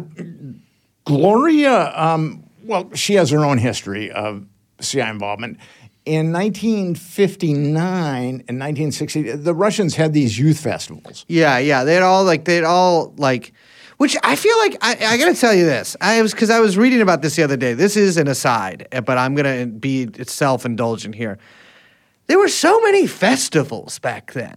Gloria, 1.05 1.91
um, 1.95 2.43
well, 2.63 2.89
she 2.93 3.15
has 3.15 3.29
her 3.31 3.43
own 3.43 3.57
history 3.57 4.11
of 4.11 4.45
CIA 4.79 5.09
involvement. 5.09 5.57
In 6.05 6.33
1959 6.33 7.65
and 7.65 8.59
1960, 8.59 9.31
the 9.37 9.53
Russians 9.53 9.95
had 9.95 10.13
these 10.13 10.37
youth 10.37 10.59
festivals. 10.59 11.25
Yeah, 11.27 11.57
yeah. 11.59 11.83
They'd 11.85 12.01
all 12.01 12.25
like 12.25 12.43
they'd 12.45 12.65
all 12.65 13.13
like 13.17 13.53
which 13.97 14.17
I 14.21 14.35
feel 14.35 14.57
like 14.57 14.75
I, 14.81 14.97
I 15.13 15.17
gotta 15.17 15.33
tell 15.33 15.53
you 15.53 15.65
this. 15.65 15.95
I 16.01 16.21
was 16.21 16.33
because 16.33 16.49
I 16.49 16.59
was 16.59 16.77
reading 16.77 16.99
about 16.99 17.21
this 17.21 17.37
the 17.37 17.43
other 17.43 17.55
day. 17.55 17.73
This 17.73 17.95
is 17.95 18.17
an 18.17 18.27
aside, 18.27 18.87
but 19.05 19.17
I'm 19.17 19.33
gonna 19.33 19.65
be 19.65 20.09
self 20.23 20.65
indulgent 20.65 21.15
here. 21.15 21.37
There 22.27 22.37
were 22.37 22.49
so 22.49 22.81
many 22.81 23.07
festivals 23.07 23.99
back 23.99 24.33
then. 24.33 24.55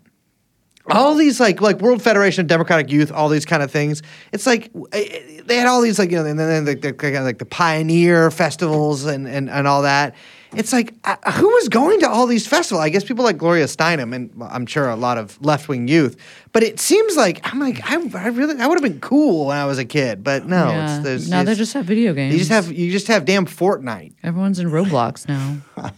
All 0.91 1.15
these 1.15 1.41
like 1.41 1.61
like 1.61 1.81
World 1.81 2.03
Federation 2.03 2.43
of 2.43 2.47
Democratic 2.47 2.91
Youth, 2.91 3.11
all 3.11 3.29
these 3.29 3.45
kind 3.45 3.63
of 3.63 3.71
things. 3.71 4.03
It's 4.33 4.47
like 4.47 4.71
eh, 4.93 5.09
eh, 5.11 5.41
they 5.45 5.57
had 5.57 5.67
all 5.67 5.81
these 5.81 5.99
like 5.99 6.11
you 6.11 6.19
know, 6.19 6.25
and 6.25 6.39
then 6.39 6.65
like 6.65 6.81
the, 6.81 6.91
of 6.91 7.25
like 7.25 7.39
the 7.39 7.47
pioneer 7.47 8.31
festivals 8.31 9.05
and 9.05 9.27
and 9.27 9.51
and 9.51 9.67
all 9.67 9.83
that. 9.83 10.15
It's 10.55 10.73
like 10.73 10.95
uh, 11.05 11.17
who 11.33 11.49
was 11.49 11.69
going 11.69 12.01
to 12.01 12.09
all 12.09 12.27
these 12.27 12.47
festivals? 12.47 12.83
I 12.83 12.89
guess 12.89 13.05
people 13.05 13.25
like 13.25 13.37
Gloria 13.37 13.65
Steinem 13.67 14.15
and 14.15 14.35
well, 14.35 14.49
I'm 14.51 14.65
sure 14.65 14.89
a 14.89 14.97
lot 14.97 15.19
of 15.19 15.41
left 15.45 15.69
wing 15.69 15.89
youth. 15.89 16.17
But 16.53 16.63
it 16.63 16.81
seems 16.81 17.17
like 17.17 17.41
I'm 17.43 17.59
like 17.59 17.81
I, 17.85 17.95
I 18.19 18.29
really 18.29 18.59
I 18.61 18.67
would 18.67 18.81
have 18.81 18.91
been 18.91 19.01
cool 19.01 19.47
when 19.47 19.57
I 19.57 19.67
was 19.67 19.79
a 19.79 19.85
kid. 19.85 20.25
But 20.25 20.47
no, 20.47 20.69
yeah. 20.69 20.97
it's, 20.97 21.05
there's, 21.05 21.29
now 21.29 21.43
they 21.43 21.55
just 21.55 21.75
have 21.75 21.85
video 21.85 22.15
games. 22.15 22.33
you 22.33 22.39
just 22.39 22.51
have 22.51 22.73
you 22.73 22.91
just 22.91 23.09
have 23.09 23.25
damn 23.25 23.45
Fortnite. 23.47 24.15
Everyone's 24.23 24.59
in 24.59 24.69
Roblox 24.71 25.29
now. 25.29 25.59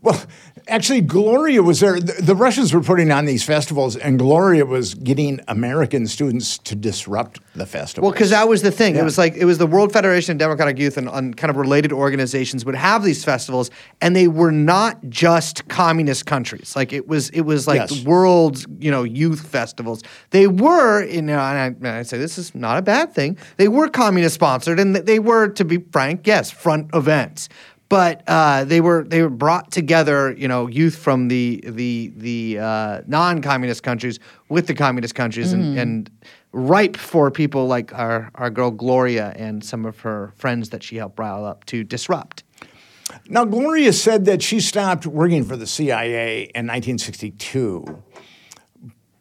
Well, 0.00 0.20
actually, 0.68 1.00
Gloria 1.00 1.62
was 1.62 1.80
there. 1.80 2.00
The, 2.00 2.20
the 2.22 2.34
Russians 2.34 2.72
were 2.72 2.80
putting 2.80 3.10
on 3.10 3.24
these 3.24 3.44
festivals, 3.44 3.96
and 3.96 4.18
Gloria 4.18 4.64
was 4.64 4.94
getting 4.94 5.40
American 5.48 6.06
students 6.06 6.58
to 6.58 6.74
disrupt 6.74 7.40
the 7.54 7.66
festival. 7.66 8.06
Well, 8.06 8.12
because 8.12 8.30
that 8.30 8.48
was 8.48 8.62
the 8.62 8.70
thing. 8.70 8.96
It 8.96 9.04
was 9.04 9.18
like 9.18 9.34
it 9.34 9.44
was 9.44 9.58
the 9.58 9.66
World 9.66 9.92
Federation 9.92 10.32
of 10.32 10.38
Democratic 10.38 10.78
Youth 10.78 10.96
and, 10.96 11.08
and 11.08 11.36
kind 11.36 11.50
of 11.50 11.56
related 11.56 11.92
organizations 11.92 12.64
would 12.64 12.74
have 12.74 13.04
these 13.04 13.24
festivals, 13.24 13.70
and 14.00 14.14
they 14.16 14.28
were 14.28 14.52
not 14.52 14.98
just 15.08 15.68
communist 15.68 16.26
countries. 16.26 16.74
Like 16.74 16.92
it 16.92 17.06
was, 17.06 17.30
it 17.30 17.42
was 17.42 17.66
like 17.66 17.90
Yes. 17.90 18.04
world, 18.04 18.64
you 18.82 18.90
know, 18.90 19.02
youth 19.02 19.46
festivals. 19.46 20.02
They 20.30 20.46
were, 20.46 21.04
you 21.04 21.22
know, 21.22 21.38
and 21.38 21.58
I, 21.58 21.66
and 21.66 21.86
I 21.88 22.02
say 22.02 22.18
this 22.18 22.38
is 22.38 22.54
not 22.54 22.78
a 22.78 22.82
bad 22.82 23.12
thing. 23.14 23.36
They 23.56 23.68
were 23.68 23.88
communist 23.88 24.34
sponsored, 24.34 24.78
and 24.80 24.96
they 24.96 25.18
were, 25.18 25.48
to 25.48 25.64
be 25.64 25.78
frank, 25.92 26.26
yes, 26.26 26.50
front 26.50 26.94
events. 26.94 27.48
But 27.88 28.22
uh, 28.26 28.64
they 28.64 28.80
were 28.80 29.04
they 29.04 29.22
were 29.22 29.28
brought 29.30 29.70
together, 29.70 30.32
you 30.32 30.48
know, 30.48 30.66
youth 30.66 30.96
from 30.96 31.28
the 31.28 31.62
the 31.66 32.12
the 32.16 32.58
uh, 32.58 33.00
non-communist 33.06 33.82
countries 33.82 34.18
with 34.48 34.66
the 34.66 34.74
communist 34.74 35.14
countries, 35.14 35.52
and, 35.52 35.78
and 35.78 36.10
ripe 36.52 36.96
for 36.96 37.30
people 37.30 37.66
like 37.66 37.92
our 37.94 38.30
our 38.36 38.50
girl 38.50 38.70
Gloria 38.70 39.32
and 39.36 39.62
some 39.62 39.84
of 39.84 40.00
her 40.00 40.32
friends 40.36 40.70
that 40.70 40.82
she 40.82 40.96
helped 40.96 41.18
rile 41.18 41.44
up 41.44 41.64
to 41.66 41.84
disrupt. 41.84 42.42
Now, 43.28 43.44
Gloria 43.44 43.92
said 43.92 44.24
that 44.26 44.42
she 44.42 44.60
stopped 44.60 45.06
working 45.06 45.44
for 45.44 45.56
the 45.56 45.66
CIA 45.66 46.42
in 46.54 46.66
1962, 46.66 48.02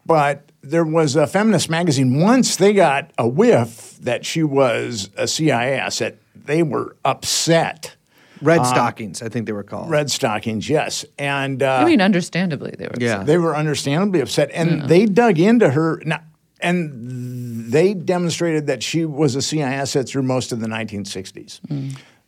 but 0.06 0.52
there 0.62 0.86
was 0.86 1.16
a 1.16 1.28
feminist 1.28 1.70
magazine. 1.70 2.20
Once 2.20 2.56
they 2.56 2.74
got 2.74 3.12
a 3.18 3.28
whiff 3.28 3.98
that 4.00 4.26
she 4.26 4.44
was 4.44 5.10
a 5.18 5.28
CIA 5.28 5.78
asset, 5.78 6.18
they 6.36 6.64
were 6.64 6.96
upset. 7.04 7.96
Redstockings, 8.44 9.22
I 9.24 9.30
think 9.30 9.46
they 9.46 9.54
were 9.54 9.64
called. 9.64 9.90
Redstockings, 9.90 10.68
yes, 10.70 11.06
and 11.18 11.64
uh, 11.64 11.78
I 11.78 11.86
mean, 11.86 12.02
understandably, 12.02 12.74
they 12.78 12.86
were. 12.86 12.94
Yeah. 13.00 13.14
upset. 13.14 13.28
they 13.28 13.38
were 13.38 13.56
understandably 13.56 14.22
upset, 14.22 14.52
and 14.54 14.84
they 14.90 15.06
dug 15.06 15.40
into 15.40 15.70
her. 15.70 16.02
Now, 16.06 16.22
and 16.60 17.72
they 17.72 17.94
demonstrated 17.94 18.68
that 18.68 18.82
she 18.82 19.06
was 19.06 19.36
a 19.36 19.42
CIA 19.42 19.74
asset 19.76 20.08
through 20.08 20.24
most 20.24 20.52
of 20.52 20.60
the 20.62 20.68
1960s. 20.68 21.60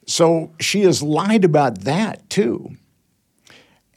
So 0.08 0.52
she 0.60 0.82
has 0.82 1.02
lied 1.02 1.46
about 1.46 1.82
that 1.82 2.30
too. 2.30 2.76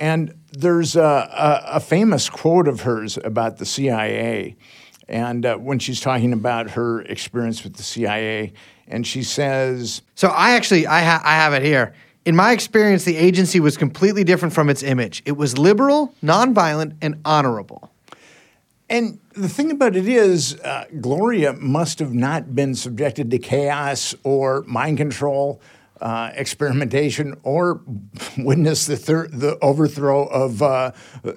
And 0.00 0.35
there's 0.52 0.94
a, 0.96 1.02
a, 1.02 1.76
a 1.76 1.81
famous 1.81 2.31
quote 2.31 2.68
of 2.68 2.83
hers 2.83 3.18
about 3.24 3.59
the 3.59 3.66
CIA, 3.66 4.57
and 5.09 5.44
uh, 5.44 5.57
when 5.57 5.78
she's 5.78 6.00
talking 6.00 6.33
about 6.33 6.70
her 6.70 7.02
experience 7.02 7.64
with 7.64 7.74
the 7.74 7.83
CIA, 7.83 8.52
and 8.87 9.07
she 9.07 9.22
says, 9.22 10.02
So 10.14 10.28
I 10.28 10.52
actually 10.52 10.87
I, 10.87 11.00
ha- 11.00 11.22
I 11.24 11.35
have 11.35 11.52
it 11.52 11.62
here. 11.62 11.94
In 12.28 12.36
my 12.36 12.52
experience, 12.52 13.04
the 13.04 13.16
agency 13.16 13.58
was 13.58 13.78
completely 13.78 14.22
different 14.22 14.52
from 14.52 14.68
its 14.68 14.82
image. 14.82 15.22
It 15.24 15.38
was 15.38 15.56
liberal, 15.56 16.12
nonviolent, 16.22 16.96
and 17.00 17.22
honorable. 17.24 17.90
And 18.90 19.18
the 19.32 19.48
thing 19.48 19.70
about 19.70 19.96
it 19.96 20.06
is, 20.06 20.60
uh, 20.60 20.84
Gloria 21.00 21.54
must 21.54 22.00
have 22.00 22.12
not 22.12 22.54
been 22.54 22.74
subjected 22.74 23.30
to 23.30 23.38
chaos 23.38 24.14
or 24.24 24.62
mind 24.66 24.98
control, 24.98 25.62
uh, 26.02 26.30
experimentation, 26.34 27.34
or 27.44 27.80
witnessed 28.36 28.88
the, 28.88 28.98
thir- 28.98 29.28
the 29.28 29.58
overthrow 29.62 30.26
of 30.26 30.60
uh, 30.60 30.92
uh, 31.24 31.32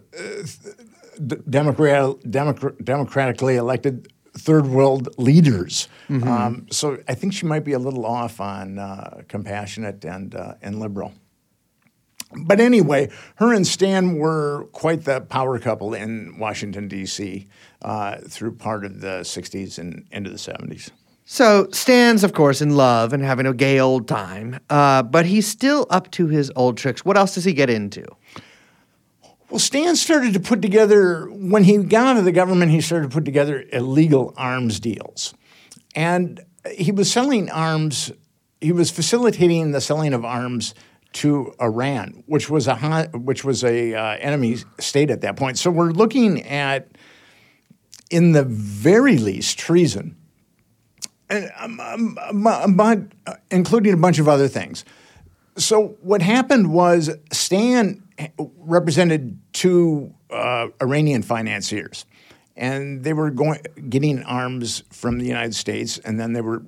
democrat- 1.50 2.20
democr- 2.26 2.84
democratically 2.84 3.56
elected 3.56 4.11
third 4.38 4.68
world 4.68 5.10
leaders. 5.18 5.88
Um, 6.28 6.68
so 6.72 6.98
I 7.08 7.14
think 7.16 7.34
she 7.34 7.46
might 7.46 7.64
be 7.64 7.74
a 7.74 7.80
little 7.80 8.06
off 8.06 8.40
on 8.40 8.80
uh, 8.80 9.22
compassionate 9.28 10.04
and, 10.06 10.34
uh, 10.36 10.56
and 10.62 10.80
liberal. 10.80 11.14
But 12.34 12.60
anyway, 12.60 13.10
her 13.36 13.54
and 13.54 13.68
Stan 13.68 14.18
were 14.18 14.68
quite 14.72 15.04
the 15.04 15.22
power 15.22 15.60
couple 15.60 15.94
in 15.94 16.38
Washington, 16.40 16.88
D.C. 16.88 17.48
Uh, 17.82 18.18
through 18.28 18.56
part 18.56 18.86
of 18.86 19.02
the 19.02 19.22
60s 19.22 19.78
and 19.78 20.06
into 20.12 20.30
the 20.30 20.38
70s. 20.38 20.92
So 21.26 21.68
Stan's, 21.72 22.24
of 22.24 22.34
course, 22.34 22.62
in 22.62 22.76
love 22.76 23.14
and 23.14 23.24
having 23.24 23.46
a 23.46 23.54
gay 23.54 23.80
old 23.80 24.08
time, 24.08 24.60
uh, 24.70 25.04
but 25.04 25.26
he's 25.26 25.48
still 25.48 25.88
up 25.90 26.12
to 26.12 26.28
his 26.28 26.52
old 26.56 26.78
tricks. 26.78 27.06
What 27.06 27.18
else 27.18 27.36
does 27.36 27.46
he 27.46 27.54
get 27.54 27.70
into? 27.70 28.06
Well, 29.52 29.60
Stan 29.60 29.98
started 29.98 30.34
to 30.36 30.40
put 30.40 30.62
together, 30.62 31.26
when 31.30 31.66
he 31.66 31.76
got 31.80 32.08
out 32.08 32.18
of 32.18 32.24
the 32.24 32.32
government, 32.32 32.72
he 32.72 32.80
started 32.80 33.12
to 33.12 33.14
put 33.14 33.26
together 33.26 33.66
illegal 33.74 34.34
arms 34.38 34.80
deals. 34.80 35.34
And 35.94 36.40
he 36.72 36.94
was 36.94 37.12
selling 37.12 37.50
arms, 37.50 38.14
he 38.62 38.72
was 38.72 38.90
facilitating 38.92 39.72
the 39.72 39.82
selling 39.82 40.14
of 40.14 40.24
arms 40.24 40.74
to 41.14 41.54
Iran, 41.62 42.24
which 42.28 42.50
was 42.50 42.70
a 42.70 43.10
which 43.14 43.44
was 43.44 43.66
a 43.66 43.94
uh, 43.94 44.18
enemy 44.22 44.56
state 44.80 45.10
at 45.10 45.20
that 45.20 45.36
point. 45.36 45.58
So 45.58 45.70
we're 45.70 45.92
looking 45.92 46.44
at, 46.44 46.88
in 48.10 48.32
the 48.32 48.46
very 48.46 49.18
least, 49.18 49.60
treason, 49.60 50.16
and 51.30 51.52
um, 51.58 51.80
um, 51.82 52.48
um, 52.48 52.78
but, 52.78 53.00
uh, 53.28 53.34
including 53.50 53.94
a 53.94 53.98
bunch 53.98 54.18
of 54.18 54.30
other 54.30 54.48
things. 54.48 54.86
So 55.58 55.98
what 56.02 56.22
happened 56.22 56.74
was 56.74 57.10
Stan 57.32 58.04
represented 58.38 59.40
two 59.54 60.14
uh, 60.30 60.68
Iranian 60.82 61.24
financiers, 61.24 62.06
and 62.56 63.04
they 63.04 63.14
were 63.14 63.30
going 63.32 63.62
getting 63.90 64.24
arms 64.24 64.84
from 64.92 65.20
the 65.20 65.26
United 65.26 65.56
States, 65.56 65.98
and 65.98 66.20
then 66.20 66.34
they 66.34 66.42
were 66.42 66.64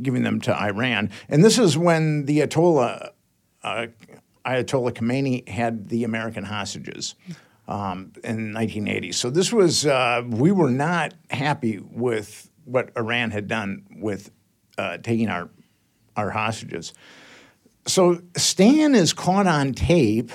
giving 0.00 0.22
them 0.22 0.40
to 0.42 0.54
Iran. 0.56 1.10
And 1.28 1.44
this 1.44 1.58
is 1.58 1.76
when 1.76 2.26
the 2.26 2.40
Ayatollah 2.40 3.10
uh, 3.62 3.86
Ayatollah 4.46 4.92
Khomeini 4.92 5.48
had 5.48 5.88
the 5.88 6.04
American 6.04 6.44
hostages. 6.44 7.14
Um, 7.68 8.10
in 8.24 8.52
1980. 8.52 9.12
So 9.12 9.30
this 9.30 9.52
was, 9.52 9.86
uh, 9.86 10.24
we 10.26 10.50
were 10.50 10.70
not 10.70 11.14
happy 11.30 11.78
with 11.78 12.50
what 12.64 12.90
Iran 12.96 13.30
had 13.30 13.46
done 13.46 13.84
with 13.92 14.32
uh, 14.76 14.98
taking 14.98 15.28
our, 15.28 15.50
our 16.16 16.30
hostages. 16.30 16.94
So 17.86 18.20
Stan 18.36 18.94
is 18.94 19.12
caught 19.12 19.46
on 19.46 19.72
tape 19.72 20.30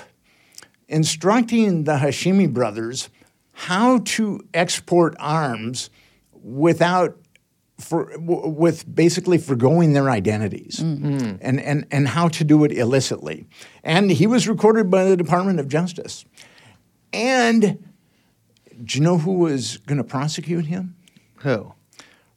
instructing 0.88 1.84
the 1.84 1.96
Hashemi 1.96 2.52
brothers 2.52 3.08
how 3.52 3.98
to 4.04 4.40
export 4.52 5.14
arms 5.18 5.90
without 6.32 7.18
for 7.78 8.12
with 8.18 8.92
basically 8.94 9.38
foregoing 9.38 9.92
their 9.92 10.10
identities 10.10 10.80
mm-hmm. 10.80 11.16
Mm-hmm. 11.16 11.36
and, 11.40 11.60
and 11.60 11.86
and 11.90 12.08
how 12.08 12.28
to 12.28 12.44
do 12.44 12.64
it 12.64 12.72
illicitly. 12.72 13.46
And 13.84 14.10
he 14.10 14.26
was 14.26 14.48
recorded 14.48 14.90
by 14.90 15.04
the 15.04 15.16
Department 15.16 15.60
of 15.60 15.68
Justice. 15.68 16.24
And 17.12 17.84
do 18.82 18.98
you 18.98 19.04
know 19.04 19.18
who 19.18 19.34
was 19.34 19.78
going 19.78 19.98
to 19.98 20.04
prosecute 20.04 20.66
him? 20.66 20.96
Who? 21.36 21.72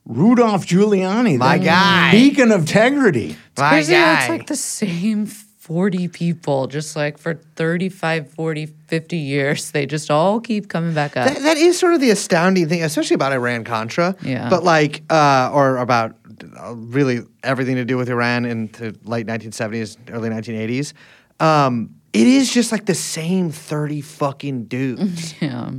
Rudolph 0.10 0.66
Giuliani, 0.66 1.38
My 1.38 1.60
the 1.60 1.66
guy. 1.66 2.12
beacon 2.12 2.52
of 2.52 2.62
integrity. 2.62 3.38
My 3.58 3.70
Crazy 3.70 3.94
how 3.94 4.02
guy. 4.16 4.20
it's 4.22 4.30
like 4.30 4.48
the 4.48 4.56
same 4.56 5.28
40 5.28 6.08
people, 6.08 6.66
just 6.66 6.96
like 6.96 7.20
for 7.20 7.36
35, 7.56 8.32
40, 8.32 8.66
50 8.66 9.18
years. 9.18 9.70
They 9.70 9.86
just 9.86 10.10
all 10.10 10.40
keep 10.40 10.68
coming 10.68 10.96
back 10.96 11.16
up. 11.16 11.28
That, 11.28 11.44
that 11.44 11.58
is 11.58 11.78
sort 11.78 11.94
of 11.94 12.02
the 12.02 12.10
astounding 12.10 12.68
thing, 12.68 12.82
especially 12.82 13.14
about 13.14 13.34
Iran 13.34 13.64
Contra. 13.64 14.16
Yeah. 14.24 14.50
But 14.50 14.64
like, 14.64 15.04
uh, 15.12 15.52
or 15.54 15.78
about 15.78 16.16
uh, 16.60 16.74
really 16.74 17.20
everything 17.44 17.76
to 17.76 17.86
do 17.86 17.96
with 17.96 18.10
Iran 18.10 18.46
in 18.46 18.66
the 18.68 18.96
late 19.04 19.28
1970s, 19.28 19.98
early 20.10 20.30
1980s. 20.30 20.94
Um, 21.40 21.94
it 22.14 22.26
is 22.26 22.52
just 22.52 22.72
like 22.72 22.88
the 22.88 22.96
same 22.96 23.52
30 23.52 24.02
fucking 24.02 24.66
dudes. 24.66 25.36
yeah. 25.42 25.70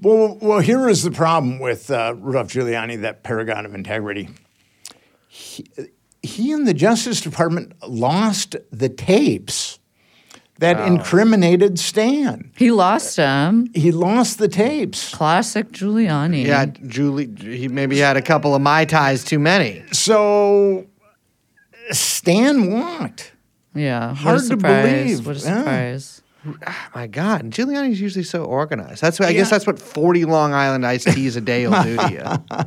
Well, 0.00 0.38
well, 0.40 0.60
here 0.60 0.88
is 0.88 1.02
the 1.02 1.10
problem 1.10 1.58
with 1.58 1.90
uh, 1.90 2.14
Rudolph 2.18 2.48
Giuliani, 2.48 3.00
that 3.02 3.22
paragon 3.22 3.64
of 3.64 3.74
integrity. 3.74 4.28
He, 5.28 5.66
he 6.22 6.52
and 6.52 6.66
the 6.66 6.74
Justice 6.74 7.20
Department 7.20 7.72
lost 7.86 8.56
the 8.70 8.88
tapes 8.88 9.78
that 10.58 10.86
incriminated 10.86 11.78
Stan. 11.78 12.50
He 12.56 12.70
lost 12.70 13.16
them. 13.16 13.70
He 13.74 13.92
lost 13.92 14.38
the 14.38 14.48
tapes. 14.48 15.14
Classic 15.14 15.70
Giuliani. 15.70 16.44
yeah, 16.46 16.66
Julie, 16.66 17.30
he 17.38 17.68
maybe 17.68 17.98
had 17.98 18.16
a 18.16 18.22
couple 18.22 18.54
of 18.54 18.62
mai 18.62 18.84
tais 18.84 19.22
too 19.24 19.38
many. 19.38 19.84
So 19.92 20.86
Stan 21.90 22.72
walked. 22.72 23.32
Yeah. 23.74 24.14
Hard 24.14 24.42
to 24.44 24.56
believe. 24.56 25.26
What 25.26 25.44
a 25.44 25.48
Yeah. 25.48 26.00
Surprise. 26.52 26.74
My 26.94 27.06
God, 27.06 27.42
and 27.42 27.52
Giuliani's 27.52 28.00
usually 28.00 28.24
so 28.24 28.44
organized. 28.44 29.00
That's 29.00 29.20
what, 29.20 29.28
I 29.28 29.32
guess 29.32 29.50
that's 29.50 29.66
what 29.66 29.78
40 29.78 30.24
Long 30.24 30.52
Island 30.52 30.86
iced 30.86 31.08
teas 31.08 31.36
a 31.36 31.40
day 31.40 31.66
will 31.66 31.82
do 31.82 31.96
to 31.96 32.12
you. 32.12 32.20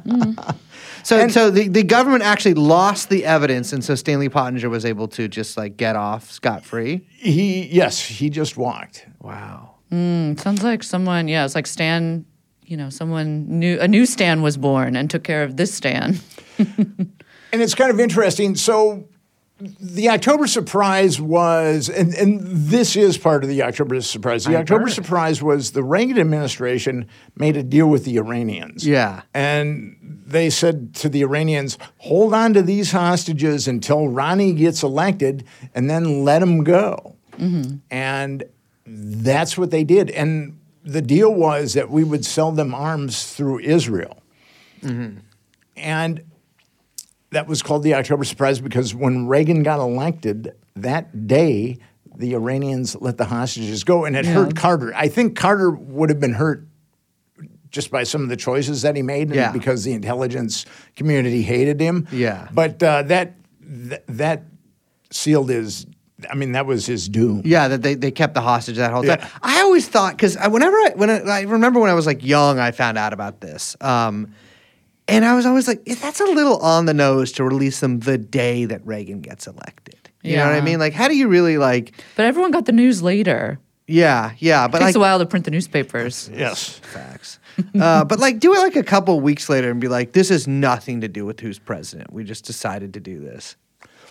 Mm. 0.09 0.57
So, 1.03 1.17
and, 1.17 1.31
so 1.31 1.49
the, 1.49 1.67
the 1.67 1.83
government 1.83 2.23
actually 2.23 2.55
lost 2.55 3.09
the 3.09 3.25
evidence, 3.25 3.71
and 3.71 3.83
so 3.83 3.95
Stanley 3.95 4.27
Pottinger 4.27 4.69
was 4.69 4.85
able 4.85 5.07
to 5.09 5.27
just 5.27 5.55
like 5.55 5.77
get 5.77 5.95
off 5.95 6.29
scot 6.29 6.65
free. 6.65 7.07
He 7.09 7.67
yes, 7.67 7.99
he 7.99 8.29
just 8.29 8.57
walked. 8.57 9.05
Wow. 9.21 9.75
It 9.91 10.39
sounds 10.39 10.61
like 10.61 10.83
someone, 10.83 11.27
yeah, 11.27 11.45
it's 11.45 11.55
like 11.55 11.67
Stan, 11.67 12.25
you 12.65 12.75
know, 12.75 12.89
someone 12.89 13.59
new, 13.59 13.79
a 13.79 13.87
new 13.87 14.05
Stan 14.05 14.41
was 14.41 14.57
born 14.57 14.95
and 14.95 15.09
took 15.09 15.23
care 15.23 15.43
of 15.43 15.57
this 15.57 15.73
Stan. 15.73 16.19
And 17.51 17.61
it's 17.61 17.75
kind 17.75 17.91
of 17.91 17.99
interesting. 17.99 18.55
So 18.55 19.07
the 19.59 20.09
October 20.09 20.47
surprise 20.47 21.19
was, 21.19 21.89
and, 21.89 22.13
and 22.13 22.39
this 22.41 22.95
is 22.95 23.17
part 23.17 23.43
of 23.43 23.49
the 23.49 23.61
October 23.61 23.99
surprise. 24.01 24.45
The 24.45 24.55
I 24.55 24.61
October 24.61 24.85
heard. 24.85 24.93
surprise 24.93 25.43
was 25.43 25.71
the 25.71 25.83
Reagan 25.83 26.17
administration 26.17 27.07
made 27.35 27.57
a 27.57 27.63
deal 27.63 27.87
with 27.87 28.05
the 28.05 28.17
Iranians. 28.17 28.87
Yeah. 28.87 29.23
And 29.33 29.97
they 30.25 30.49
said 30.49 30.95
to 30.95 31.09
the 31.09 31.21
Iranians, 31.23 31.77
hold 31.97 32.33
on 32.33 32.53
to 32.53 32.61
these 32.61 32.91
hostages 32.91 33.67
until 33.67 34.07
Ronnie 34.07 34.53
gets 34.53 34.81
elected 34.81 35.45
and 35.75 35.89
then 35.89 36.23
let 36.23 36.39
them 36.39 36.63
go. 36.63 37.17
Mm-hmm. 37.33 37.77
And 37.91 38.43
that's 38.85 39.57
what 39.57 39.71
they 39.71 39.83
did. 39.83 40.09
And 40.11 40.57
the 40.83 41.01
deal 41.01 41.33
was 41.33 41.73
that 41.73 41.89
we 41.89 42.05
would 42.05 42.25
sell 42.25 42.53
them 42.53 42.73
arms 42.73 43.33
through 43.33 43.59
Israel. 43.59 44.23
Mm-hmm. 44.81 45.19
And 45.75 46.23
that 47.31 47.47
was 47.47 47.61
called 47.61 47.83
the 47.83 47.93
October 47.93 48.23
surprise 48.23 48.59
because 48.59 48.93
when 48.95 49.27
Reagan 49.27 49.63
got 49.63 49.79
elected 49.79 50.53
that 50.75 51.27
day, 51.27 51.77
the 52.15 52.33
Iranians 52.33 52.95
let 52.99 53.17
the 53.17 53.25
hostages 53.25 53.83
go, 53.83 54.05
and 54.05 54.15
it 54.15 54.25
hurt 54.25 54.55
Carter. 54.55 54.93
I 54.95 55.07
think 55.07 55.37
Carter 55.37 55.69
would 55.71 56.09
have 56.09 56.19
been 56.19 56.33
hurt 56.33 56.65
just 57.71 57.91
by 57.91 58.03
some 58.03 58.23
of 58.23 58.29
the 58.29 58.35
choices 58.35 58.81
that 58.81 58.95
he 58.95 59.01
made, 59.01 59.27
and 59.27 59.35
Yeah. 59.35 59.51
because 59.51 59.83
the 59.83 59.93
intelligence 59.93 60.65
community 60.95 61.43
hated 61.43 61.79
him. 61.79 62.07
Yeah. 62.11 62.47
but 62.51 62.81
uh, 62.81 63.03
that, 63.03 63.35
that 63.61 64.03
that 64.07 64.43
sealed 65.11 65.49
his. 65.49 65.85
I 66.29 66.35
mean, 66.35 66.51
that 66.51 66.65
was 66.65 66.85
his 66.85 67.07
doom. 67.07 67.43
Yeah, 67.45 67.69
that 67.69 67.81
they, 67.81 67.93
they 67.93 68.11
kept 68.11 68.33
the 68.33 68.41
hostage 68.41 68.75
that 68.75 68.91
whole 68.91 69.03
time. 69.03 69.19
Yeah. 69.21 69.29
I 69.41 69.61
always 69.61 69.87
thought 69.87 70.17
because 70.17 70.35
whenever 70.49 70.75
I 70.75 70.91
when 70.95 71.09
I, 71.09 71.19
I 71.19 71.41
remember 71.43 71.79
when 71.79 71.89
I 71.89 71.93
was 71.93 72.05
like 72.05 72.25
young, 72.25 72.59
I 72.59 72.71
found 72.71 72.97
out 72.97 73.13
about 73.13 73.39
this, 73.39 73.77
um, 73.79 74.33
and 75.09 75.25
I 75.25 75.35
was 75.35 75.45
always 75.45 75.67
like, 75.67 75.83
that's 75.85 76.19
a 76.19 76.25
little 76.25 76.57
on 76.57 76.85
the 76.85 76.93
nose 76.93 77.31
to 77.33 77.43
release 77.43 77.79
them 77.79 77.99
the 77.99 78.17
day 78.17 78.65
that 78.65 78.85
Reagan 78.85 79.21
gets 79.21 79.47
elected. 79.47 79.95
You 80.21 80.35
know 80.37 80.45
what 80.45 80.55
I 80.55 80.61
mean? 80.61 80.79
Like, 80.79 80.93
how 80.93 81.07
do 81.07 81.15
you 81.15 81.27
really 81.27 81.57
like? 81.57 81.93
But 82.15 82.25
everyone 82.25 82.51
got 82.51 82.65
the 82.65 82.73
news 82.73 83.01
later. 83.01 83.59
Yeah, 83.87 84.33
yeah, 84.37 84.67
but 84.67 84.81
It 84.81 84.85
takes 84.85 84.87
like 84.89 84.95
a 84.97 84.99
while 84.99 85.17
to 85.19 85.25
print 85.25 85.45
the 85.45 85.51
newspapers. 85.51 86.29
Yes. 86.31 86.79
facts. 86.79 87.39
uh, 87.79 88.05
but 88.05 88.19
like, 88.19 88.39
do 88.39 88.53
it 88.53 88.59
like 88.59 88.75
a 88.75 88.83
couple 88.83 89.19
weeks 89.19 89.49
later 89.49 89.71
and 89.71 89.81
be 89.81 89.87
like, 89.87 90.11
"This 90.11 90.29
has 90.29 90.47
nothing 90.47 91.01
to 91.01 91.07
do 91.07 91.25
with 91.25 91.39
who's 91.39 91.57
president. 91.57 92.13
We 92.13 92.23
just 92.23 92.45
decided 92.45 92.93
to 92.93 92.99
do 92.99 93.19
this." 93.19 93.55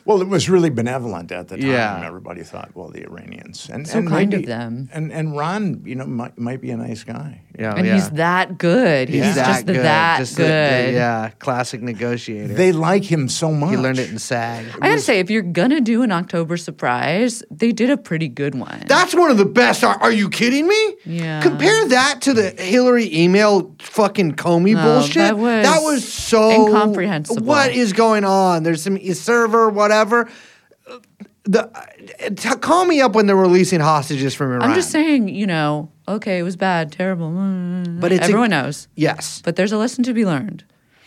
Well, 0.09 0.23
it 0.23 0.29
was 0.29 0.49
really 0.49 0.71
benevolent 0.71 1.31
at 1.33 1.49
the 1.49 1.59
time. 1.59 1.67
Yeah. 1.67 2.03
everybody 2.03 2.43
thought, 2.43 2.71
well, 2.75 2.89
the 2.89 3.05
Iranians 3.05 3.69
and 3.71 3.87
So 3.87 3.99
and 3.99 4.09
kind 4.09 4.33
of 4.33 4.47
them. 4.47 4.89
And 4.91 5.13
and 5.13 5.37
Ron, 5.37 5.83
you 5.85 5.97
know, 5.97 6.07
might, 6.07 6.39
might 6.39 6.63
be 6.63 6.71
a 6.71 6.79
nice 6.79 7.05
guy. 7.05 7.43
Yeah, 7.59 7.75
and 7.75 7.87
yeah. 7.87 7.95
he's 7.95 8.09
that 8.11 8.57
good. 8.57 9.11
He's, 9.11 9.35
just 9.35 9.67
that 9.67 10.19
Just 10.19 10.37
good. 10.37 10.47
the- 10.47 10.93
yeah, 10.93 11.31
classic 11.41 11.83
negotiator. 11.83 12.55
They 12.55 12.73
like 12.73 13.05
him 13.05 13.29
so 13.29 13.53
much. 13.53 13.71
he 13.71 13.77
learned 13.77 13.99
it 13.99 14.11
in 14.11 14.19
SAG. 14.19 14.65
I 14.81 14.89
gotta 14.89 15.01
say, 15.01 15.19
if 15.19 15.29
you're 15.29 15.43
gonna 15.43 15.83
do 15.83 16.03
an 16.03 16.11
October 16.11 16.57
surprise, 16.57 17.43
they 17.51 17.73
did 17.73 17.91
a 17.91 17.99
pretty 17.99 18.29
good 18.29 18.55
one. 18.55 18.85
That's 18.87 19.15
one 19.15 19.31
of 19.31 19.37
the 19.37 19.45
best. 19.45 19.85
Are, 19.85 20.01
are 20.01 20.13
you 20.13 20.31
kidding 20.31 20.67
me? 20.67 20.97
Yeah. 21.05 21.43
Compare 21.43 21.89
that 21.89 22.23
to 22.23 22.33
the 22.33 22.51
Hillary 22.51 23.15
email 23.15 23.75
fucking 23.81 24.37
Comey 24.37 24.75
oh, 24.75 24.81
No, 24.81 25.01
bullshit. 25.01 25.17
that 25.17 25.83
was 25.83 26.11
so 26.11 26.69
incomprehensible. 26.69 27.45
What 27.45 27.73
is 27.73 27.93
going 27.93 28.25
on? 28.25 28.63
There's 28.63 28.83
some 28.83 28.97
server, 29.13 29.69
whatever. 29.69 29.98
Uh, 30.03 30.99
The 31.45 31.67
uh, 31.67 32.31
t- 32.37 32.59
call 32.61 32.85
me 32.85 33.01
up 33.01 33.15
when 33.15 33.27
they're 33.27 33.35
releasing 33.37 33.81
hostages 33.81 34.35
from 34.35 34.53
Iran. 34.53 34.63
I'm 34.63 34.75
just 34.75 34.91
saying, 34.91 35.29
you 35.31 35.47
know, 35.47 35.91
okay, 36.07 36.39
it 36.39 36.43
was 36.43 36.57
bad, 36.57 36.93
terrible. 36.93 37.31
mm, 37.31 38.01
But 38.01 38.13
it's 38.13 38.21
a- 38.21 38.25
everyone 38.25 38.51
knows. 38.51 38.87
Yes. 38.97 39.41
But 39.43 39.57
there's 39.57 39.73
a 39.73 39.79
lesson 39.79 40.05
to 40.05 40.13
be 40.13 40.27
learned, 40.27 40.65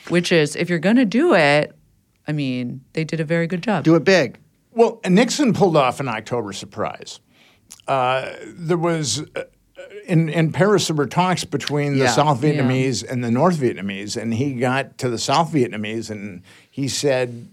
which 0.09 0.31
is 0.31 0.55
if 0.55 0.67
you're 0.67 0.79
gonna 0.79 1.05
do 1.05 1.35
it, 1.35 1.75
I 2.27 2.31
mean, 2.31 2.81
they 2.93 3.03
did 3.03 3.19
a 3.19 3.23
very 3.23 3.45
good 3.45 3.61
job. 3.61 3.83
Do 3.83 3.93
it 3.95 4.03
big. 4.03 4.39
Well, 4.73 4.99
Nixon 5.07 5.53
pulled 5.53 5.77
off 5.77 5.99
an 5.99 6.07
October 6.07 6.53
surprise. 6.53 7.19
Uh, 7.87 8.31
there 8.55 8.77
was. 8.77 9.21
Uh, 9.35 9.43
in, 10.07 10.29
in 10.29 10.51
Paris, 10.51 10.87
there 10.87 10.95
were 10.95 11.05
talks 11.07 11.43
between 11.43 11.93
the 11.93 11.99
Yeah. 12.05 12.11
South 12.11 12.43
Yeah. 12.43 12.53
Vietnamese 12.53 13.07
and 13.07 13.23
the 13.23 13.29
North 13.31 13.57
Vietnamese, 13.57 14.19
and 14.19 14.33
he 14.33 14.53
got 14.53 14.97
to 14.99 15.09
the 15.09 15.17
South 15.19 15.51
Vietnamese 15.53 16.09
and 16.09 16.41
he 16.69 16.87
said, 16.87 17.47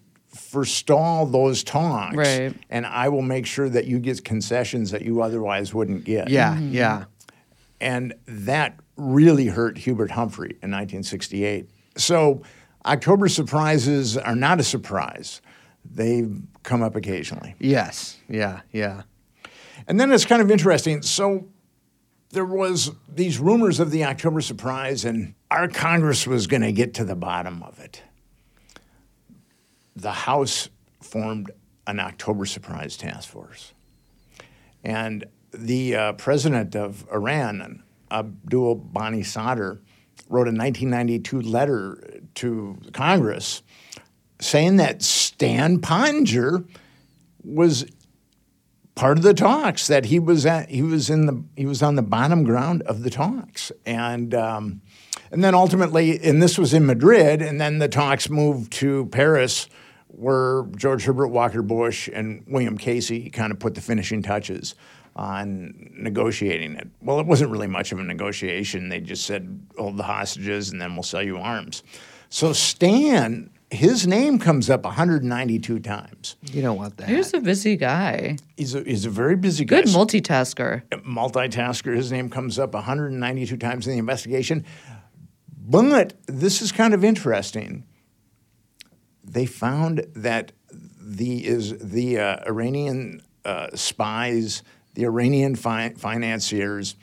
"Forestall 0.49 1.27
those 1.27 1.63
talks, 1.63 2.17
Right. 2.17 2.55
and 2.71 2.87
I 2.87 3.09
will 3.09 3.23
make 3.23 3.45
sure 3.47 3.69
that 3.69 3.87
you 3.87 3.99
get 3.99 4.25
concessions 4.25 4.91
that 4.93 5.03
you 5.03 5.21
otherwise 5.23 5.75
wouldn't 5.75 6.05
get." 6.05 6.29
Yeah, 6.31 6.55
Mm-hmm. 6.55 6.73
yeah. 6.75 7.05
And 7.81 8.15
that 8.27 8.81
really 8.97 9.47
hurt 9.47 9.79
Hubert 9.79 10.11
Humphrey 10.13 10.51
in 10.63 10.71
1968. 10.71 11.69
So 11.97 12.43
October 12.85 13.29
surprises 13.29 14.17
are 14.17 14.35
not 14.35 14.59
a 14.59 14.65
surprise. 14.65 15.41
They 15.85 16.27
come 16.63 16.83
up 16.83 16.97
occasionally. 16.97 17.55
Yes. 17.61 18.17
Yeah, 18.29 18.61
yeah. 18.73 19.03
And 19.87 20.01
then 20.01 20.11
it's 20.13 20.25
kind 20.25 20.43
of 20.43 20.51
interesting. 20.51 21.03
So 21.03 21.47
there 22.31 22.45
was 22.45 22.91
these 23.09 23.39
rumors 23.39 23.81
of 23.81 23.91
the 23.91 24.05
October 24.05 24.41
surprise 24.41 25.05
and 25.05 25.35
our 25.51 25.69
Congress 25.69 26.27
was 26.27 26.47
going 26.47 26.63
to 26.63 26.73
get 26.73 26.95
to 26.95 27.05
the 27.05 27.15
bottom 27.15 27.63
of 27.63 27.79
it. 27.79 28.03
The 30.01 30.13
House 30.13 30.69
formed 31.01 31.51
an 31.87 31.99
October 31.99 32.47
Surprise 32.47 32.97
Task 32.97 33.29
Force. 33.29 33.73
And 34.85 35.25
the 35.53 35.97
uh, 35.97 36.13
president 36.13 36.77
of 36.77 37.07
Iran, 37.13 37.83
Abdul 38.11 38.77
Bani 38.77 39.23
Sadr, 39.23 39.81
wrote 40.29 40.47
a 40.47 40.55
1992 40.55 41.41
letter 41.41 42.21
to 42.35 42.79
Congress 42.93 43.63
saying 44.41 44.77
that 44.77 45.03
Stan 45.03 45.81
Pottinger 45.81 46.65
was 47.43 47.87
part 48.95 49.17
of 49.17 49.25
the 49.25 49.35
talks 49.35 49.87
that 49.87 50.07
he 50.07 50.19
was 50.19 50.45
at 50.45 50.69
he 50.69 50.83
was 50.83 51.09
in 51.09 51.27
the 51.27 51.45
he 51.57 51.65
was 51.65 51.83
on 51.83 51.95
the 51.95 52.03
bottom 52.03 52.43
ground 52.43 52.83
of 52.83 53.05
the 53.05 53.11
talks 53.11 53.71
and 53.87 54.35
um, 54.35 54.81
and 55.31 55.43
then 55.43 55.55
ultimately 55.55 56.21
and 56.23 56.43
this 56.43 56.59
was 56.59 56.75
in 56.75 56.85
Madrid 56.85 57.41
and 57.41 57.61
then 57.61 57.79
the 57.79 57.89
talks 57.89 58.29
moved 58.29 58.73
to 58.73 59.07
Paris 59.07 59.69
where 60.09 60.65
George 60.77 61.05
Herbert 61.05 61.29
Walker 61.29 61.63
Bush 61.63 62.09
and 62.13 62.45
William 62.47 62.77
Casey 62.77 63.31
kind 63.31 63.53
of 63.53 63.59
put 63.59 63.75
the 63.75 63.81
finishing 63.81 64.23
touches 64.23 64.75
on 65.15 65.91
negotiating 65.93 66.75
it. 66.77 66.89
Well, 67.03 67.21
it 67.21 67.27
wasn't 67.27 67.51
really 67.51 67.67
much 67.67 67.93
of 67.93 67.99
a 67.99 68.05
negotiation. 68.05 68.89
They 68.89 69.01
just 69.01 69.25
said 69.25 69.61
hold 69.77 69.97
the 69.97 70.05
hostages 70.05 70.71
and 70.71 70.81
then 70.81 70.95
we'll 70.95 71.03
sell 71.03 71.23
you 71.23 71.39
arms. 71.39 71.83
So 72.31 72.53
Stan 72.53 73.51
his 73.71 74.07
name 74.07 74.39
comes 74.39 74.71
up 74.71 74.85
192 74.85 75.81
times. 75.81 76.37
You 76.43 76.63
don't 76.63 76.77
want 76.77 76.97
that. 76.97 77.09
He's 77.09 77.35
a 77.35 77.41
busy 77.41 77.77
guy. 77.77 78.39
He's 78.57 78.75
a, 78.75 78.83
he's 78.83 79.05
a 79.05 79.11
very 79.11 79.37
busy 79.37 79.65
guy. 79.65 79.83
Good 79.83 79.91
multitasker. 79.91 80.83
multitasker. 81.05 81.95
His 81.95 82.11
name 82.11 82.31
comes 82.31 82.59
up 82.59 82.73
192 82.73 83.57
times 83.59 83.87
in 83.87 83.93
the 83.93 83.99
investigation. 83.99 84.65
But 85.51 86.15
this 86.27 86.63
is 86.63 86.73
kind 86.73 86.95
of 86.95 87.05
interesting. 87.05 87.85
They 89.29 89.47
found 89.47 90.07
that 90.15 90.53
the 91.01 91.47
is 91.47 91.77
the 91.79 92.19
uh, 92.19 92.37
Iranian 92.47 93.23
uh, 93.45 93.69
spies, 93.75 94.63
the 94.95 95.05
Iranian 95.05 95.55
fi- 95.55 95.95
financiers, 95.97 96.97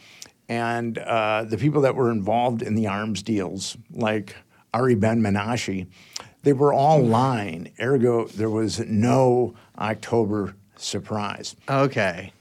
and 0.47 0.97
uh, 0.97 1.45
the 1.47 1.57
people 1.57 1.81
that 1.81 1.95
were 1.95 2.11
involved 2.11 2.61
in 2.61 2.75
the 2.75 2.87
arms 2.87 3.23
deals, 3.23 3.77
like 3.91 4.35
Ari 4.73 4.95
Ben 4.95 5.21
Menashe, 5.21 5.87
they 6.43 6.53
were 6.53 6.73
all 6.73 7.01
lying. 7.01 7.71
Ergo, 7.79 8.27
there 8.27 8.49
was 8.49 8.79
no 8.79 9.55
October 9.77 10.55
surprise. 10.77 11.55
okay. 11.69 12.31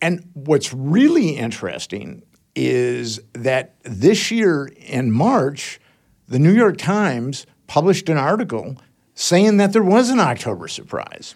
And 0.00 0.28
what's 0.34 0.74
really 0.74 1.36
interesting 1.36 2.24
is 2.56 3.20
that 3.34 3.76
this 3.84 4.32
year 4.32 4.68
in 4.76 5.12
March, 5.12 5.80
the 6.26 6.40
New 6.40 6.52
York 6.52 6.76
Times 6.76 7.46
published 7.72 8.10
an 8.10 8.18
article 8.18 8.76
saying 9.14 9.56
that 9.56 9.72
there 9.72 9.82
was 9.82 10.10
an 10.10 10.20
October 10.20 10.68
surprise. 10.68 11.34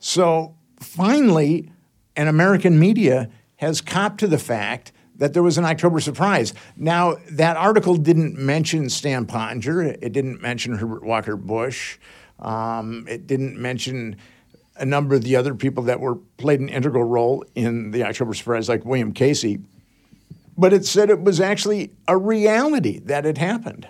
So 0.00 0.54
finally, 0.78 1.72
an 2.14 2.28
American 2.28 2.78
media 2.78 3.30
has 3.56 3.80
copped 3.80 4.20
to 4.20 4.26
the 4.26 4.36
fact 4.36 4.92
that 5.16 5.32
there 5.32 5.42
was 5.42 5.56
an 5.56 5.64
October 5.64 5.98
surprise. 6.00 6.52
Now, 6.76 7.16
that 7.30 7.56
article 7.56 7.96
didn't 7.96 8.36
mention 8.36 8.90
Stan 8.90 9.24
Pottinger, 9.24 9.80
it 9.80 10.12
didn't 10.12 10.42
mention 10.42 10.76
Herbert 10.76 11.04
Walker 11.04 11.36
Bush, 11.36 11.96
um, 12.38 13.06
it 13.08 13.26
didn't 13.26 13.56
mention 13.56 14.16
a 14.76 14.84
number 14.84 15.14
of 15.14 15.22
the 15.22 15.36
other 15.36 15.54
people 15.54 15.84
that 15.84 16.00
were 16.00 16.16
played 16.36 16.60
an 16.60 16.68
integral 16.68 17.04
role 17.04 17.46
in 17.54 17.92
the 17.92 18.04
October 18.04 18.34
surprise, 18.34 18.68
like 18.68 18.84
William 18.84 19.14
Casey. 19.14 19.58
But 20.58 20.74
it 20.74 20.84
said 20.84 21.08
it 21.08 21.22
was 21.22 21.40
actually 21.40 21.94
a 22.06 22.18
reality 22.18 22.98
that 22.98 23.24
it 23.24 23.38
happened. 23.38 23.88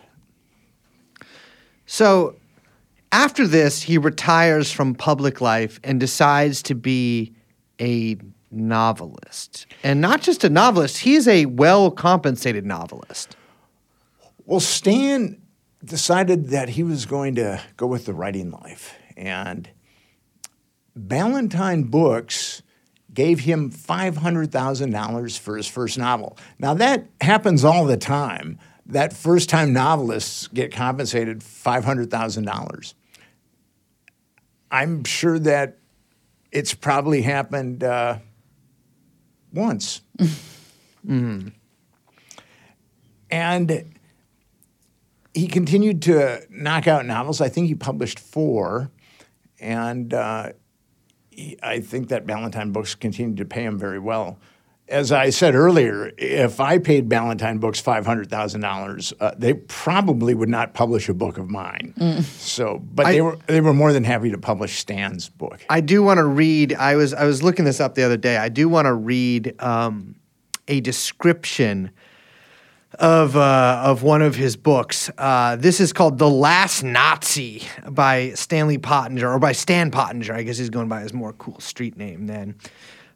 So 1.92 2.36
after 3.12 3.46
this, 3.46 3.82
he 3.82 3.98
retires 3.98 4.72
from 4.72 4.94
public 4.94 5.42
life 5.42 5.78
and 5.84 6.00
decides 6.00 6.62
to 6.62 6.74
be 6.74 7.34
a 7.78 8.16
novelist. 8.50 9.66
And 9.82 10.00
not 10.00 10.22
just 10.22 10.42
a 10.42 10.48
novelist, 10.48 11.00
he's 11.00 11.28
a 11.28 11.44
well 11.44 11.90
compensated 11.90 12.64
novelist. 12.64 13.36
Well, 14.46 14.58
Stan 14.58 15.42
decided 15.84 16.46
that 16.46 16.70
he 16.70 16.82
was 16.82 17.04
going 17.04 17.34
to 17.34 17.60
go 17.76 17.86
with 17.88 18.06
the 18.06 18.14
writing 18.14 18.50
life. 18.50 18.94
And 19.14 19.68
Ballantine 20.96 21.84
Books 21.84 22.62
gave 23.12 23.40
him 23.40 23.70
$500,000 23.70 25.38
for 25.38 25.58
his 25.58 25.66
first 25.66 25.98
novel. 25.98 26.38
Now, 26.58 26.72
that 26.72 27.10
happens 27.20 27.64
all 27.64 27.84
the 27.84 27.98
time. 27.98 28.58
That 28.92 29.14
first 29.14 29.48
time 29.48 29.72
novelists 29.72 30.48
get 30.48 30.70
compensated 30.70 31.40
$500,000. 31.40 32.94
I'm 34.70 35.04
sure 35.04 35.38
that 35.38 35.78
it's 36.50 36.74
probably 36.74 37.22
happened 37.22 37.82
uh, 37.82 38.18
once. 39.50 40.02
And 43.30 43.94
he 45.32 45.48
continued 45.48 46.02
to 46.02 46.42
knock 46.50 46.86
out 46.86 47.06
novels. 47.06 47.40
I 47.40 47.48
think 47.48 47.68
he 47.68 47.74
published 47.74 48.18
four. 48.18 48.90
And 49.58 50.12
uh, 50.12 50.52
he, 51.30 51.58
I 51.62 51.80
think 51.80 52.08
that 52.08 52.26
Ballantine 52.26 52.72
Books 52.72 52.94
continued 52.94 53.38
to 53.38 53.46
pay 53.46 53.64
him 53.64 53.78
very 53.78 53.98
well. 53.98 54.38
As 54.88 55.10
I 55.10 55.30
said 55.30 55.54
earlier, 55.54 56.10
if 56.18 56.60
I 56.60 56.76
paid 56.78 57.08
Ballantine 57.08 57.58
Books 57.58 57.80
five 57.80 58.04
hundred 58.04 58.28
thousand 58.28 58.60
dollars, 58.60 59.12
uh, 59.20 59.30
they 59.38 59.54
probably 59.54 60.34
would 60.34 60.50
not 60.50 60.74
publish 60.74 61.08
a 61.08 61.14
book 61.14 61.38
of 61.38 61.48
mine. 61.48 61.94
So, 62.24 62.78
but 62.92 63.06
I- 63.06 63.12
they 63.12 63.20
were 63.22 63.38
they 63.46 63.60
were 63.62 63.72
more 63.72 63.92
than 63.92 64.04
happy 64.04 64.30
to 64.32 64.38
publish 64.38 64.78
Stan's 64.78 65.28
book. 65.30 65.64
I 65.70 65.80
do 65.80 66.02
want 66.02 66.18
to 66.18 66.24
read. 66.26 66.74
I 66.74 66.96
was 66.96 67.14
I 67.14 67.24
was 67.24 67.42
looking 67.42 67.64
this 67.64 67.80
up 67.80 67.94
the 67.94 68.02
other 68.02 68.16
day. 68.18 68.36
I 68.36 68.48
do 68.50 68.68
want 68.68 68.86
to 68.86 68.92
read 68.92 69.54
um, 69.62 70.16
a 70.68 70.80
description 70.80 71.90
of 72.98 73.34
uh, 73.36 73.80
of 73.84 74.02
one 74.02 74.20
of 74.20 74.34
his 74.34 74.56
books. 74.56 75.10
Uh, 75.16 75.56
this 75.56 75.80
is 75.80 75.94
called 75.94 76.18
"The 76.18 76.28
Last 76.28 76.82
Nazi" 76.82 77.62
by 77.88 78.32
Stanley 78.34 78.76
Pottinger, 78.78 79.30
or 79.32 79.38
by 79.38 79.52
Stan 79.52 79.90
Pottinger. 79.90 80.34
I 80.34 80.42
guess 80.42 80.58
he's 80.58 80.70
going 80.70 80.88
by 80.88 81.00
his 81.00 81.14
more 81.14 81.32
cool 81.34 81.58
street 81.60 81.96
name 81.96 82.26
then. 82.26 82.56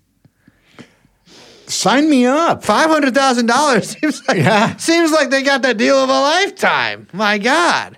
Sign 1.67 2.11
me 2.11 2.27
up. 2.27 2.65
Five 2.65 2.91
hundred 2.91 3.15
thousand 3.15 3.47
dollars 3.47 3.91
seems 4.01 4.27
like 4.27 4.39
Yeah. 4.39 4.75
seems 4.77 5.13
like 5.13 5.31
they 5.31 5.43
got 5.43 5.63
the 5.63 5.73
deal 5.73 5.95
of 5.97 6.09
a 6.09 6.21
lifetime. 6.21 7.07
My 7.13 7.39
God. 7.39 7.97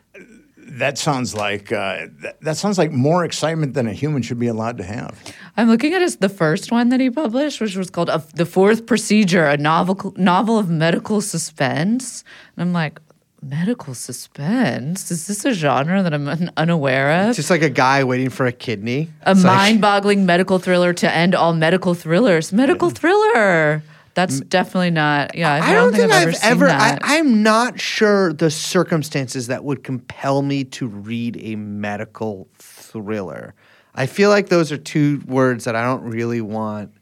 That 0.59 0.99
sounds 0.99 1.35
like 1.35 1.71
uh, 1.73 2.07
that, 2.23 2.39
that 2.43 2.57
sounds 2.59 2.77
like 2.79 2.93
more 2.93 3.25
excitement 3.25 3.73
than 3.75 3.87
a 3.87 3.93
human 3.93 4.23
should 4.23 4.39
be 4.39 4.47
allowed 4.47 4.77
to 4.79 4.85
have. 4.85 5.19
I'm 5.57 5.69
looking 5.69 5.93
at 5.95 6.01
his 6.03 6.17
the 6.17 6.29
first 6.31 6.71
one 6.73 6.89
that 6.91 7.01
he 7.01 7.11
published, 7.11 7.61
which 7.61 7.77
was 7.77 7.89
called 7.91 8.09
uh, 8.11 8.21
"The 8.35 8.47
Fourth 8.47 8.87
Procedure," 8.87 9.45
a 9.47 9.57
novel 9.59 10.15
novel 10.17 10.59
of 10.59 10.69
medical 10.71 11.21
suspense. 11.23 12.25
And 12.57 12.63
I'm 12.63 12.73
like, 12.75 13.01
medical 13.43 13.95
suspense? 13.95 15.11
Is 15.11 15.27
this 15.27 15.45
a 15.45 15.53
genre 15.53 16.03
that 16.03 16.15
I'm 16.15 16.29
un- 16.29 16.53
unaware 16.57 17.29
of? 17.29 17.37
Just 17.37 17.51
like 17.51 17.63
a 17.63 17.71
guy 17.71 18.05
waiting 18.05 18.31
for 18.31 18.47
a 18.47 18.53
kidney. 18.53 19.11
a 19.23 19.33
It's 19.33 19.43
mind-boggling 19.43 20.25
medical 20.25 20.59
thriller 20.59 20.93
to 20.95 21.13
end 21.13 21.35
all 21.35 21.53
medical 21.53 21.95
thrillers. 21.95 22.53
Medical 22.53 22.91
mm. 22.91 22.95
thriller. 22.95 23.83
That's 24.15 24.41
definitely 24.41 24.91
not. 24.91 25.35
Yeah, 25.35 25.55
I, 25.55 25.71
I 25.71 25.75
don't 25.75 25.93
think, 25.93 26.13
I've, 26.13 26.29
I've 26.29 26.45
ever. 26.45 26.69
I. 26.69 26.99
I'm 27.01 27.43
not 27.43 27.81
sure 27.81 28.33
the 28.35 28.51
circumstances 28.51 29.47
that 29.47 29.65
would 29.65 29.83
compel 29.83 30.43
me 30.43 30.65
to 30.65 30.87
read 30.87 31.39
a 31.41 31.57
medical 31.57 32.47
thriller. 32.59 33.55
I 33.95 34.07
feel 34.07 34.29
like 34.29 34.49
those 34.49 34.71
are 34.71 34.77
two 34.77 35.23
words 35.27 35.65
that 35.65 35.77
I 35.77 35.83
don't 35.83 36.03
really 36.03 36.43
want. 36.43 36.93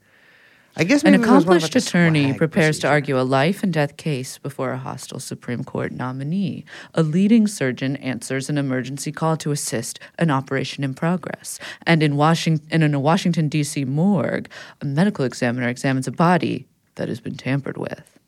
I 0.77 0.85
guess 0.85 1.03
An 1.03 1.15
accomplished 1.15 1.75
attorney 1.75 2.33
prepares 2.33 2.79
to 2.81 2.89
argue 2.89 3.21
a 3.21 3.23
life 3.23 3.63
and 3.63 3.73
death 3.73 3.97
case 3.97 4.39
before 4.39 4.71
a 4.71 4.79
hostile 4.79 5.19
Supreme 5.19 5.65
Court 5.65 5.93
nominee. 5.93 6.65
A 6.95 7.03
leading 7.03 7.47
surgeon 7.47 7.97
answers 7.97 8.49
an 8.49 8.57
emergency 8.57 9.11
call 9.11 9.37
to 9.39 9.51
assist 9.51 9.99
an 10.19 10.31
operation 10.31 10.85
in 10.85 10.95
progress. 10.95 11.59
And 11.87 12.03
in 12.03 12.17
Washington, 12.17 12.67
and 12.71 12.85
in 12.85 12.95
a 12.95 13.01
Washington 13.01 13.49
D.C. 13.49 13.85
morgue, 13.85 14.49
a 14.81 14.85
medical 14.85 15.25
examiner 15.25 15.69
examines 15.69 16.07
a 16.07 16.13
body 16.13 16.67
that 16.95 17.09
has 17.09 17.21
been 17.21 17.37
tampered 17.37 17.77
with. 17.77 18.19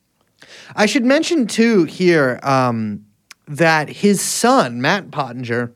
I 0.74 0.86
should 0.86 1.04
mention 1.04 1.46
too 1.46 1.84
here 1.84 2.40
um, 2.42 3.06
that 3.46 3.88
his 3.88 4.20
son 4.20 4.80
Matt 4.80 5.10
Pottinger 5.10 5.72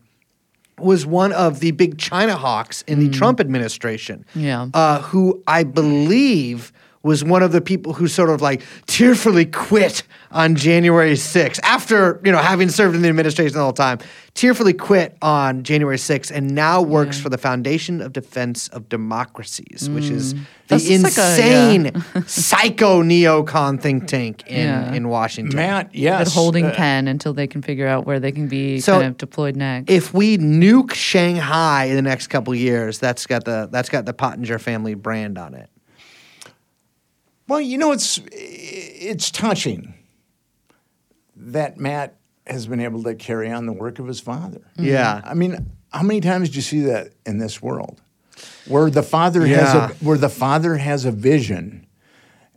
was 0.78 1.06
one 1.06 1.32
of 1.32 1.60
the 1.60 1.70
big 1.70 1.98
China 1.98 2.36
hawks 2.36 2.82
in 2.82 3.00
the 3.00 3.08
Trump 3.08 3.40
administration. 3.40 4.24
Yeah. 4.34 4.68
uh, 4.74 5.00
who 5.02 5.42
I 5.46 5.64
believe 5.64 6.72
was 7.02 7.22
one 7.22 7.42
of 7.42 7.52
the 7.52 7.60
people 7.60 7.92
who 7.92 8.08
sort 8.08 8.30
of 8.30 8.42
like 8.42 8.62
tearfully 8.86 9.44
quit 9.46 10.02
on 10.32 10.56
January 10.56 11.12
6th 11.12 11.60
after 11.62 12.20
you 12.24 12.32
know 12.32 12.38
having 12.38 12.68
served 12.68 12.94
in 12.96 13.02
the 13.02 13.08
administration 13.08 13.54
the 13.54 13.62
whole 13.62 13.72
time. 13.72 13.98
Tearfully 14.34 14.74
quit 14.74 15.16
on 15.22 15.62
January 15.62 15.96
6th 15.96 16.30
and 16.30 16.54
now 16.54 16.82
works 16.82 17.18
for 17.18 17.30
the 17.30 17.38
Foundation 17.38 18.02
of 18.02 18.12
Defense 18.12 18.68
of 18.68 18.86
Democracies, 18.90 19.88
which 19.88 20.10
is 20.10 20.34
the 20.34 20.40
That's 20.68 20.84
just 20.84 21.04
like 21.04 21.16
a- 21.16 21.38
yeah. 21.40 21.70
insane 21.70 22.04
psycho 22.26 23.02
neocon 23.02 23.80
think 23.80 24.08
tank 24.08 24.44
in, 24.46 24.56
Yeah. 24.66 24.92
in 24.92 25.08
Washington. 25.08 25.56
Matt, 25.56 25.94
yes. 25.94 26.24
But 26.28 26.34
holding 26.34 26.66
uh, 26.66 26.74
pen 26.74 27.08
until 27.08 27.32
they 27.32 27.46
can 27.46 27.62
figure 27.62 27.86
out 27.86 28.04
where 28.04 28.20
they 28.20 28.30
can 28.32 28.46
be 28.46 28.78
So, 28.80 28.94
kind 28.96 29.06
of 29.06 29.16
deployed 29.16 29.56
next. 29.56 29.90
if 29.90 30.12
we 30.12 30.36
nuke 30.36 30.92
Shanghai 30.92 31.84
in 31.84 31.96
the 31.96 32.02
next 32.02 32.26
couple 32.26 32.54
years, 32.54 32.98
that's 32.98 33.26
got 33.26 33.44
the 33.46 33.68
that's 33.72 33.88
got 33.88 34.04
the 34.04 34.12
Pottinger 34.12 34.58
family 34.58 34.92
brand 34.94 35.38
on 35.38 35.54
it. 35.54 35.70
Well, 37.48 37.60
you 37.60 37.78
know, 37.78 37.92
it's 37.92 38.20
it's 38.32 39.30
touching 39.30 39.94
that 41.36 41.78
Matt 41.78 42.16
has 42.46 42.66
been 42.66 42.80
able 42.80 43.02
to 43.04 43.14
carry 43.14 43.50
on 43.50 43.66
the 43.66 43.72
work 43.72 43.98
of 43.98 44.06
his 44.06 44.20
father. 44.20 44.62
Yeah. 44.78 45.20
I 45.24 45.34
mean, 45.34 45.70
how 45.92 46.02
many 46.02 46.20
times 46.20 46.50
do 46.50 46.56
you 46.56 46.62
see 46.62 46.80
that 46.82 47.12
in 47.24 47.38
this 47.38 47.60
world, 47.62 48.00
where 48.66 48.90
the 48.90 49.02
father 49.02 49.46
has 49.46 49.74
a 49.74 49.88
where 50.04 50.18
the 50.18 50.28
father 50.28 50.76
has 50.76 51.04
a 51.04 51.10
vision, 51.12 51.86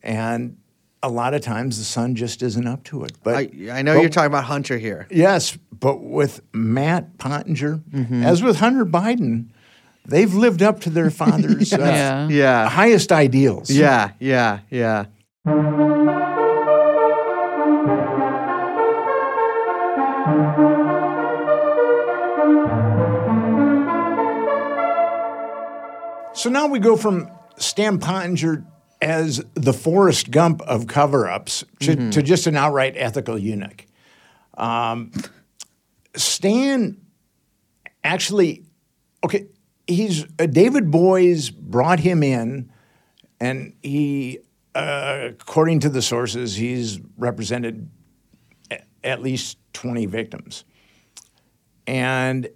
and 0.01 0.57
a 1.03 1.09
lot 1.09 1.33
of 1.33 1.41
times 1.41 1.77
the 1.77 1.85
son 1.85 2.15
just 2.15 2.41
isn't 2.43 2.67
up 2.67 2.83
to 2.85 3.03
it. 3.03 3.11
But 3.23 3.35
I, 3.35 3.49
I 3.71 3.81
know 3.83 3.95
but- 3.95 4.01
you're 4.01 4.09
talking 4.09 4.27
about 4.27 4.45
Hunter 4.45 4.77
here. 4.77 5.07
Yes, 5.11 5.57
but 5.71 6.01
with 6.03 6.41
Matt 6.53 7.17
Pottinger, 7.17 7.77
Mm-hmm. 7.93 8.23
as 8.23 8.41
with 8.43 8.57
Hunter 8.57 8.85
Biden, 8.85 9.49
they've 10.09 10.33
lived 10.33 10.61
up 10.61 10.81
to 10.81 10.89
their 10.89 11.09
father's 11.09 11.71
uh, 11.73 11.77
Yeah. 11.79 12.27
Yeah. 12.29 12.69
highest 12.69 13.11
ideals. 13.11 13.69
Yeah, 13.69 14.11
yeah, 14.19 14.59
yeah. 14.69 15.05
So 26.33 26.49
now 26.49 26.67
we 26.67 26.79
go 26.79 26.95
from 26.95 27.29
Stan 27.57 27.97
Pottinger 27.99 28.63
as 29.01 29.43
the 29.55 29.73
Forrest 29.73 30.31
Gump 30.31 30.61
of 30.61 30.87
cover-ups 30.87 31.65
to, 31.81 32.11
to 32.11 32.21
just 32.21 32.47
an 32.47 32.55
outright 32.55 32.93
ethical 32.95 33.37
eunuch. 33.37 33.85
Um, 34.57 35.11
Stan 36.15 36.97
actually, 38.05 38.63
okay, 39.23 39.47
he's 39.89 40.25
uh, 40.39 40.45
David 40.45 40.91
Boies 40.91 41.49
brought 41.49 41.99
him 41.99 42.23
in, 42.23 42.71
and 43.39 43.73
he, 43.81 44.39
uh, 44.75 45.29
according 45.29 45.81
to 45.81 45.89
the 45.89 46.01
sources, 46.01 46.55
he's 46.55 46.99
represented 47.17 47.89
a- 48.71 48.81
at 49.03 49.21
least 49.21 49.57
twenty 49.73 50.05
victims 50.05 50.63
and 51.87 52.47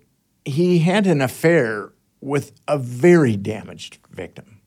he 0.45 0.77
had 0.79 1.07
an 1.07 1.19
affair 1.21 1.91
with 2.21 2.51
a 2.67 2.77
very 2.77 3.35
damaged 3.35 3.97
victim 4.11 4.61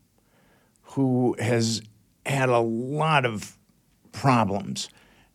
who 0.82 1.36
has 1.38 1.82
had 2.24 2.48
a 2.48 2.58
lot 2.58 3.24
of 3.24 3.56
problems. 4.10 4.88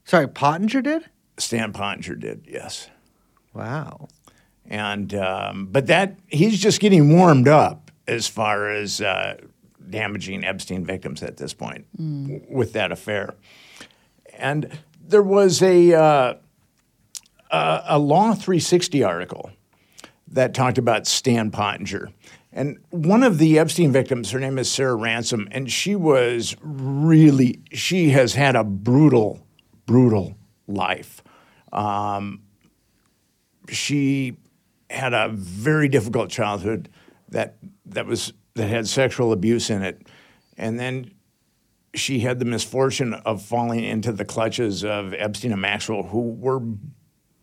Sorry, 0.03 0.27
Pottinger 0.27 0.81
did? 0.81 1.05
Stan 1.37 1.71
Pottinger 1.71 2.15
did, 2.15 2.45
yes. 2.45 2.89
Wow. 3.53 4.09
And 4.67 5.13
um, 5.13 5.67
but 5.69 5.87
that 5.87 6.17
he's 6.27 6.59
just 6.61 6.79
getting 6.79 7.15
warmed 7.15 7.47
up 7.47 7.91
as 8.07 8.27
far 8.27 8.69
as 8.69 9.01
uh, 9.01 9.37
damaging 9.89 10.45
Epstein 10.45 10.85
victims 10.85 11.21
at 11.23 11.37
this 11.37 11.53
point 11.53 11.85
w- 11.97 12.41
with 12.49 12.73
that 12.73 12.91
affair. 12.91 13.35
And 14.37 14.79
there 15.05 15.23
was 15.23 15.61
a 15.61 15.93
uh, 15.93 16.33
a, 17.51 17.83
a 17.89 17.99
Law 17.99 18.33
360 18.33 19.03
article 19.03 19.51
that 20.27 20.53
talked 20.53 20.77
about 20.77 21.05
Stan 21.05 21.51
Pottinger. 21.51 22.09
And 22.53 22.79
one 22.89 23.23
of 23.23 23.37
the 23.37 23.59
Epstein 23.59 23.91
victims, 23.91 24.31
her 24.31 24.39
name 24.39 24.57
is 24.57 24.69
Sarah 24.69 24.95
Ransom, 24.95 25.47
and 25.51 25.71
she 25.71 25.95
was 25.95 26.55
really, 26.61 27.61
she 27.71 28.09
has 28.09 28.33
had 28.33 28.55
a 28.55 28.63
brutal, 28.63 29.45
brutal 29.85 30.35
life. 30.67 31.23
Um, 31.71 32.41
she 33.69 34.35
had 34.91 35.13
a 35.13 35.29
very 35.29 35.87
difficult 35.87 36.29
childhood 36.29 36.89
that 37.29 37.55
that 37.85 38.05
was 38.05 38.33
that 38.55 38.67
had 38.67 38.87
sexual 38.87 39.31
abuse 39.31 39.69
in 39.69 39.81
it, 39.81 40.07
and 40.57 40.79
then 40.79 41.11
she 41.93 42.19
had 42.19 42.39
the 42.39 42.45
misfortune 42.45 43.13
of 43.13 43.41
falling 43.41 43.83
into 43.83 44.11
the 44.11 44.25
clutches 44.25 44.83
of 44.83 45.13
Epstein 45.13 45.51
and 45.51 45.61
Maxwell, 45.61 46.03
who 46.03 46.31
were 46.31 46.61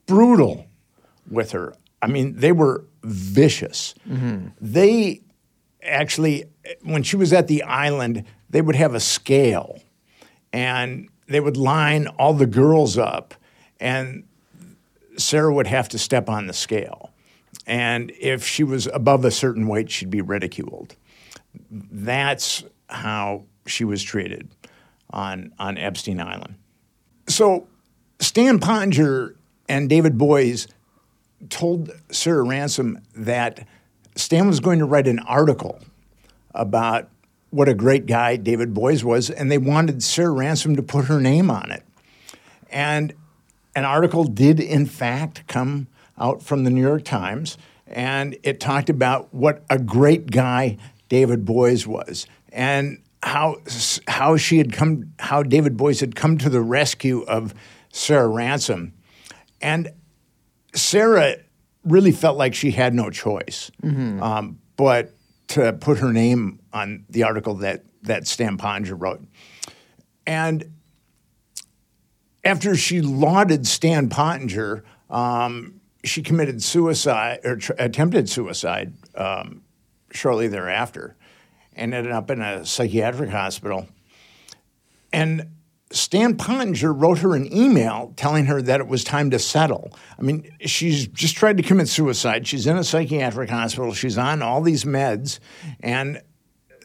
brutal 0.06 0.66
with 1.30 1.52
her. 1.52 1.74
I 2.00 2.06
mean, 2.06 2.36
they 2.36 2.52
were 2.52 2.84
vicious. 3.02 3.94
Mm-hmm. 4.08 4.48
They 4.60 5.20
actually, 5.82 6.44
when 6.82 7.02
she 7.02 7.16
was 7.16 7.32
at 7.32 7.48
the 7.48 7.62
island, 7.62 8.24
they 8.48 8.62
would 8.62 8.76
have 8.76 8.94
a 8.94 9.00
scale, 9.00 9.80
and 10.52 11.08
they 11.26 11.40
would 11.40 11.56
line 11.56 12.06
all 12.06 12.32
the 12.32 12.46
girls 12.46 12.96
up, 12.96 13.34
and 13.80 14.24
Sarah 15.16 15.52
would 15.52 15.66
have 15.66 15.88
to 15.90 15.98
step 15.98 16.28
on 16.28 16.46
the 16.46 16.52
scale. 16.52 17.07
And 17.68 18.10
if 18.18 18.46
she 18.46 18.64
was 18.64 18.88
above 18.92 19.26
a 19.26 19.30
certain 19.30 19.68
weight, 19.68 19.90
she'd 19.90 20.10
be 20.10 20.22
ridiculed. 20.22 20.96
That's 21.70 22.64
how 22.88 23.44
she 23.66 23.84
was 23.84 24.02
treated 24.02 24.48
on, 25.10 25.52
on 25.58 25.76
Epstein 25.76 26.18
Island. 26.18 26.54
So 27.28 27.68
Stan 28.20 28.58
Pottinger 28.58 29.36
and 29.68 29.88
David 29.88 30.16
Boies 30.16 30.66
told 31.50 31.90
Sarah 32.10 32.42
Ransom 32.42 33.00
that 33.14 33.68
Stan 34.16 34.46
was 34.46 34.60
going 34.60 34.78
to 34.78 34.86
write 34.86 35.06
an 35.06 35.18
article 35.20 35.78
about 36.54 37.10
what 37.50 37.68
a 37.68 37.74
great 37.74 38.06
guy 38.06 38.36
David 38.36 38.72
Boies 38.72 39.04
was, 39.04 39.28
and 39.28 39.52
they 39.52 39.58
wanted 39.58 40.02
Sarah 40.02 40.32
Ransom 40.32 40.74
to 40.76 40.82
put 40.82 41.04
her 41.04 41.20
name 41.20 41.50
on 41.50 41.70
it. 41.70 41.82
And 42.70 43.12
an 43.76 43.84
article 43.84 44.24
did, 44.24 44.58
in 44.58 44.86
fact, 44.86 45.46
come 45.46 45.86
out 46.18 46.42
from 46.42 46.64
the 46.64 46.70
New 46.70 46.80
York 46.82 47.04
Times, 47.04 47.58
and 47.86 48.36
it 48.42 48.60
talked 48.60 48.90
about 48.90 49.32
what 49.32 49.64
a 49.70 49.78
great 49.78 50.30
guy 50.30 50.76
David 51.08 51.44
Boies 51.44 51.86
was, 51.86 52.26
and 52.52 53.02
how 53.22 53.56
how 54.06 54.36
she 54.36 54.58
had 54.58 54.72
come, 54.72 55.12
how 55.18 55.42
David 55.42 55.76
Boies 55.76 56.00
had 56.00 56.14
come 56.14 56.38
to 56.38 56.48
the 56.50 56.60
rescue 56.60 57.22
of 57.22 57.54
Sarah 57.90 58.28
Ransom, 58.28 58.92
and 59.60 59.90
Sarah 60.74 61.36
really 61.84 62.12
felt 62.12 62.36
like 62.36 62.54
she 62.54 62.70
had 62.72 62.94
no 62.94 63.10
choice, 63.10 63.70
um, 63.82 64.58
but 64.76 65.14
to 65.48 65.72
put 65.72 65.98
her 65.98 66.12
name 66.12 66.60
on 66.72 67.04
the 67.08 67.22
article 67.22 67.54
that 67.56 67.84
that 68.02 68.26
Stan 68.26 68.58
Pottinger 68.58 68.94
wrote, 68.94 69.24
and 70.26 70.72
after 72.44 72.76
she 72.76 73.00
lauded 73.00 73.66
Stan 73.66 74.08
Pottinger, 74.08 74.84
um, 75.10 75.77
she 76.04 76.22
committed 76.22 76.62
suicide 76.62 77.40
or 77.44 77.56
tr- 77.56 77.72
attempted 77.78 78.28
suicide 78.28 78.92
um, 79.14 79.62
shortly 80.10 80.48
thereafter, 80.48 81.16
and 81.74 81.94
ended 81.94 82.12
up 82.12 82.30
in 82.30 82.40
a 82.40 82.64
psychiatric 82.64 83.30
hospital. 83.30 83.88
And 85.12 85.50
Stan 85.90 86.36
Pottinger 86.36 86.92
wrote 86.92 87.18
her 87.18 87.34
an 87.34 87.52
email 87.54 88.12
telling 88.16 88.46
her 88.46 88.60
that 88.60 88.80
it 88.80 88.88
was 88.88 89.04
time 89.04 89.30
to 89.30 89.38
settle. 89.38 89.92
I 90.18 90.22
mean, 90.22 90.50
she's 90.60 91.06
just 91.06 91.36
tried 91.36 91.56
to 91.56 91.62
commit 91.62 91.88
suicide. 91.88 92.46
She's 92.46 92.66
in 92.66 92.76
a 92.76 92.84
psychiatric 92.84 93.48
hospital. 93.48 93.94
She's 93.94 94.18
on 94.18 94.42
all 94.42 94.60
these 94.60 94.84
meds, 94.84 95.38
and 95.80 96.20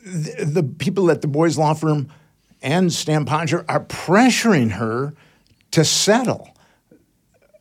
the, 0.06 0.46
the 0.46 0.64
people 0.64 1.12
at 1.12 1.22
the 1.22 1.28
Boies' 1.28 1.58
law 1.58 1.74
firm 1.74 2.10
and 2.62 2.92
Stan 2.92 3.26
Pottinger 3.26 3.66
are 3.68 3.84
pressuring 3.86 4.72
her 4.72 5.14
to 5.72 5.84
settle 5.84 6.50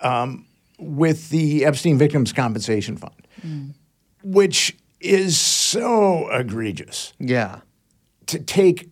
um, 0.01 0.47
with 0.83 1.31
the 1.31 1.65
Epstein 1.65 1.99
Victims 1.99 2.33
Compensation 2.33 2.97
Fund, 2.97 3.75
which 4.23 4.77
is 5.01 5.39
so 5.39 6.29
egregious 6.31 7.13
Yeah. 7.19 7.61
to 8.27 8.39
take 8.39 8.89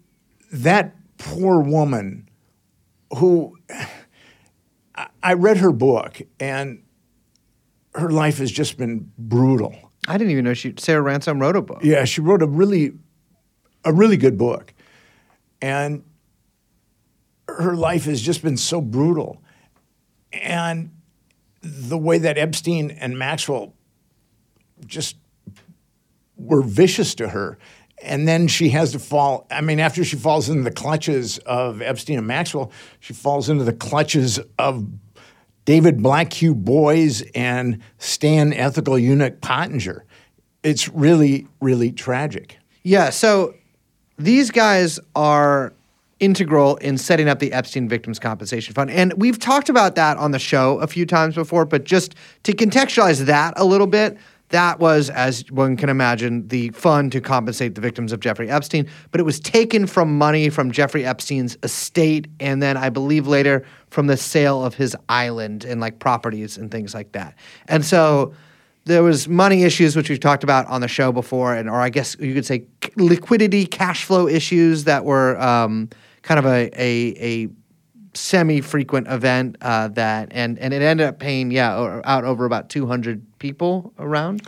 that 0.52 0.96
poor 1.18 1.60
woman 1.60 2.28
who 3.16 3.56
I- 4.94 5.08
I 5.22 5.32
read 5.34 5.58
her 5.58 5.72
book 5.72 6.20
and 6.38 6.82
her 7.94 8.10
life 8.10 8.38
has 8.38 8.50
just 8.52 8.76
been 8.76 9.10
brutal. 9.18 9.74
I 10.08 10.16
didn't 10.18 10.30
even 10.32 10.44
know 10.44 10.54
she 10.54 10.74
Sarah 10.78 11.02
Ransom 11.02 11.40
wrote 11.40 11.56
a 11.56 11.62
book. 11.62 11.80
Yeah, 11.82 12.04
she 12.04 12.20
wrote 12.20 12.42
a 12.42 12.46
really 12.46 12.92
a 13.84 13.92
really 13.92 14.16
good 14.16 14.36
book. 14.36 14.74
And 15.62 16.02
her 17.48 17.74
life 17.74 18.04
has 18.04 18.20
just 18.20 18.42
been 18.42 18.56
so 18.56 18.80
brutal. 18.80 19.42
And 20.32 20.90
the 21.62 21.98
way 21.98 22.18
that 22.18 22.38
Epstein 22.38 22.90
and 22.90 23.18
Maxwell 23.18 23.74
just 24.86 25.16
were 26.36 26.62
vicious 26.62 27.14
to 27.16 27.28
her. 27.28 27.58
And 28.02 28.26
then 28.26 28.48
she 28.48 28.70
has 28.70 28.92
to 28.92 28.98
fall. 28.98 29.46
I 29.50 29.60
mean, 29.60 29.78
after 29.78 30.04
she 30.04 30.16
falls 30.16 30.48
into 30.48 30.62
the 30.62 30.70
clutches 30.70 31.38
of 31.40 31.82
Epstein 31.82 32.16
and 32.16 32.26
Maxwell, 32.26 32.72
she 32.98 33.12
falls 33.12 33.50
into 33.50 33.64
the 33.64 33.74
clutches 33.74 34.40
of 34.58 34.86
David 35.66 36.02
Black 36.02 36.32
Hugh 36.32 36.54
Boies 36.54 37.22
and 37.34 37.82
Stan 37.98 38.54
Ethical 38.54 38.98
Eunuch 38.98 39.42
Pottinger. 39.42 40.06
It's 40.62 40.88
really, 40.88 41.46
really 41.60 41.92
tragic. 41.92 42.56
Yeah, 42.82 43.10
so 43.10 43.54
these 44.18 44.50
guys 44.50 44.98
are 45.14 45.74
integral 46.20 46.76
in 46.76 46.98
setting 46.98 47.28
up 47.28 47.38
the 47.38 47.52
Epstein 47.52 47.88
Victims 47.88 48.18
Compensation 48.18 48.74
Fund. 48.74 48.90
And 48.90 49.14
we've 49.14 49.38
talked 49.38 49.68
about 49.68 49.94
that 49.96 50.18
on 50.18 50.30
the 50.30 50.38
show 50.38 50.78
a 50.78 50.86
few 50.86 51.06
times 51.06 51.34
before, 51.34 51.64
but 51.64 51.84
just 51.84 52.14
to 52.44 52.52
contextualize 52.52 53.24
that 53.26 53.54
a 53.56 53.64
little 53.64 53.86
bit, 53.86 54.18
that 54.50 54.80
was, 54.80 55.10
as 55.10 55.50
one 55.50 55.76
can 55.76 55.88
imagine, 55.88 56.46
the 56.48 56.70
fund 56.70 57.12
to 57.12 57.20
compensate 57.20 57.76
the 57.76 57.80
victims 57.80 58.12
of 58.12 58.20
Jeffrey 58.20 58.50
Epstein. 58.50 58.88
But 59.12 59.20
it 59.20 59.24
was 59.24 59.38
taken 59.40 59.86
from 59.86 60.18
money 60.18 60.50
from 60.50 60.72
Jeffrey 60.72 61.06
Epstein's 61.06 61.56
estate, 61.62 62.26
and 62.40 62.60
then 62.60 62.76
I 62.76 62.90
believe 62.90 63.26
later 63.26 63.64
from 63.88 64.08
the 64.08 64.16
sale 64.16 64.64
of 64.64 64.74
his 64.74 64.96
island 65.08 65.64
and 65.64 65.80
like 65.80 66.00
properties 66.00 66.58
and 66.58 66.70
things 66.70 66.94
like 66.94 67.12
that. 67.12 67.36
And 67.68 67.84
so 67.84 68.34
there 68.86 69.02
was 69.04 69.28
money 69.28 69.62
issues 69.62 69.94
which 69.94 70.10
we've 70.10 70.20
talked 70.20 70.42
about 70.42 70.66
on 70.66 70.80
the 70.80 70.88
show 70.88 71.12
before 71.12 71.54
and 71.54 71.68
or 71.68 71.80
i 71.80 71.90
guess 71.90 72.16
you 72.18 72.32
could 72.32 72.46
say 72.46 72.64
liquidity 72.96 73.66
cash 73.66 74.04
flow 74.04 74.26
issues 74.26 74.84
that 74.84 75.04
were 75.04 75.38
um, 75.38 75.88
kind 76.22 76.38
of 76.38 76.46
a, 76.46 76.70
a, 76.76 77.44
a 77.44 77.48
semi-frequent 78.14 79.06
event 79.08 79.56
uh, 79.60 79.88
that 79.88 80.28
and, 80.32 80.58
and 80.58 80.74
it 80.74 80.82
ended 80.82 81.06
up 81.06 81.18
paying 81.18 81.50
yeah 81.50 82.00
out 82.04 82.24
over 82.24 82.44
about 82.44 82.68
200 82.68 83.38
people 83.38 83.92
around 83.98 84.42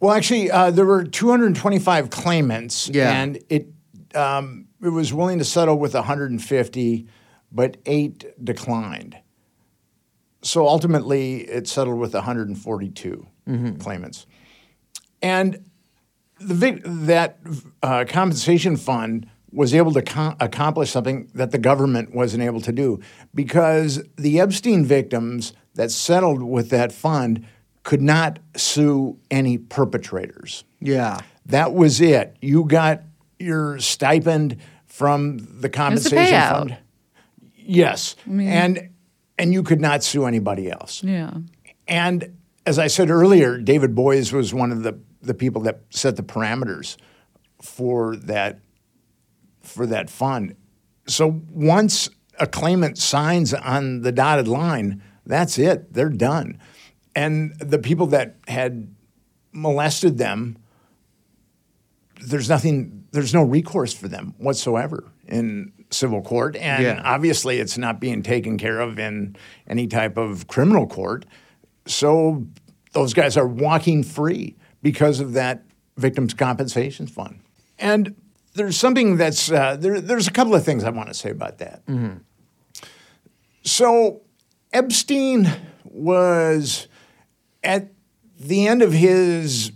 Well, 0.00 0.12
actually, 0.14 0.50
uh, 0.50 0.70
there 0.70 0.86
were 0.86 1.04
225 1.04 2.10
claimants, 2.10 2.88
Yeah. 2.88 3.12
and 3.22 3.38
it 3.48 3.68
um, 4.14 4.66
it 4.82 4.88
was 4.88 5.12
willing 5.12 5.38
to 5.38 5.44
settle 5.44 5.78
with 5.78 5.94
150, 5.94 7.06
but 7.52 7.76
eight 7.86 8.24
declined. 8.42 9.16
So 10.42 10.66
ultimately, 10.66 11.42
it 11.42 11.68
settled 11.68 11.98
with 12.00 12.14
142 12.14 13.26
claimants, 13.78 14.26
and 15.22 15.64
the 16.40 16.80
that 16.84 17.38
uh, 17.82 18.04
compensation 18.08 18.76
fund 18.78 19.28
was 19.52 19.74
able 19.74 19.92
to 19.92 20.02
co- 20.02 20.34
accomplish 20.40 20.90
something 20.90 21.28
that 21.34 21.50
the 21.50 21.58
government 21.58 22.14
wasn't 22.14 22.42
able 22.42 22.60
to 22.60 22.72
do 22.72 23.00
because 23.34 24.02
the 24.16 24.40
Epstein 24.40 24.84
victims 24.84 25.52
that 25.74 25.90
settled 25.90 26.42
with 26.42 26.70
that 26.70 26.92
fund 26.92 27.46
could 27.82 28.02
not 28.02 28.38
sue 28.56 29.18
any 29.30 29.56
perpetrators. 29.58 30.64
yeah 30.80 31.18
That 31.46 31.72
was 31.74 32.00
it. 32.00 32.36
You 32.40 32.64
got 32.64 33.02
your 33.38 33.78
stipend 33.78 34.58
from 34.86 35.60
the 35.60 35.68
compensation 35.68 36.40
fund. 36.48 36.76
Yes, 37.56 38.16
and 38.26 38.90
and 39.38 39.52
you 39.52 39.62
could 39.62 39.80
not 39.80 40.02
sue 40.02 40.26
anybody 40.26 40.70
else. 40.70 41.02
Yeah. 41.02 41.32
And 41.88 42.36
as 42.66 42.78
I 42.78 42.88
said 42.88 43.10
earlier, 43.10 43.58
David 43.58 43.94
Boies 43.94 44.32
was 44.32 44.52
one 44.52 44.70
of 44.70 44.82
the, 44.82 44.98
the 45.22 45.34
people 45.34 45.62
that 45.62 45.80
set 45.90 46.16
the 46.16 46.22
parameters 46.22 46.96
for 47.62 48.16
that 48.16 48.58
for 49.62 49.86
that 49.86 50.10
fund. 50.10 50.54
So 51.06 51.42
once 51.50 52.08
a 52.38 52.46
claimant 52.46 52.98
signs 52.98 53.52
on 53.52 54.02
the 54.02 54.12
dotted 54.12 54.48
line, 54.48 55.02
that's 55.26 55.58
it. 55.58 55.92
They're 55.92 56.08
done. 56.08 56.58
And 57.14 57.54
the 57.58 57.78
people 57.78 58.06
that 58.08 58.36
had 58.48 58.94
molested 59.52 60.18
them, 60.18 60.56
there's 62.20 62.48
nothing, 62.48 63.04
there's 63.12 63.34
no 63.34 63.42
recourse 63.42 63.92
for 63.92 64.08
them 64.08 64.34
whatsoever 64.38 65.04
in 65.26 65.72
civil 65.90 66.22
court. 66.22 66.56
And 66.56 66.82
Yeah. 66.82 67.02
obviously, 67.04 67.58
it's 67.58 67.76
not 67.78 68.00
being 68.00 68.22
taken 68.22 68.58
care 68.58 68.80
of 68.80 68.98
in 68.98 69.36
any 69.66 69.86
type 69.86 70.16
of 70.16 70.46
criminal 70.46 70.86
court. 70.86 71.26
So 71.86 72.46
those 72.92 73.14
guys 73.14 73.36
are 73.36 73.46
walking 73.46 74.02
free 74.02 74.56
because 74.82 75.20
of 75.20 75.32
that 75.32 75.64
victims' 75.96 76.34
compensation 76.34 77.06
fund. 77.06 77.40
And 77.78 78.14
there's 78.54 78.76
something 78.76 79.16
that's, 79.16 79.50
uh, 79.50 79.76
there, 79.76 80.00
there's 80.00 80.26
a 80.28 80.32
couple 80.32 80.54
of 80.54 80.64
things 80.64 80.84
I 80.84 80.90
want 80.90 81.08
to 81.08 81.14
say 81.14 81.30
about 81.30 81.58
that. 81.58 81.82
So 83.62 84.22
Epstein 84.72 85.48
was 85.84 86.88
at 87.62 87.92
the 88.38 88.66
end 88.66 88.82
of 88.82 88.92
his, 88.92 89.72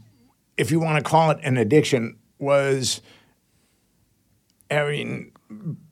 if 0.56 0.70
you 0.70 0.80
want 0.80 1.02
to 1.04 1.08
call 1.08 1.30
it 1.30 1.38
an 1.42 1.56
addiction, 1.56 2.16
was 2.38 3.00
I 4.70 4.90
mean, 4.90 5.32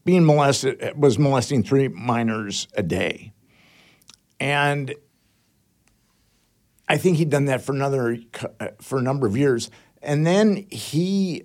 being 0.04 0.24
molested 0.24 0.92
was 0.96 1.18
molesting 1.18 1.62
three 1.62 1.88
minors 1.88 2.66
a 2.74 2.82
day, 2.82 3.32
and 4.40 4.94
I 6.88 6.96
think 6.96 7.18
he'd 7.18 7.30
done 7.30 7.44
that 7.46 7.62
for 7.62 7.72
another 7.72 8.18
uh, 8.58 8.68
for 8.80 8.98
a 8.98 9.02
number 9.02 9.26
of 9.26 9.36
years, 9.36 9.70
and 10.02 10.26
then 10.26 10.66
he 10.70 11.44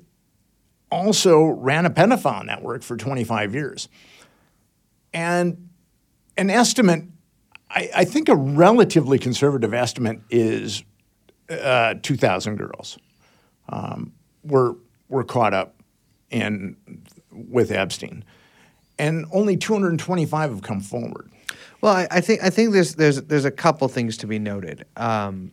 also 0.91 1.43
ran 1.45 1.85
a 1.85 1.89
pedophile 1.89 2.45
network 2.45 2.83
for 2.83 2.97
25 2.97 3.53
years, 3.53 3.89
and 5.13 5.69
an 6.37 6.49
estimate, 6.49 7.03
I, 7.69 7.89
I 7.95 8.05
think 8.05 8.29
a 8.29 8.35
relatively 8.35 9.19
conservative 9.19 9.73
estimate 9.73 10.21
is 10.29 10.83
uh, 11.49 11.95
2,000 12.01 12.57
girls 12.57 12.97
um, 13.69 14.13
were 14.43 14.75
were 15.09 15.23
caught 15.23 15.53
up 15.53 15.81
in 16.29 16.75
with 17.31 17.71
Epstein, 17.71 18.23
and 18.99 19.25
only 19.31 19.55
225 19.55 20.49
have 20.49 20.61
come 20.61 20.81
forward. 20.81 21.31
Well, 21.81 21.93
I, 21.93 22.07
I 22.11 22.21
think 22.21 22.43
I 22.43 22.49
think 22.49 22.73
there's 22.73 22.95
there's 22.95 23.21
there's 23.23 23.45
a 23.45 23.51
couple 23.51 23.87
things 23.87 24.17
to 24.17 24.27
be 24.27 24.39
noted. 24.39 24.85
Um, 24.95 25.51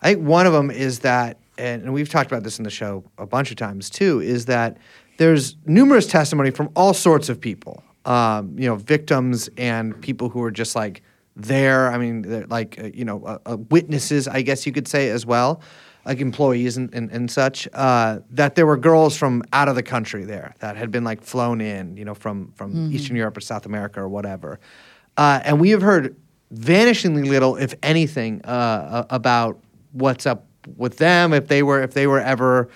I 0.00 0.14
think 0.14 0.26
one 0.26 0.46
of 0.46 0.52
them 0.52 0.70
is 0.70 1.00
that, 1.00 1.38
and, 1.62 1.82
and 1.82 1.92
we've 1.92 2.08
talked 2.08 2.30
about 2.30 2.42
this 2.42 2.58
in 2.58 2.64
the 2.64 2.70
show 2.70 3.04
a 3.18 3.26
bunch 3.26 3.50
of 3.50 3.56
times 3.56 3.88
too, 3.88 4.20
is 4.20 4.46
that 4.46 4.78
there's 5.16 5.56
numerous 5.64 6.06
testimony 6.06 6.50
from 6.50 6.70
all 6.74 6.92
sorts 6.92 7.28
of 7.28 7.40
people. 7.40 7.82
Um, 8.04 8.58
you 8.58 8.66
know, 8.66 8.74
victims 8.74 9.48
and 9.56 10.00
people 10.02 10.28
who 10.28 10.42
are 10.42 10.50
just 10.50 10.74
like 10.74 11.02
there. 11.36 11.88
I 11.92 11.98
mean, 11.98 12.46
like 12.48 12.80
uh, 12.80 12.90
you 12.92 13.04
know, 13.04 13.22
uh, 13.24 13.38
uh, 13.46 13.56
witnesses, 13.70 14.26
I 14.26 14.42
guess 14.42 14.66
you 14.66 14.72
could 14.72 14.88
say 14.88 15.10
as 15.10 15.24
well, 15.24 15.60
like 16.04 16.18
employees 16.18 16.76
and, 16.76 16.92
and, 16.92 17.12
and 17.12 17.30
such. 17.30 17.68
Uh, 17.72 18.18
that 18.30 18.56
there 18.56 18.66
were 18.66 18.76
girls 18.76 19.16
from 19.16 19.44
out 19.52 19.68
of 19.68 19.76
the 19.76 19.84
country 19.84 20.24
there 20.24 20.52
that 20.58 20.76
had 20.76 20.90
been 20.90 21.04
like 21.04 21.22
flown 21.22 21.60
in, 21.60 21.96
you 21.96 22.04
know, 22.04 22.14
from 22.14 22.50
from 22.56 22.92
Eastern 22.92 23.14
Europe 23.14 23.36
or 23.36 23.40
South 23.40 23.66
America 23.66 24.00
or 24.00 24.08
whatever. 24.08 24.58
Uh, 25.16 25.40
and 25.44 25.60
we 25.60 25.70
have 25.70 25.82
heard 25.82 26.16
vanishingly 26.52 27.28
little, 27.28 27.54
if 27.54 27.72
anything, 27.84 28.42
uh, 28.44 29.06
about 29.10 29.60
what's 29.92 30.26
up 30.26 30.46
with 30.76 30.98
them. 30.98 31.32
If 31.32 31.48
they 31.48 31.62
were, 31.62 31.82
if 31.82 31.92
they 31.94 32.06
were 32.06 32.20
ever, 32.20 32.68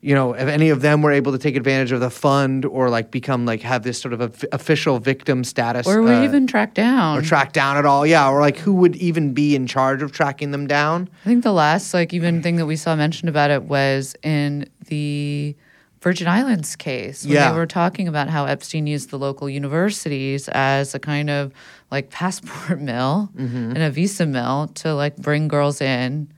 you 0.00 0.14
know, 0.14 0.34
if 0.34 0.48
any 0.48 0.68
of 0.70 0.82
them 0.82 1.02
were 1.02 1.12
able 1.12 1.32
to 1.32 1.38
take 1.38 1.56
advantage 1.56 1.90
of 1.92 2.00
the 2.00 2.10
fund 2.10 2.64
or 2.64 2.90
like 2.90 3.10
become 3.10 3.44
like 3.46 3.62
have 3.62 3.82
this 3.82 4.00
sort 4.00 4.12
of 4.14 4.20
a, 4.20 4.30
official 4.52 4.98
victim 4.98 5.42
status, 5.44 5.86
Or 5.86 6.02
were 6.02 6.12
uh, 6.12 6.24
even 6.24 6.46
tracked 6.46 6.74
down. 6.74 7.18
or 7.18 7.22
tracked 7.22 7.54
down 7.54 7.76
at 7.76 7.84
all. 7.86 8.06
Yeah, 8.06 8.28
or 8.30 8.40
like 8.40 8.58
who 8.58 8.74
would 8.74 8.96
even 8.96 9.32
be 9.32 9.56
in 9.56 9.66
charge 9.66 10.02
of 10.02 10.12
tracking 10.12 10.50
them 10.50 10.66
down? 10.66 11.08
I 11.24 11.28
think 11.28 11.42
the 11.44 11.52
last 11.52 11.92
like 11.94 12.12
even 12.14 12.42
thing 12.42 12.56
that 12.56 12.66
we 12.66 12.76
saw 12.76 12.94
mentioned 12.94 13.28
about 13.28 13.50
it 13.50 13.64
was 13.64 14.14
in 14.22 14.68
the 14.86 15.56
Virgin 16.02 16.28
Islands 16.28 16.76
case 16.76 17.24
when 17.24 17.32
Yeah. 17.34 17.50
they 17.50 17.56
were 17.58 17.66
talking 17.66 18.06
about 18.06 18.28
how 18.28 18.44
Epstein 18.44 18.86
used 18.86 19.10
the 19.10 19.18
local 19.18 19.48
universities 19.50 20.48
as 20.50 20.94
a 20.94 21.00
kind 21.00 21.30
of 21.30 21.52
like 21.90 22.10
passport 22.10 22.80
mill 22.80 23.30
Mm-hmm. 23.36 23.70
and 23.72 23.78
a 23.78 23.90
visa 23.90 24.24
mill 24.26 24.68
to 24.74 24.94
like 24.94 25.16
bring 25.16 25.48
girls 25.48 25.80
in 25.80 26.28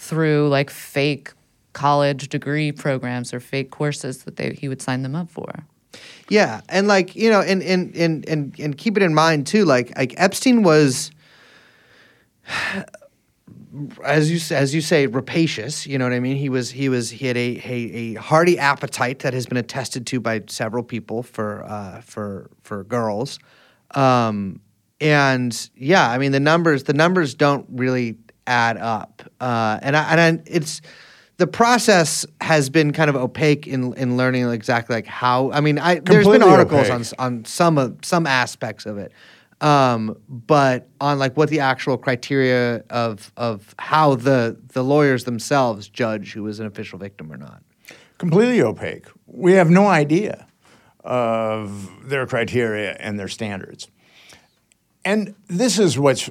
through 0.00 0.48
like 0.48 0.70
fake 0.70 1.32
college 1.74 2.28
degree 2.28 2.72
programs 2.72 3.34
or 3.34 3.38
fake 3.38 3.70
courses 3.70 4.24
that 4.24 4.36
they 4.36 4.54
he 4.54 4.66
would 4.66 4.80
sign 4.80 5.02
them 5.02 5.14
up 5.14 5.30
for. 5.30 5.66
Yeah, 6.28 6.62
and 6.70 6.88
like 6.88 7.14
you 7.14 7.28
know, 7.28 7.42
and 7.42 7.62
and 7.62 7.94
and 7.94 8.26
and 8.26 8.58
and 8.58 8.78
keep 8.78 8.96
it 8.96 9.02
in 9.02 9.14
mind 9.14 9.46
too. 9.46 9.66
Like 9.66 9.96
like 9.98 10.14
Epstein 10.16 10.62
was 10.62 11.10
as 14.04 14.30
you 14.30 14.56
as 14.56 14.74
you 14.74 14.80
say, 14.80 15.06
rapacious. 15.06 15.86
You 15.86 15.98
know 15.98 16.06
what 16.06 16.14
I 16.14 16.20
mean. 16.20 16.36
He 16.36 16.48
was 16.48 16.70
he 16.70 16.88
was 16.88 17.10
he 17.10 17.26
had 17.26 17.36
a 17.36 17.60
a, 17.62 17.74
a 17.74 18.14
hearty 18.14 18.58
appetite 18.58 19.18
that 19.20 19.34
has 19.34 19.44
been 19.44 19.58
attested 19.58 20.06
to 20.06 20.20
by 20.20 20.44
several 20.46 20.82
people 20.82 21.22
for 21.22 21.62
uh, 21.64 22.00
for 22.00 22.50
for 22.62 22.84
girls. 22.84 23.38
Um, 23.94 24.60
and 24.98 25.70
yeah, 25.76 26.08
I 26.10 26.16
mean 26.16 26.32
the 26.32 26.40
numbers 26.40 26.84
the 26.84 26.94
numbers 26.94 27.34
don't 27.34 27.66
really 27.70 28.16
add 28.50 28.76
up. 28.76 29.22
Uh, 29.40 29.78
and 29.82 29.96
I, 29.96 30.02
and 30.10 30.20
I, 30.20 30.42
it's 30.46 30.82
the 31.36 31.46
process 31.46 32.26
has 32.40 32.68
been 32.70 32.92
kind 32.92 33.08
of 33.08 33.16
opaque 33.16 33.66
in 33.66 33.94
in 33.94 34.16
learning 34.16 34.50
exactly 34.50 34.96
like 34.96 35.06
how. 35.06 35.50
I 35.52 35.60
mean, 35.60 35.78
I 35.78 36.00
there's 36.00 36.26
been 36.26 36.42
articles 36.42 36.90
opaque. 36.90 37.12
on 37.18 37.26
on 37.26 37.44
some 37.44 37.78
of 37.78 37.96
some 38.02 38.26
aspects 38.26 38.86
of 38.86 38.98
it. 38.98 39.12
Um, 39.62 40.16
but 40.28 40.88
on 41.00 41.18
like 41.18 41.36
what 41.36 41.50
the 41.50 41.60
actual 41.60 41.98
criteria 41.98 42.82
of 42.90 43.32
of 43.36 43.74
how 43.78 44.16
the 44.16 44.56
the 44.72 44.82
lawyers 44.82 45.24
themselves 45.24 45.88
judge 45.88 46.32
who 46.32 46.46
is 46.48 46.60
an 46.60 46.66
official 46.66 46.98
victim 46.98 47.30
or 47.32 47.36
not. 47.36 47.62
completely 48.20 48.60
opaque. 48.60 49.06
We 49.26 49.54
have 49.54 49.70
no 49.70 49.86
idea 49.86 50.46
of 51.02 51.88
their 52.08 52.26
criteria 52.26 52.92
and 53.00 53.18
their 53.18 53.28
standards. 53.28 53.88
And 55.04 55.34
this 55.48 55.78
is 55.78 55.98
what's, 55.98 56.28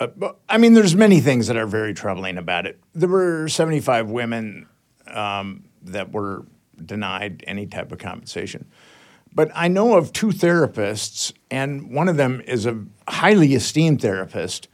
uh, 0.00 0.08
I 0.48 0.58
mean, 0.58 0.74
there's 0.74 0.94
many 0.94 1.20
things 1.20 1.48
that 1.48 1.56
are 1.56 1.66
very 1.66 1.94
troubling 1.94 2.38
about 2.38 2.66
it. 2.66 2.80
There 2.94 3.08
were 3.08 3.48
75 3.48 4.10
women 4.10 4.68
um, 5.08 5.64
that 5.82 6.12
were 6.12 6.46
denied 6.84 7.44
any 7.46 7.66
type 7.66 7.90
of 7.92 7.98
compensation. 7.98 8.66
But 9.34 9.50
I 9.54 9.68
know 9.68 9.96
of 9.96 10.12
two 10.12 10.28
therapists, 10.28 11.32
and 11.50 11.90
one 11.90 12.08
of 12.08 12.16
them 12.16 12.40
is 12.46 12.66
a 12.66 12.84
highly 13.06 13.54
esteemed 13.54 14.00
therapist 14.00 14.68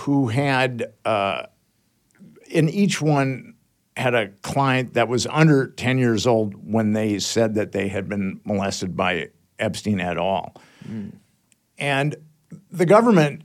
who 0.00 0.28
had 0.28 0.92
uh, 1.04 1.46
in 2.48 2.68
each 2.68 3.02
one 3.02 3.54
had 3.96 4.14
a 4.14 4.28
client 4.42 4.94
that 4.94 5.08
was 5.08 5.26
under 5.26 5.66
10 5.68 5.98
years 5.98 6.26
old 6.26 6.54
when 6.72 6.92
they 6.92 7.18
said 7.18 7.54
that 7.54 7.72
they 7.72 7.88
had 7.88 8.08
been 8.08 8.40
molested 8.44 8.96
by 8.96 9.28
Epstein 9.58 10.00
at 10.00 10.16
all. 10.16 10.54
And 11.78 12.16
the 12.70 12.86
government 12.86 13.42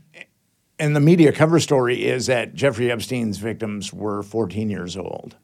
and 0.79 0.95
the 0.95 0.99
media 0.99 1.31
cover 1.31 1.59
story 1.59 2.05
is 2.05 2.27
that 2.27 2.53
Jeffrey 2.53 2.91
Epstein's 2.91 3.37
victims 3.37 3.93
were 3.93 4.23
14 4.23 4.69
years 4.69 4.97
old. 4.97 5.35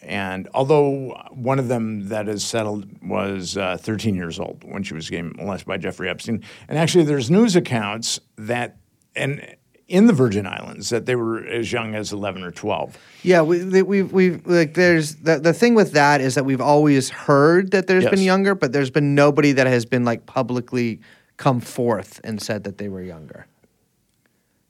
And 0.00 0.48
although 0.54 1.10
one 1.32 1.58
of 1.58 1.68
them 1.68 2.08
that 2.08 2.28
is 2.28 2.44
settled 2.44 2.86
was 3.02 3.56
uh, 3.56 3.76
13 3.78 4.14
years 4.14 4.38
old 4.38 4.64
when 4.64 4.82
she 4.82 4.94
was 4.94 5.10
getting 5.10 5.34
molested 5.36 5.66
by 5.66 5.76
Jeffrey 5.76 6.08
Epstein, 6.08 6.42
and 6.68 6.78
actually 6.78 7.04
there's 7.04 7.30
news 7.30 7.56
accounts 7.56 8.20
that 8.36 8.76
and 9.14 9.56
in 9.88 10.06
the 10.06 10.12
Virgin 10.12 10.46
Islands 10.46 10.90
that 10.90 11.06
they 11.06 11.16
were 11.16 11.44
as 11.44 11.72
young 11.72 11.94
as 11.94 12.12
11 12.12 12.42
or 12.42 12.50
12. 12.50 12.96
Yeah, 13.22 13.42
we 13.42 13.64
we 13.64 13.82
we've, 13.82 14.12
we've 14.12 14.46
like 14.46 14.74
there's 14.74 15.16
the 15.16 15.38
the 15.38 15.52
thing 15.52 15.74
with 15.74 15.92
that 15.92 16.20
is 16.20 16.34
that 16.36 16.44
we've 16.44 16.60
always 16.60 17.10
heard 17.10 17.72
that 17.72 17.86
there's 17.86 18.04
been 18.04 18.22
younger, 18.22 18.54
but 18.54 18.72
there's 18.72 18.90
been 18.90 19.14
nobody 19.14 19.52
that 19.52 19.66
has 19.66 19.84
been 19.84 20.04
like 20.04 20.26
publicly 20.26 21.00
come 21.38 21.60
forth 21.60 22.20
and 22.22 22.40
said 22.40 22.64
that 22.64 22.78
they 22.78 22.88
were 22.88 23.02
younger. 23.02 23.46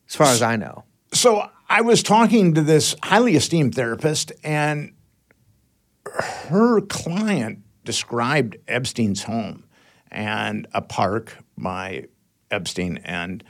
As 0.09 0.16
far 0.16 0.28
as 0.28 0.42
I 0.42 0.56
know. 0.56 0.84
So 1.12 1.48
I 1.68 1.80
was 1.82 2.02
talking 2.02 2.54
to 2.54 2.62
this 2.62 2.94
highly 3.02 3.36
esteemed 3.36 3.74
therapist, 3.74 4.32
and 4.42 4.94
her 6.04 6.80
client 6.80 7.61
described 7.84 8.56
Epstein's 8.66 9.22
home 9.24 9.64
and 10.11 10.66
a 10.72 10.80
park 10.80 11.36
by 11.56 12.06
Epstein, 12.50 12.98
and 13.04 13.44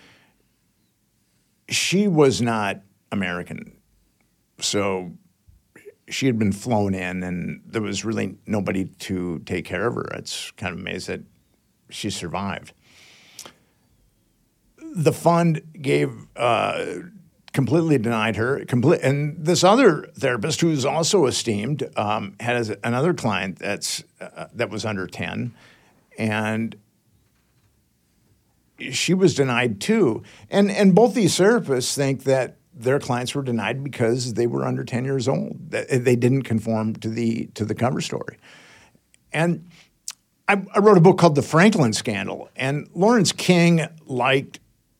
she 1.68 2.08
was 2.08 2.40
not 2.42 2.80
American. 3.12 3.76
So 4.60 5.12
she 6.08 6.26
had 6.26 6.38
been 6.38 6.52
flown 6.52 6.94
in, 6.94 7.22
and 7.22 7.60
there 7.66 7.82
was 7.82 8.04
really 8.04 8.36
nobody 8.46 8.86
to 8.86 9.38
take 9.40 9.64
care 9.64 9.86
of 9.86 9.94
her. 9.94 10.08
It's 10.14 10.50
kind 10.52 10.72
of 10.72 10.80
amazing 10.80 11.18
that 11.18 11.24
she 11.94 12.10
survived. 12.10 12.72
The 14.98 15.12
fund 15.12 15.62
gave 15.80 16.10
uh, 16.34 16.84
completely 17.52 17.98
denied 17.98 18.34
her. 18.34 18.64
Complete, 18.64 19.00
and 19.02 19.36
this 19.38 19.62
other 19.62 20.08
therapist, 20.18 20.60
who's 20.60 20.84
also 20.84 21.26
esteemed, 21.26 21.88
um, 21.96 22.34
another 22.82 23.14
client 23.14 23.60
that's 23.60 24.02
uh, 24.20 24.46
that 24.54 24.70
was 24.70 24.84
under 24.84 25.06
ten, 25.06 25.54
and 26.18 26.74
she 28.90 29.14
was 29.14 29.36
denied 29.36 29.80
too. 29.80 30.24
And 30.50 30.68
and 30.68 30.96
both 30.96 31.14
these 31.14 31.38
therapists 31.38 31.94
think 31.94 32.24
that 32.24 32.56
their 32.74 32.98
clients 32.98 33.36
were 33.36 33.42
denied 33.42 33.84
because 33.84 34.34
they 34.34 34.48
were 34.48 34.66
under 34.66 34.82
ten 34.82 35.04
years 35.04 35.28
old. 35.28 35.70
They 35.70 36.16
didn't 36.16 36.42
conform 36.42 36.96
to 36.96 37.08
the 37.08 37.46
to 37.54 37.64
the 37.64 37.74
cover 37.74 38.00
story. 38.00 38.38
And 39.32 39.68
I, 40.48 40.60
I 40.74 40.80
wrote 40.80 40.98
a 40.98 41.00
book 41.00 41.18
called 41.18 41.36
The 41.36 41.42
Franklin 41.42 41.92
Scandal, 41.92 42.50
and 42.56 42.88
Lawrence 42.94 43.30
King 43.30 43.86
liked 44.06 44.58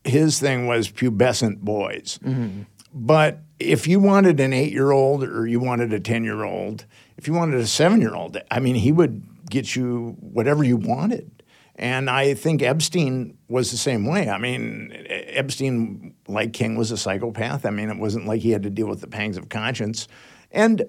his 0.08 0.38
thing 0.38 0.66
was 0.66 0.90
pubescent 0.90 1.58
boys. 1.58 2.18
Mm-hmm. 2.24 2.62
But 2.92 3.40
if 3.58 3.86
you 3.86 4.00
wanted 4.00 4.40
an 4.40 4.52
eight 4.52 4.72
year 4.72 4.90
old 4.90 5.22
or 5.22 5.46
you 5.46 5.60
wanted 5.60 5.92
a 5.92 6.00
10 6.00 6.24
year 6.24 6.44
old, 6.44 6.86
if 7.16 7.26
you 7.26 7.34
wanted 7.34 7.60
a 7.60 7.66
seven 7.66 8.00
year 8.00 8.14
old, 8.14 8.36
I 8.50 8.60
mean, 8.60 8.76
he 8.76 8.92
would 8.92 9.22
get 9.50 9.76
you 9.76 10.16
whatever 10.20 10.64
you 10.64 10.76
wanted. 10.76 11.30
And 11.76 12.10
I 12.10 12.34
think 12.34 12.60
Epstein 12.60 13.38
was 13.48 13.70
the 13.70 13.76
same 13.76 14.04
way. 14.04 14.28
I 14.28 14.38
mean, 14.38 14.92
Epstein, 15.08 16.14
like 16.26 16.52
King, 16.52 16.76
was 16.76 16.90
a 16.90 16.96
psychopath. 16.96 17.64
I 17.64 17.70
mean, 17.70 17.88
it 17.88 17.98
wasn't 17.98 18.26
like 18.26 18.40
he 18.40 18.50
had 18.50 18.64
to 18.64 18.70
deal 18.70 18.88
with 18.88 19.00
the 19.00 19.06
pangs 19.06 19.36
of 19.36 19.48
conscience. 19.48 20.08
And 20.50 20.84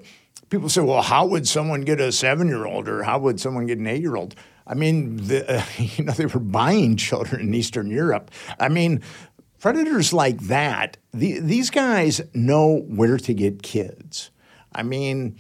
people 0.49 0.67
say, 0.67 0.81
well, 0.81 1.03
how 1.03 1.27
would 1.27 1.47
someone 1.47 1.81
get 1.81 2.01
a 2.01 2.11
seven 2.11 2.47
year 2.47 2.65
old 2.65 2.87
or 2.87 3.03
how 3.03 3.19
would 3.19 3.39
someone 3.39 3.67
get 3.67 3.77
an 3.77 3.85
eight 3.85 4.01
year 4.01 4.15
old? 4.15 4.35
I 4.69 4.75
mean, 4.75 5.17
the, 5.17 5.65
you 5.77 6.05
know, 6.05 6.13
they 6.13 6.27
were 6.27 6.39
buying 6.39 6.95
children 6.95 7.41
in 7.41 7.53
Eastern 7.53 7.89
Europe. 7.89 8.31
I 8.59 8.69
mean, 8.69 9.01
predators 9.59 10.13
like 10.13 10.39
that, 10.41 10.97
the, 11.11 11.39
these 11.39 11.69
guys 11.71 12.21
know 12.33 12.85
where 12.87 13.17
to 13.17 13.33
get 13.33 13.63
kids. 13.63 14.29
I 14.71 14.83
mean, 14.83 15.37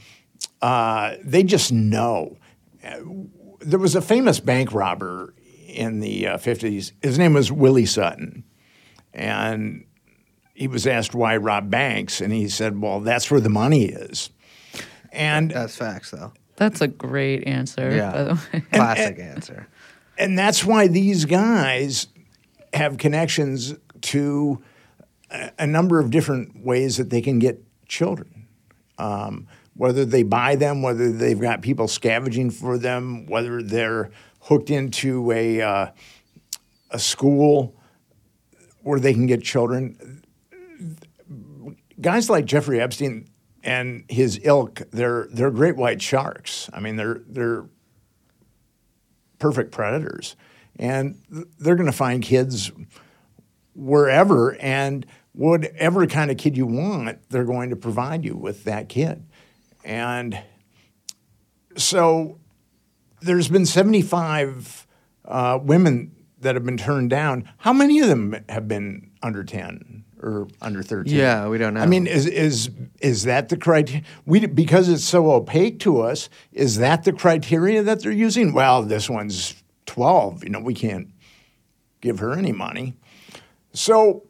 uh, 0.61 1.15
they 1.23 1.43
just 1.43 1.71
know. 1.71 2.37
There 3.59 3.79
was 3.79 3.95
a 3.95 4.01
famous 4.01 4.39
bank 4.39 4.73
robber 4.73 5.35
in 5.67 5.99
the 5.99 6.27
uh, 6.27 6.37
50s. 6.37 6.91
His 7.03 7.19
name 7.19 7.33
was 7.33 7.51
Willie 7.51 7.85
Sutton. 7.85 8.43
And 9.13 9.85
he 10.55 10.67
was 10.67 10.87
asked 10.87 11.13
why 11.13 11.37
rob 11.37 11.69
banks, 11.69 12.19
and 12.19 12.33
he 12.33 12.49
said, 12.49 12.81
well, 12.81 12.99
that's 12.99 13.29
where 13.29 13.39
the 13.39 13.49
money 13.49 13.85
is. 13.85 14.29
And 15.11 15.51
That's 15.51 15.75
facts 15.75 16.11
though. 16.11 16.33
That's 16.59 16.81
a 16.81 16.87
great 16.87 17.47
answer. 17.47 17.89
Yeah. 17.95 18.11
By 18.11 18.23
the 18.23 18.33
way. 18.33 18.63
Classic 18.73 19.17
answer. 19.17 19.67
and 20.17 20.37
that's 20.37 20.65
why 20.65 20.87
these 20.87 21.23
guys 21.23 22.07
have 22.73 22.97
connections 22.97 23.73
to 24.01 24.61
a, 25.31 25.51
a 25.59 25.65
number 25.65 25.99
of 26.01 26.11
different 26.11 26.63
ways 26.63 26.97
that 26.97 27.09
they 27.09 27.21
can 27.21 27.39
get 27.39 27.63
children. 27.87 28.47
Um, 28.97 29.47
whether 29.75 30.03
they 30.03 30.23
buy 30.23 30.57
them, 30.57 30.81
whether 30.81 31.09
they've 31.13 31.39
got 31.39 31.61
people 31.61 31.87
scavenging 31.87 32.51
for 32.51 32.77
them, 32.77 33.25
whether 33.27 33.63
they're 33.63 34.11
hooked 34.41 34.69
into 34.69 35.31
a 35.31 35.61
uh, 35.61 35.87
a 36.91 36.99
school 36.99 37.73
where 38.81 38.99
they 38.99 39.13
can 39.13 39.27
get 39.27 39.41
children. 39.41 40.21
Guys 42.01 42.29
like 42.29 42.43
Jeffrey 42.45 42.81
Epstein 42.81 43.28
and 43.63 44.05
his 44.09 44.39
ilk, 44.43 44.81
they're 44.91 45.27
they're 45.31 45.51
great 45.51 45.75
white 45.75 46.01
sharks. 46.01 46.69
I 46.73 46.79
mean, 46.79 46.95
they're 46.95 47.21
they're 47.27 47.65
perfect 49.39 49.71
predators. 49.71 50.35
And 50.77 51.21
they're 51.59 51.75
going 51.75 51.91
to 51.91 51.97
find 51.97 52.21
kids 52.21 52.71
wherever, 53.75 54.55
and 54.57 55.05
whatever 55.33 56.05
kind 56.07 56.31
of 56.31 56.37
kid 56.37 56.55
you 56.55 56.65
want, 56.65 57.19
they're 57.29 57.45
going 57.45 57.69
to 57.71 57.75
provide 57.75 58.23
you 58.23 58.35
with 58.35 58.65
that 58.65 58.87
kid. 58.87 59.25
And 59.83 60.39
so 61.75 62.39
there's 63.21 63.49
been 63.49 63.65
75 63.65 64.87
uh, 65.25 65.59
women 65.61 66.15
that 66.39 66.55
have 66.55 66.65
been 66.65 66.77
turned 66.77 67.09
down. 67.09 67.49
How 67.57 67.73
many 67.73 67.99
of 67.99 68.07
them 68.07 68.35
have 68.47 68.67
been 68.67 69.11
under 69.21 69.43
10 69.43 70.05
or 70.21 70.47
under 70.61 70.83
13? 70.83 71.15
Yeah, 71.15 71.47
we 71.47 71.57
don't 71.57 71.73
know. 71.73 71.81
I 71.81 71.85
mean, 71.85 72.07
is 72.07 72.25
is 72.25 72.69
is 73.01 73.23
that 73.23 73.49
the 73.49 73.57
criteria? 73.57 74.03
We 74.25 74.45
because 74.45 74.89
it's 74.89 75.03
so 75.03 75.31
opaque 75.31 75.79
to 75.81 76.01
us. 76.01 76.29
Is 76.51 76.77
that 76.77 77.03
the 77.03 77.13
criteria 77.13 77.83
that 77.83 78.01
they're 78.01 78.11
using? 78.11 78.53
Well, 78.53 78.83
this 78.83 79.09
one's 79.09 79.55
12. 79.85 80.43
You 80.43 80.49
know, 80.51 80.59
we 80.59 80.73
can't 80.73 81.09
give 82.01 82.19
her 82.19 82.33
any 82.33 82.51
money. 82.51 82.95
So 83.73 84.23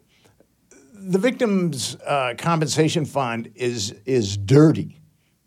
the 0.94 1.20
victims' 1.20 1.96
uh, 2.06 2.34
compensation 2.38 3.06
fund 3.06 3.52
is 3.56 3.96
is 4.06 4.38
dirty. 4.38 5.00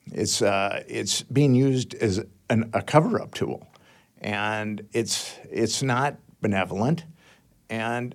It's 0.07 0.43
uh, 0.43 0.83
it's 0.89 1.23
being 1.23 1.55
used 1.55 1.95
as 1.95 2.25
an, 2.51 2.71
a 2.73 2.83
cover-up 2.83 3.35
tool, 3.35 3.67
and 4.21 4.87
it's 4.93 5.35
it's 5.51 5.83
not 5.83 6.17
benevolent. 6.41 7.05
And 7.71 8.15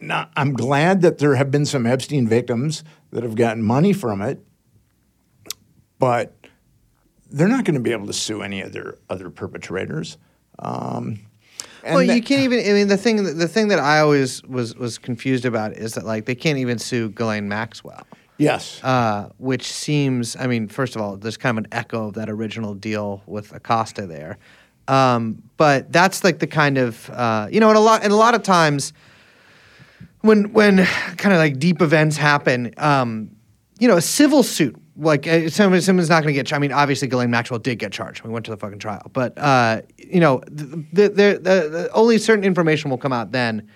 now, 0.00 0.28
I'm 0.36 0.52
glad 0.52 1.02
that 1.02 1.18
there 1.18 1.34
have 1.36 1.50
been 1.50 1.64
some 1.66 1.86
Epstein 1.86 2.28
victims 2.28 2.84
that 3.12 3.22
have 3.22 3.34
gotten 3.34 3.62
money 3.62 3.92
from 3.92 4.20
it, 4.22 4.44
but 5.98 6.34
they're 7.30 7.48
not 7.48 7.64
going 7.64 7.74
to 7.74 7.80
be 7.80 7.92
able 7.92 8.06
to 8.06 8.12
sue 8.12 8.42
any 8.42 8.60
of 8.60 8.72
their 8.72 8.96
other 9.08 9.30
perpetrators. 9.30 10.18
Um, 10.58 11.20
and 11.82 11.94
well, 11.94 12.02
you 12.02 12.14
that- 12.20 12.24
can't 12.26 12.42
even. 12.42 12.60
I 12.60 12.72
mean, 12.72 12.88
the 12.88 12.96
thing 12.96 13.22
the 13.38 13.48
thing 13.48 13.68
that 13.68 13.78
I 13.78 14.00
always 14.00 14.42
was 14.44 14.74
was 14.76 14.98
confused 14.98 15.44
about 15.44 15.72
is 15.72 15.94
that 15.94 16.04
like 16.04 16.26
they 16.26 16.34
can't 16.34 16.58
even 16.58 16.78
sue 16.78 17.10
Ghislaine 17.10 17.48
Maxwell, 17.48 18.06
Yes. 18.38 18.82
uh, 18.82 19.30
which 19.38 19.70
seems. 19.70 20.36
I 20.36 20.46
mean, 20.46 20.68
first 20.68 20.96
of 20.96 21.02
all, 21.02 21.16
there's 21.16 21.36
kind 21.36 21.56
of 21.58 21.64
an 21.64 21.68
echo 21.72 22.08
of 22.08 22.14
that 22.14 22.28
original 22.28 22.74
deal 22.74 23.22
with 23.26 23.52
Acosta 23.52 24.06
there, 24.06 24.38
um, 24.88 25.42
but 25.56 25.92
that's 25.92 26.24
like 26.24 26.40
the 26.40 26.46
kind 26.48 26.76
of 26.76 27.08
uh, 27.10 27.48
you 27.52 27.60
know, 27.60 27.68
and 27.68 27.78
a 27.78 27.80
lot 27.80 28.02
and 28.02 28.12
a 28.12 28.16
lot 28.16 28.34
of 28.34 28.42
times 28.42 28.92
when 30.26 30.52
when 30.52 30.84
kind 31.16 31.32
of 31.32 31.38
like 31.38 31.58
deep 31.58 31.80
events 31.80 32.16
happen, 32.16 32.72
um, 32.76 33.30
you 33.78 33.88
know, 33.88 33.96
a 33.96 34.02
civil 34.02 34.42
suit 34.42 34.76
like 34.98 35.26
uh, 35.26 35.48
someone, 35.48 35.80
someone's 35.80 36.08
not 36.08 36.22
going 36.22 36.34
to 36.34 36.42
get. 36.42 36.52
I 36.52 36.58
mean, 36.58 36.72
obviously, 36.72 37.08
Ghislaine 37.08 37.30
Maxwell 37.30 37.58
did 37.58 37.78
get 37.78 37.92
charged. 37.92 38.22
We 38.22 38.30
went 38.30 38.44
to 38.46 38.50
the 38.50 38.56
fucking 38.56 38.78
trial, 38.78 39.10
but 39.12 39.36
uh, 39.36 39.82
you 39.98 40.20
know, 40.20 40.42
the, 40.46 40.84
the, 40.92 41.08
the, 41.08 41.90
only 41.92 42.18
certain 42.18 42.44
information 42.44 42.90
will 42.90 42.98
come 42.98 43.12
out 43.12 43.32
then, 43.32 43.68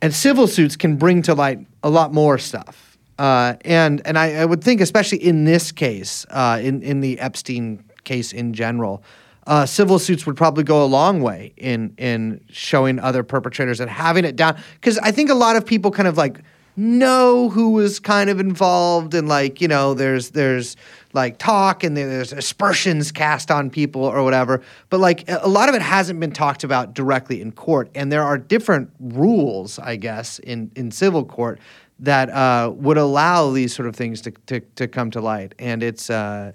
and 0.00 0.14
civil 0.14 0.46
suits 0.46 0.76
can 0.76 0.96
bring 0.96 1.22
to 1.22 1.34
light 1.34 1.58
a 1.82 1.90
lot 1.90 2.12
more 2.12 2.38
stuff. 2.38 2.98
Uh, 3.18 3.56
and 3.64 4.06
and 4.06 4.18
I, 4.18 4.36
I 4.36 4.44
would 4.44 4.62
think, 4.62 4.80
especially 4.80 5.18
in 5.18 5.44
this 5.44 5.72
case, 5.72 6.24
uh, 6.30 6.60
in 6.62 6.82
in 6.82 7.00
the 7.00 7.18
Epstein 7.18 7.84
case 8.04 8.32
in 8.32 8.54
general, 8.54 9.02
uh, 9.50 9.66
civil 9.66 9.98
suits 9.98 10.26
would 10.26 10.36
probably 10.36 10.62
go 10.62 10.84
a 10.84 10.86
long 10.86 11.20
way 11.20 11.52
in 11.56 11.92
in 11.98 12.40
showing 12.50 13.00
other 13.00 13.24
perpetrators 13.24 13.80
and 13.80 13.90
having 13.90 14.24
it 14.24 14.36
down. 14.36 14.56
Because 14.74 14.96
I 14.98 15.10
think 15.10 15.28
a 15.28 15.34
lot 15.34 15.56
of 15.56 15.66
people 15.66 15.90
kind 15.90 16.06
of 16.06 16.16
like 16.16 16.38
know 16.76 17.48
who 17.48 17.70
was 17.70 17.98
kind 17.98 18.30
of 18.30 18.38
involved 18.38 19.12
and 19.12 19.28
like 19.28 19.60
you 19.60 19.66
know 19.66 19.92
there's 19.92 20.30
there's 20.30 20.76
like 21.14 21.36
talk 21.38 21.82
and 21.82 21.96
there's 21.96 22.32
aspersions 22.32 23.10
cast 23.10 23.50
on 23.50 23.70
people 23.70 24.04
or 24.04 24.22
whatever. 24.22 24.62
But 24.88 25.00
like 25.00 25.28
a 25.28 25.48
lot 25.48 25.68
of 25.68 25.74
it 25.74 25.82
hasn't 25.82 26.20
been 26.20 26.30
talked 26.30 26.62
about 26.62 26.94
directly 26.94 27.42
in 27.42 27.50
court. 27.50 27.90
And 27.96 28.12
there 28.12 28.22
are 28.22 28.38
different 28.38 28.90
rules 29.00 29.80
i 29.80 29.96
guess 29.96 30.38
in 30.38 30.70
in 30.76 30.92
civil 30.92 31.24
court 31.24 31.58
that 31.98 32.30
uh, 32.30 32.72
would 32.76 32.98
allow 32.98 33.50
these 33.50 33.74
sort 33.74 33.88
of 33.88 33.96
things 33.96 34.20
to, 34.22 34.30
to, 34.46 34.60
to 34.60 34.88
come 34.88 35.10
to 35.10 35.20
light. 35.20 35.54
And 35.58 35.82
it's 35.82 36.08
uh, 36.08 36.52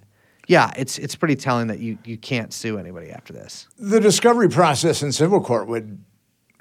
yeah 0.48 0.72
it's 0.76 0.98
it's 0.98 1.16
pretty 1.16 1.36
telling 1.36 1.68
that 1.68 1.80
you 1.80 1.98
you 2.06 2.18
can't 2.18 2.54
sue 2.54 2.78
anybody 2.78 3.12
after 3.12 3.34
this 3.34 3.68
the 3.78 4.00
discovery 4.00 4.50
process 4.50 5.02
in 5.04 5.12
civil 5.12 5.42
court 5.42 5.68
would 5.68 6.04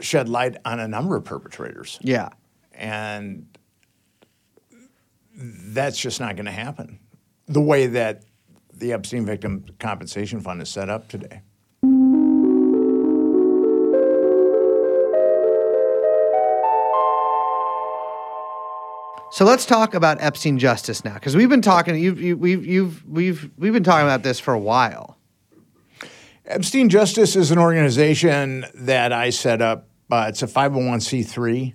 shed 0.01 0.29
light 0.29 0.57
on 0.65 0.81
a 0.81 0.89
number 0.89 1.17
of 1.17 1.25
perpetrators. 1.25 1.99
yeah 2.03 2.29
And 2.73 3.47
that's 5.37 5.99
just 5.99 6.21
not 6.21 6.37
going 6.37 6.47
to 6.47 6.53
happen 6.53 6.99
the 7.47 7.61
way 7.61 7.87
that 7.89 8.23
the 8.73 8.93
Epstein 8.93 9.25
Victim 9.25 9.65
Compensation 9.79 10.41
Fund 10.41 10.63
is 10.63 10.69
set 10.69 10.89
up 10.89 11.09
today. 11.09 11.43
So 19.35 19.45
let's 19.45 19.67
talk 19.67 19.95
about 19.95 20.19
Epstein 20.21 20.61
justice 20.61 21.05
now, 21.05 21.15
because 21.15 21.35
we've 21.35 21.49
been 21.49 21.61
talking. 21.61 21.97
You've, 21.97 22.21
you, 22.21 22.37
we've, 22.37 22.65
you've, 22.65 23.05
we've, 23.05 23.51
we've 23.59 23.73
been 23.73 23.83
talking 23.83 24.07
about 24.07 24.23
this 24.23 24.39
for 24.39 24.55
a 24.55 24.59
while. 24.61 25.19
Epstein 26.47 26.89
Justice 26.89 27.35
is 27.35 27.51
an 27.51 27.59
organization 27.59 28.65
that 28.75 29.13
I 29.13 29.31
set 29.31 29.61
up. 29.61 29.89
Uh, 30.09 30.27
it's 30.29 30.45
a 30.45 30.47
501c3 30.47 31.75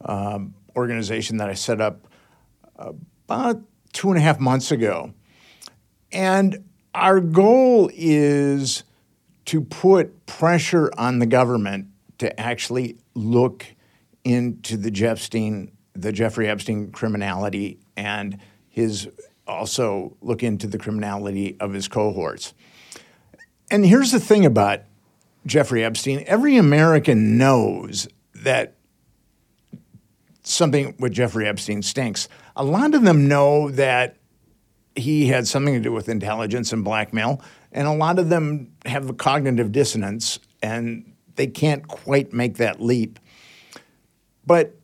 um, 0.00 0.54
organization 0.74 1.36
that 1.36 1.50
I 1.50 1.52
set 1.52 1.82
up 1.82 2.08
about 2.78 3.60
two 3.92 4.08
and 4.08 4.16
a 4.16 4.22
half 4.22 4.40
months 4.40 4.72
ago. 4.72 5.12
And 6.10 6.64
our 6.94 7.20
goal 7.20 7.90
is 7.92 8.82
to 9.44 9.60
put 9.60 10.24
pressure 10.24 10.90
on 10.96 11.18
the 11.18 11.26
government 11.26 11.88
to 12.16 12.40
actually 12.40 12.96
look 13.14 13.66
into 14.24 14.78
the 14.78 14.90
Jeff 14.90 15.18
Jeffstein, 15.18 15.73
the 15.94 16.12
Jeffrey 16.12 16.48
Epstein 16.48 16.90
criminality 16.90 17.78
and 17.96 18.38
his 18.68 19.08
also 19.46 20.16
look 20.20 20.42
into 20.42 20.66
the 20.66 20.78
criminality 20.78 21.56
of 21.60 21.72
his 21.72 21.88
cohorts. 21.88 22.54
And 23.70 23.84
here's 23.84 24.10
the 24.10 24.20
thing 24.20 24.44
about 24.44 24.80
Jeffrey 25.46 25.84
Epstein 25.84 26.24
every 26.26 26.56
American 26.56 27.38
knows 27.38 28.08
that 28.34 28.74
something 30.42 30.94
with 30.98 31.12
Jeffrey 31.12 31.46
Epstein 31.46 31.82
stinks. 31.82 32.28
A 32.56 32.64
lot 32.64 32.94
of 32.94 33.02
them 33.02 33.28
know 33.28 33.70
that 33.70 34.16
he 34.94 35.26
had 35.26 35.46
something 35.46 35.74
to 35.74 35.80
do 35.80 35.92
with 35.92 36.08
intelligence 36.08 36.72
and 36.72 36.84
blackmail, 36.84 37.42
and 37.72 37.88
a 37.88 37.92
lot 37.92 38.18
of 38.18 38.28
them 38.28 38.72
have 38.86 39.10
a 39.10 39.14
cognitive 39.14 39.72
dissonance 39.72 40.38
and 40.62 41.12
they 41.36 41.46
can't 41.46 41.88
quite 41.88 42.32
make 42.32 42.58
that 42.58 42.80
leap. 42.80 43.18
But 44.46 44.76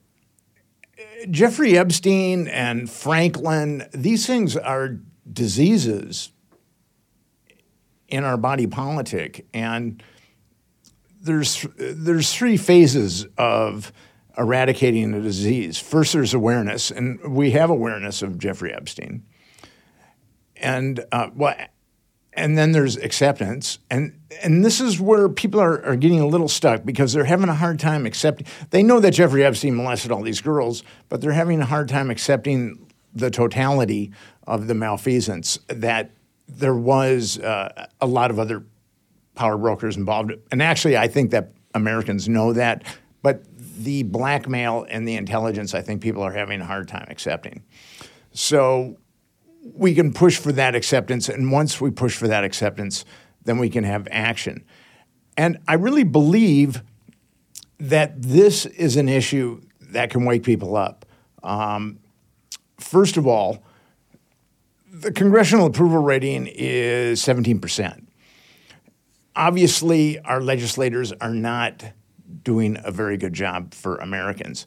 Jeffrey 1.31 1.77
Epstein 1.77 2.49
and 2.49 2.89
Franklin, 2.89 3.89
these 3.93 4.27
things 4.27 4.57
are 4.57 4.99
diseases 5.31 6.33
in 8.09 8.25
our 8.25 8.37
body 8.37 8.67
politic. 8.67 9.47
And 9.53 10.03
there's, 11.21 11.67
there's 11.77 12.33
three 12.35 12.57
phases 12.57 13.27
of 13.37 13.93
eradicating 14.39 15.15
a 15.15 15.21
disease. 15.21 15.79
First, 15.79 16.13
there's 16.13 16.35
awareness, 16.35 16.91
and 16.91 17.21
we 17.35 17.51
have 17.53 17.71
awareness 17.71 18.23
of 18.23 18.39
Jeffrey 18.39 18.73
Epstein. 18.73 19.25
And 20.57 21.05
uh, 21.13 21.31
well, 21.35 21.57
and 22.33 22.57
then 22.57 22.73
there's 22.73 22.97
acceptance, 22.97 23.79
and 23.91 24.19
and 24.43 24.65
this 24.65 24.81
is 24.81 25.01
where 25.01 25.29
people 25.29 25.61
are, 25.61 25.85
are 25.85 25.97
getting 25.97 26.21
a 26.21 26.27
little 26.27 26.49
stuck 26.49 26.85
because 26.85 27.13
they're 27.13 27.25
having 27.25 27.49
a 27.49 27.55
hard 27.55 27.79
time 27.79 28.07
accepting. 28.07 28.47
They 28.71 28.83
know 28.83 29.01
that 29.01 29.13
Jeffrey 29.13 29.45
Epstein 29.45 29.77
molested 29.77 30.13
all 30.13 30.23
these 30.23 30.41
girls, 30.41 30.83
but 31.09 31.21
they're 31.21 31.33
having 31.33 31.61
a 31.61 31.67
hard 31.67 31.89
time 31.89 32.11
accepting 32.11 32.91
the 33.15 33.31
totality 33.31 34.13
of 34.47 34.69
the 34.69 34.75
malfeasance 34.75 35.59
that 35.69 36.13
there 36.49 36.75
was 36.75 37.39
uh, 37.39 37.89
a 38.01 38.07
lot 38.07 38.31
of 38.31 38.39
other 38.39 38.65
power 39.35 39.57
brokers 39.57 39.97
involved. 39.97 40.33
And 40.53 40.63
actually, 40.63 40.97
I 40.97 41.09
think 41.09 41.31
that 41.31 41.53
Americans 41.75 42.29
know 42.29 42.53
that, 42.53 42.85
but 43.23 43.45
the 43.57 44.03
blackmail 44.05 44.87
and 44.89 45.07
the 45.07 45.17
intelligence, 45.17 45.75
I 45.75 45.83
think 45.83 46.03
people 46.03 46.23
are 46.23 46.33
having 46.33 46.61
a 46.61 46.67
hard 46.67 46.89
time 46.89 47.07
accepting. 47.09 47.63
So 48.33 48.97
we 49.63 49.95
can 49.95 50.13
push 50.13 50.39
for 50.39 50.53
that 50.53 50.75
acceptance. 50.75 51.29
And 51.29 51.51
once 51.53 51.81
we 51.81 51.91
push 51.91 52.17
for 52.17 52.29
that 52.29 52.45
acceptance, 52.45 53.05
then 53.45 53.59
we 53.59 53.71
can 53.71 53.85
have 53.85 54.09
action. 54.11 54.65
And 55.37 55.59
I 55.69 55.75
really 55.75 56.05
believe 56.05 56.83
that 57.79 58.21
this 58.21 58.67
is 58.67 58.97
an 58.97 59.09
issue 59.09 59.63
that 59.81 60.11
can 60.11 60.25
wake 60.25 60.43
people 60.43 60.77
up. 60.77 61.07
Um, 61.43 61.99
first 62.79 63.17
of 63.17 63.27
all, 63.27 63.63
the 64.93 65.13
congressional 65.13 65.67
approval 65.67 66.03
rating 66.03 66.47
is 66.47 67.23
17%. 67.23 68.07
Obviously, 69.37 70.19
our 70.21 70.41
legislators 70.41 71.13
are 71.21 71.33
not 71.33 71.85
doing 72.43 72.77
a 72.85 72.91
very 72.91 73.17
good 73.17 73.33
job 73.33 73.73
for 73.73 73.97
Americans. 73.97 74.67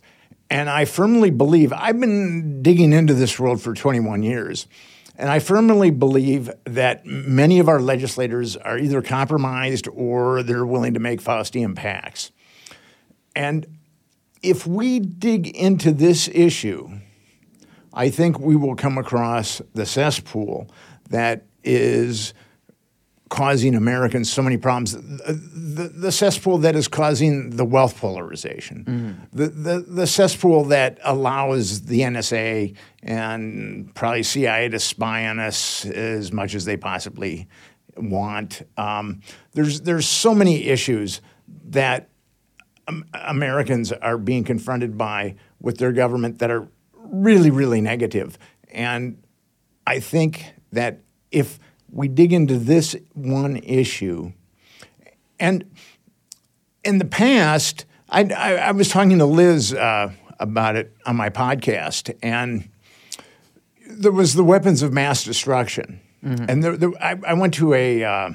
And 0.54 0.70
I 0.70 0.86
firmly 0.86 1.32
believe, 1.32 1.74
I've 1.74 2.00
been 2.00 2.62
digging 2.62 2.94
into 2.94 3.16
this 3.16 3.40
world 3.40 3.60
for 3.60 3.74
21 3.74 4.22
years, 4.22 4.68
and 5.18 5.28
I 5.28 5.40
firmly 5.40 5.90
believe 5.90 6.48
that 6.66 7.08
many 7.08 7.58
of 7.58 7.68
our 7.68 7.82
legislators 7.82 8.56
are 8.56 8.78
either 8.78 9.02
compromised 9.02 9.88
or 9.88 10.44
they're 10.44 10.64
willing 10.64 10.94
to 10.94 11.00
make 11.00 11.24
Faustian 11.24 11.76
pacts. 11.76 12.32
And 13.36 13.66
if 14.44 14.68
we 14.68 15.00
dig 15.00 15.48
into 15.48 15.92
this 15.92 16.28
issue, 16.28 17.00
I 17.92 18.12
think 18.12 18.40
we 18.40 18.56
will 18.56 18.76
come 18.76 19.00
across 19.00 19.60
the 19.74 19.88
cesspool 19.88 20.70
that 21.10 21.48
is 21.64 22.36
causing 23.34 23.74
Americans 23.74 24.32
so 24.32 24.44
many 24.44 24.58
problems. 24.58 24.92
The, 24.92 25.34
the, 25.34 25.88
the 25.88 26.12
cesspool 26.12 26.60
that 26.60 26.76
is 26.76 26.88
causing 26.88 27.50
the 27.50 27.66
wealth 27.66 27.98
polarization, 27.98 29.28
the, 29.34 29.48
the, 29.48 29.80
the 29.80 30.06
cesspool 30.06 30.66
that 30.66 31.00
allows 31.04 31.82
the 31.82 32.02
NSA 32.02 32.76
and 33.02 33.96
probably 33.96 34.22
CIA 34.22 34.70
to 34.70 34.80
spy 34.80 35.26
on 35.26 35.40
us 35.40 35.84
as 35.84 36.32
much 36.32 36.54
as 36.54 36.66
they 36.66 36.78
possibly 36.78 37.48
want. 37.98 38.62
Um, 38.78 39.22
there's, 39.54 39.82
there's 39.82 40.08
so 40.08 40.36
many 40.36 40.66
issues 40.66 41.20
that 41.70 42.10
um, 42.88 43.04
Americans 43.16 43.92
are 43.92 44.20
being 44.20 44.44
confronted 44.44 44.96
by 44.96 45.38
with 45.60 45.80
their 45.80 45.92
government 45.92 46.38
that 46.38 46.52
are 46.52 46.68
really, 46.94 47.50
really 47.50 47.82
negative. 47.82 48.38
And 48.70 49.24
I 49.88 50.00
think 50.02 50.54
that 50.72 51.00
if 51.32 51.58
we 51.94 52.08
dig 52.08 52.34
into 52.34 52.58
this 52.58 52.96
one 53.14 53.58
issue, 53.58 54.34
and 55.40 55.70
in 56.84 56.98
the 56.98 57.06
past, 57.06 57.86
I, 58.10 58.24
I, 58.24 58.56
I 58.56 58.72
was 58.72 58.90
talking 58.90 59.20
to 59.20 59.26
Liz 59.26 59.74
uh, 59.74 60.12
about 60.40 60.76
it 60.76 60.96
on 61.06 61.16
my 61.16 61.30
podcast, 61.30 62.14
and 62.22 62.70
there 63.88 64.12
was 64.12 64.34
the 64.34 64.44
weapons 64.44 64.82
of 64.82 64.92
mass 64.92 65.24
destruction, 65.24 66.02
and 66.22 66.64
there, 66.64 66.76
there, 66.76 66.92
I, 67.00 67.16
I 67.28 67.34
went 67.34 67.54
to 67.56 67.74
a, 67.74 68.04
uh, 68.04 68.30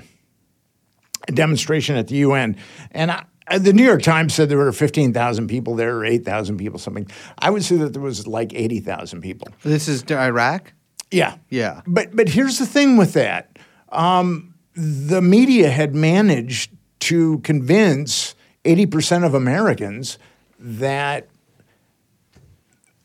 a 1.26 1.32
demonstration 1.32 1.96
at 1.96 2.06
the 2.08 2.16
UN, 2.16 2.56
and 2.92 3.10
I, 3.10 3.24
the 3.58 3.72
New 3.72 3.84
York 3.84 4.02
Times 4.02 4.34
said 4.34 4.48
there 4.48 4.58
were 4.58 4.72
fifteen 4.72 5.12
thousand 5.12 5.48
people 5.48 5.74
there, 5.74 5.96
or 5.96 6.04
eight 6.04 6.24
thousand 6.24 6.58
people, 6.58 6.78
something. 6.78 7.08
I 7.38 7.50
would 7.50 7.64
say 7.64 7.76
that 7.76 7.92
there 7.92 8.02
was 8.02 8.26
like 8.26 8.54
eighty 8.54 8.80
thousand 8.80 9.22
people. 9.22 9.48
This 9.62 9.88
is 9.88 10.04
Iraq. 10.10 10.72
Yeah, 11.10 11.36
Yeah. 11.50 11.82
But 11.86 12.14
but 12.14 12.28
here's 12.28 12.58
the 12.58 12.66
thing 12.66 12.96
with 12.96 13.14
that: 13.14 13.58
um, 13.90 14.54
the 14.74 15.22
media 15.22 15.70
had 15.70 15.94
managed 15.94 16.70
to 17.00 17.38
convince 17.40 18.34
eighty 18.64 18.86
percent 18.86 19.24
of 19.24 19.34
Americans 19.34 20.18
that 20.58 21.28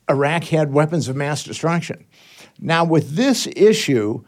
Iraq 0.10 0.46
had 0.46 0.74
weapons 0.74 1.08
of 1.08 1.16
mass 1.16 1.44
destruction. 1.44 2.06
Now, 2.60 2.84
with 2.84 3.16
this 3.16 3.48
issue, 3.56 4.24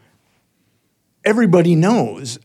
everybody 1.24 1.76
knows 1.76 2.40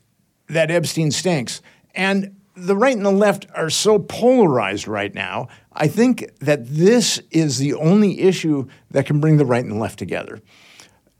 that 0.49 0.71
Epstein 0.71 1.11
stinks. 1.11 1.63
And 1.95 2.37
the 2.57 2.77
right 2.77 2.97
and 2.97 3.07
the 3.07 3.11
left 3.11 3.47
are 3.55 3.71
so 3.71 3.99
polarized 3.99 4.87
right 4.87 5.15
now. 5.15 5.49
I 5.73 5.89
think 5.89 6.27
that 6.41 6.67
this 6.67 7.21
is 7.31 7.59
the 7.59 7.75
only 7.75 8.21
issue 8.21 8.67
that 8.91 9.07
can 9.07 9.21
bring 9.21 9.37
the 9.37 9.47
right 9.47 9.65
and 9.65 9.73
the 9.73 9.79
left 9.79 9.99
together. 9.99 10.41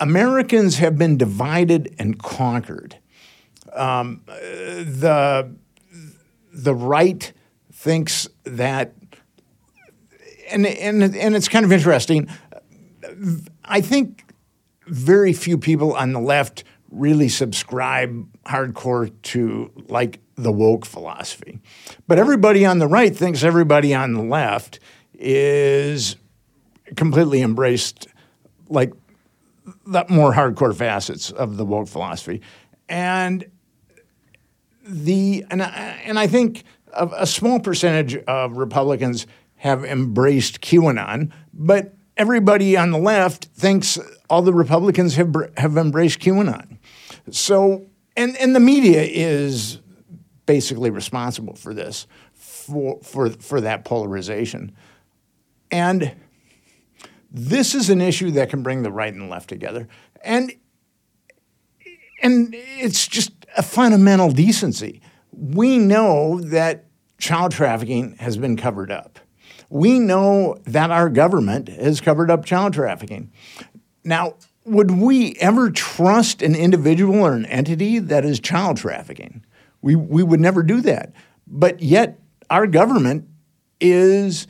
Americans 0.01 0.79
have 0.79 0.99
been 0.99 1.17
divided 1.17 1.95
and 1.99 2.19
conquered. 2.19 2.97
Um, 3.73 4.23
the, 4.27 5.55
the 6.53 6.75
right 6.75 7.33
thinks 7.73 8.29
that, 8.45 8.95
and, 10.51 10.67
and, 10.67 11.03
and 11.03 11.37
it's 11.37 11.49
kind 11.49 11.65
of 11.65 11.73
interesting. 11.73 12.29
I 13.65 13.81
think 13.81 14.25
very 14.87 15.33
few 15.33 15.59
people 15.59 15.95
on 15.95 16.13
the 16.13 16.21
left 16.21 16.65
really 16.91 17.29
subscribe 17.29 18.27
hardcore 18.45 19.13
to 19.23 19.71
like 19.89 20.21
the 20.35 20.51
woke 20.51 20.85
philosophy. 20.85 21.61
But 22.09 22.19
everybody 22.19 22.65
on 22.65 22.79
the 22.79 22.89
right 22.89 23.15
thinks 23.15 23.45
everybody 23.45 23.95
on 23.95 24.15
the 24.15 24.23
left 24.23 24.81
is 25.15 26.17
completely 26.97 27.43
embraced 27.43 28.09
like 28.69 28.93
the 29.87 30.05
more 30.09 30.33
hardcore 30.33 30.75
facets 30.75 31.31
of 31.31 31.57
the 31.57 31.65
woke 31.65 31.89
philosophy. 31.89 32.41
And 32.89 33.51
the 34.85 35.45
and 35.51 35.63
I, 35.63 36.01
and 36.05 36.19
I 36.19 36.27
think 36.27 36.65
a, 36.93 37.09
a 37.19 37.27
small 37.27 37.61
percentage 37.61 38.17
of 38.17 38.57
Republicans 38.57 39.27
have 39.57 39.85
embraced 39.85 40.61
QAnon, 40.61 41.31
but 41.53 41.95
everybody 42.17 42.77
on 42.77 42.91
the 42.91 42.99
left 42.99 43.47
thinks 43.47 43.99
all 44.29 44.43
the 44.43 44.55
Republicans 44.55 45.17
have 45.17 45.35
have 45.57 45.77
embraced 45.77 46.21
QAnon. 46.21 46.79
So 47.31 47.87
and 48.17 48.37
and 48.39 48.55
the 48.55 48.61
media 48.61 49.03
is 49.03 49.81
basically 50.47 50.91
responsible 50.91 51.55
for 51.55 51.75
this 51.75 52.07
for 52.35 52.99
for 53.03 53.31
for 53.31 53.61
that 53.61 53.85
polarization. 53.85 54.75
And 55.71 56.17
this 57.31 57.75
is 57.75 57.91
an 57.91 58.01
issue 58.01 58.31
that 58.33 58.51
can 58.51 58.63
bring 58.63 58.83
the 58.83 58.93
right 58.93 59.13
and 59.13 59.31
left 59.31 59.49
together. 59.49 59.89
And 60.23 60.53
and 62.23 62.55
it's 62.55 63.07
just 63.07 63.33
a 63.57 63.63
fundamental 63.63 64.31
decency. 64.31 65.01
We 65.33 65.79
know 65.79 66.41
that 66.41 66.87
child 67.19 67.53
trafficking 67.53 68.17
has 68.17 68.37
been 68.37 68.57
covered 68.57 68.91
up. 68.91 69.19
We 69.71 69.99
know 69.99 70.59
that 70.65 70.91
our 70.91 71.09
government 71.09 71.69
has 71.69 72.01
covered 72.01 72.31
up 72.31 72.45
child 72.45 72.75
trafficking. 72.75 73.33
Now, 74.05 74.35
would 74.65 74.91
we 74.91 75.37
ever 75.37 75.71
trust 75.71 76.43
an 76.43 76.55
individual 76.55 77.21
or 77.21 77.33
an 77.33 77.47
entity 77.47 77.99
that 77.99 78.25
is 78.25 78.41
child 78.41 78.77
trafficking? 78.77 79.45
We, 79.81 79.95
we 79.95 80.23
would 80.23 80.41
never 80.41 80.63
do 80.63 80.81
that. 80.83 81.13
But 81.47 81.81
yet, 81.81 82.21
our 82.51 82.67
government 82.67 83.29
is 83.81 84.47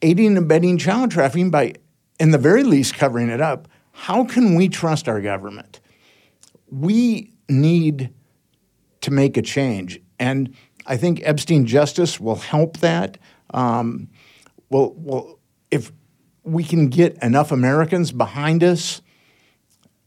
aiding 0.00 0.28
and 0.28 0.38
abetting 0.38 0.78
child 0.78 1.10
trafficking 1.10 1.50
by, 1.50 1.74
in 2.18 2.30
the 2.30 2.38
very 2.38 2.62
least, 2.62 2.94
covering 2.94 3.28
it 3.28 3.40
up. 3.40 3.68
How 3.92 4.24
can 4.24 4.54
we 4.54 4.68
trust 4.68 5.08
our 5.08 5.20
government? 5.20 5.80
We 6.70 7.32
need 7.48 8.12
to 9.02 9.10
make 9.10 9.36
a 9.36 9.42
change. 9.42 10.00
And 10.18 10.54
I 10.86 10.96
think 10.96 11.20
Epstein 11.24 11.66
Justice 11.66 12.18
will 12.18 12.36
help 12.36 12.78
that. 12.78 13.18
Um, 13.52 14.08
well, 14.70 14.94
well, 14.96 15.38
if 15.70 15.92
we 16.42 16.64
can 16.64 16.88
get 16.88 17.16
enough 17.22 17.52
Americans 17.52 18.12
behind 18.12 18.62
us, 18.62 19.00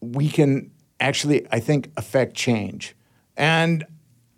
we 0.01 0.29
can 0.29 0.71
actually, 0.99 1.47
I 1.51 1.59
think, 1.59 1.91
affect 1.97 2.35
change. 2.35 2.95
And 3.35 3.85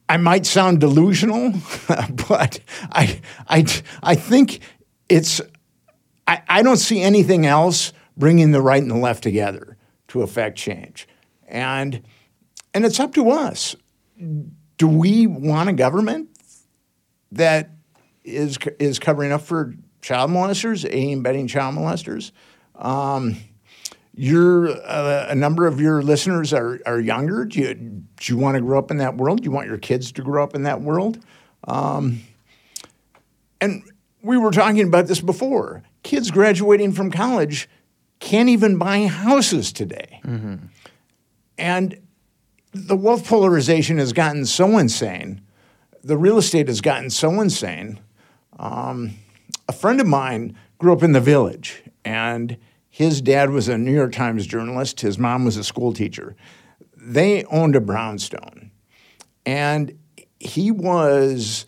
I 0.08 0.18
might 0.18 0.46
sound 0.46 0.80
delusional, 0.80 1.54
but 2.28 2.60
I, 2.92 3.22
I, 3.48 3.66
I 4.02 4.16
think 4.16 4.60
it's, 5.08 5.42
I, 6.30 6.44
I 6.48 6.62
don't 6.62 6.78
see 6.78 7.02
anything 7.02 7.48
else 7.48 7.92
bringing 8.16 8.52
the 8.52 8.62
right 8.62 8.80
and 8.80 8.92
the 8.92 8.98
left 8.98 9.24
together 9.24 9.78
to 10.10 10.22
affect 10.22 10.60
change. 10.60 11.08
And, 11.48 12.04
and 12.72 12.86
it's 12.86 13.00
up 13.00 13.16
to 13.16 13.32
us. 13.32 13.76
Do 14.78 14.88
we 14.88 15.26
want 15.26 15.70
a 15.70 15.74
government 15.74 16.30
that 17.32 17.72
is, 18.24 18.60
is 18.78 19.00
covering 19.00 19.32
up 19.32 19.42
for 19.42 19.74
child 20.04 20.30
molesters, 20.30 20.86
aiding 20.86 21.14
and 21.14 21.22
abetting 21.22 21.48
child 21.48 21.74
molesters? 21.74 22.32
Um, 22.76 23.38
your 24.14 24.70
uh, 24.70 25.26
a 25.30 25.36
number 25.36 25.66
of 25.66 25.82
your 25.82 26.04
listeners 26.04 26.54
are, 26.54 26.80
are 26.86 27.00
younger. 27.00 27.46
Do 27.46 27.60
you, 27.60 27.74
do 27.74 28.34
you 28.34 28.38
want 28.38 28.54
to 28.54 28.62
grow 28.62 28.78
up 28.78 28.92
in 28.92 28.98
that 28.98 29.18
world? 29.18 29.40
Do 29.40 29.46
you 29.46 29.52
want 29.52 29.68
your 29.68 29.80
kids 29.80 30.12
to 30.12 30.22
grow 30.22 30.44
up 30.44 30.54
in 30.54 30.62
that 30.64 30.82
world? 30.82 31.18
Um, 31.68 32.22
and 33.60 33.82
we 34.22 34.38
were 34.38 34.52
talking 34.52 34.88
about 34.88 35.08
this 35.08 35.22
before. 35.22 35.84
Kids 36.04 36.32
graduating 36.32 36.94
from 36.94 37.12
college 37.12 37.70
can't 38.20 38.50
even 38.50 38.78
buy 38.78 39.08
houses 39.08 39.72
today. 39.72 40.20
And 41.58 42.00
the 42.74 42.96
wealth 42.96 43.28
polarization 43.28 43.98
has 43.98 44.14
gotten 44.14 44.46
so 44.46 44.78
insane. 44.78 45.42
The 46.04 46.18
real 46.18 46.38
estate 46.38 46.68
has 46.68 46.82
gotten 46.82 47.10
so 47.10 47.42
insane. 47.42 48.00
Um, 48.58 49.16
a 49.68 49.74
friend 49.74 50.00
of 50.00 50.08
mine 50.08 50.56
grew 50.78 50.94
up 50.94 51.04
in 51.04 51.12
the 51.12 51.22
village, 51.22 51.84
and 52.06 52.58
his 52.90 53.22
dad 53.22 53.50
was 53.50 53.68
a 53.68 53.78
New 53.78 53.94
York 53.94 54.12
Times 54.12 54.46
journalist. 54.46 55.02
His 55.02 55.18
mom 55.18 55.46
was 55.46 55.58
a 55.58 55.64
school 55.64 55.94
teacher. 55.94 56.36
They 56.96 57.44
owned 57.46 57.76
a 57.76 57.82
brownstone, 57.82 58.72
and 59.46 59.98
he 60.40 60.72
was 60.72 61.66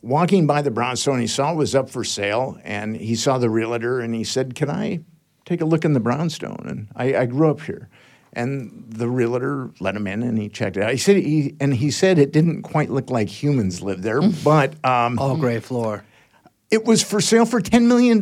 walking 0.00 0.46
by 0.46 0.62
the 0.62 0.70
brownstone. 0.70 1.20
He 1.20 1.26
saw 1.26 1.52
it 1.52 1.56
was 1.56 1.74
up 1.74 1.90
for 1.90 2.04
sale, 2.04 2.58
and 2.64 2.96
he 2.96 3.14
saw 3.14 3.38
the 3.38 3.50
realtor, 3.50 4.00
and 4.00 4.14
he 4.14 4.24
said, 4.24 4.54
"Can 4.54 4.70
I 4.70 5.00
take 5.44 5.60
a 5.60 5.64
look 5.66 5.84
in 5.84 5.92
the 5.92 6.00
brownstone?" 6.00 6.64
And 6.66 6.88
I, 6.96 7.14
I 7.16 7.26
grew 7.26 7.50
up 7.50 7.60
here. 7.62 7.88
And 8.34 8.86
the 8.88 9.08
realtor 9.10 9.70
let 9.78 9.94
him 9.94 10.06
in, 10.06 10.22
and 10.22 10.38
he 10.38 10.48
checked 10.48 10.78
it 10.78 10.82
out. 10.82 10.90
He 10.90 10.96
said, 10.96 11.16
he, 11.16 11.54
and 11.60 11.74
he 11.74 11.90
said 11.90 12.18
it 12.18 12.32
didn't 12.32 12.62
quite 12.62 12.88
look 12.88 13.10
like 13.10 13.28
humans 13.28 13.82
lived 13.82 14.02
there, 14.02 14.22
but 14.44 14.72
um, 14.86 15.18
All 15.18 15.36
gray 15.36 15.60
floor. 15.60 16.02
it 16.70 16.86
was 16.86 17.02
for 17.02 17.20
sale 17.20 17.44
for 17.44 17.60
$10 17.60 17.82
million. 17.86 18.18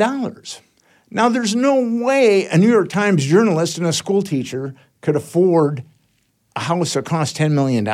Now, 1.13 1.29
there's 1.29 1.55
no 1.55 2.03
way 2.03 2.47
a 2.47 2.59
New 2.59 2.69
York 2.69 2.89
Times 2.89 3.25
journalist 3.25 3.79
and 3.79 3.87
a 3.87 3.93
school 3.93 4.21
teacher 4.23 4.75
could 5.01 5.15
afford 5.15 5.85
a 6.57 6.61
house 6.61 6.95
that 6.95 7.05
cost 7.05 7.37
$10 7.37 7.53
million. 7.53 7.89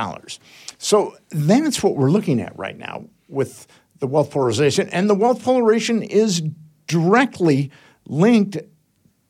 So 0.78 1.16
that's 1.28 1.82
what 1.82 1.96
we're 1.96 2.10
looking 2.10 2.40
at 2.40 2.58
right 2.58 2.78
now 2.78 3.04
with 3.28 3.66
the 3.98 4.06
wealth 4.06 4.30
polarization. 4.30 4.88
And 4.90 5.08
the 5.08 5.14
wealth 5.14 5.42
polarization 5.42 6.02
is 6.02 6.42
directly 6.86 7.70
linked 8.06 8.58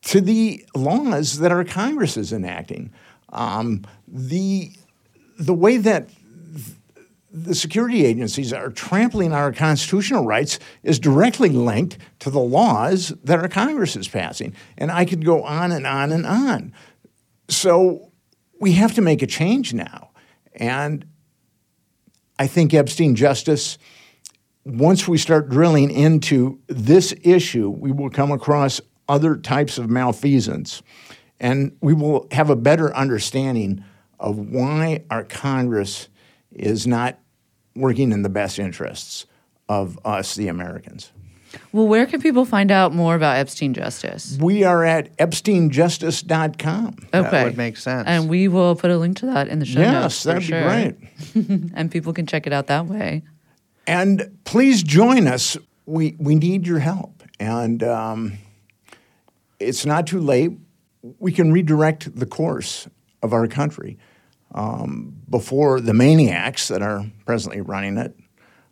to 0.03 0.21
the 0.21 0.65
laws 0.75 1.39
that 1.39 1.51
our 1.51 1.63
Congress 1.63 2.17
is 2.17 2.31
enacting. 2.31 2.91
Um, 3.29 3.83
the, 4.07 4.71
the 5.39 5.53
way 5.53 5.77
that 5.77 6.09
the 7.31 7.53
security 7.53 8.05
agencies 8.05 8.53
are 8.53 8.69
trampling 8.69 9.33
our 9.33 9.51
constitutional 9.51 10.25
rights 10.25 10.59
is 10.81 10.97
directly 10.97 11.49
linked 11.49 11.97
to 12.19 12.29
the 12.29 12.39
laws 12.39 13.09
that 13.23 13.39
our 13.39 13.49
Congress 13.49 13.95
is 13.95 14.07
passing. 14.07 14.55
And 14.77 14.91
I 14.91 15.05
could 15.05 15.25
go 15.25 15.43
on 15.43 15.71
and 15.71 15.85
on 15.85 16.11
and 16.11 16.25
on. 16.25 16.73
So 17.49 18.11
we 18.59 18.73
have 18.73 18.93
to 18.95 19.01
make 19.01 19.21
a 19.21 19.27
change 19.27 19.73
now. 19.73 20.09
And 20.53 21.05
I 22.39 22.47
think 22.47 22.73
Epstein 22.73 23.15
justice, 23.15 23.77
once 24.65 25.07
we 25.07 25.17
start 25.17 25.49
drilling 25.49 25.89
into 25.89 26.59
this 26.67 27.13
issue, 27.23 27.69
we 27.69 27.91
will 27.91 28.09
come 28.09 28.31
across 28.31 28.81
other 29.07 29.37
types 29.37 29.77
of 29.77 29.89
malfeasance. 29.89 30.81
And 31.39 31.77
we 31.81 31.93
will 31.93 32.27
have 32.31 32.49
a 32.49 32.55
better 32.55 32.95
understanding 32.95 33.83
of 34.19 34.37
why 34.37 35.03
our 35.09 35.23
Congress 35.23 36.09
is 36.51 36.87
not 36.87 37.19
working 37.75 38.11
in 38.11 38.23
the 38.23 38.29
best 38.29 38.59
interests 38.59 39.25
of 39.69 39.99
us, 40.03 40.35
the 40.35 40.47
Americans. 40.47 41.11
Well, 41.71 41.87
where 41.87 42.05
can 42.05 42.21
people 42.21 42.45
find 42.45 42.71
out 42.71 42.93
more 42.93 43.15
about 43.15 43.37
Epstein 43.37 43.73
Justice? 43.73 44.37
We 44.39 44.63
are 44.63 44.83
at 44.83 45.15
epsteinjustice.com. 45.17 46.95
Okay. 47.13 47.29
That 47.29 47.43
would 47.45 47.57
make 47.57 47.77
sense. 47.77 48.07
And 48.07 48.29
we 48.29 48.47
will 48.47 48.75
put 48.75 48.91
a 48.91 48.97
link 48.97 49.17
to 49.17 49.27
that 49.27 49.47
in 49.47 49.59
the 49.59 49.65
show 49.65 49.81
notes. 49.81 49.91
Yes, 49.91 50.23
that'd 50.23 50.41
be 50.41 50.47
sure. 50.47 50.63
great. 50.63 50.95
And 51.75 51.91
people 51.91 52.13
can 52.13 52.25
check 52.25 52.47
it 52.47 52.53
out 52.53 52.67
that 52.67 52.87
way. 52.87 53.23
And 53.85 54.37
please 54.43 54.83
join 54.83 55.27
us. 55.27 55.57
We, 55.85 56.15
we 56.19 56.35
need 56.35 56.67
your 56.67 56.79
help. 56.79 57.23
And 57.39 57.83
um, 57.83 58.37
it's 59.59 59.85
not 59.85 60.07
too 60.07 60.19
late. 60.19 60.51
We 61.19 61.31
can 61.31 61.51
redirect 61.51 62.15
the 62.15 62.25
course 62.25 62.87
of 63.21 63.33
our 63.33 63.47
country 63.47 63.97
um, 64.53 65.15
before 65.29 65.79
the 65.79 65.93
maniacs 65.93 66.67
that 66.67 66.81
are 66.81 67.05
presently 67.25 67.61
running 67.61 67.97
it 67.97 68.15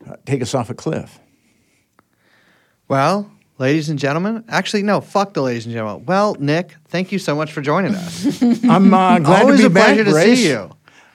uh, 0.07 0.15
take 0.25 0.41
us 0.41 0.53
off 0.53 0.69
a 0.69 0.73
cliff. 0.73 1.19
Well, 2.87 3.29
ladies 3.57 3.89
and 3.89 3.97
gentlemen, 3.99 4.43
actually, 4.47 4.83
no, 4.83 5.01
fuck 5.01 5.33
the 5.33 5.41
ladies 5.41 5.65
and 5.65 5.73
gentlemen. 5.73 6.05
Well, 6.05 6.35
Nick, 6.39 6.75
thank 6.87 7.11
you 7.11 7.19
so 7.19 7.35
much 7.35 7.51
for 7.53 7.61
joining 7.61 7.95
us. 7.95 8.41
I'm 8.63 8.93
uh, 8.93 9.19
glad 9.19 9.41
Always 9.43 9.61
to 9.61 9.69
be 9.69 9.79
a 9.79 9.81
pleasure 9.83 10.03
to 10.03 10.11
Grace. 10.11 10.39
see 10.39 10.49
you. 10.49 10.71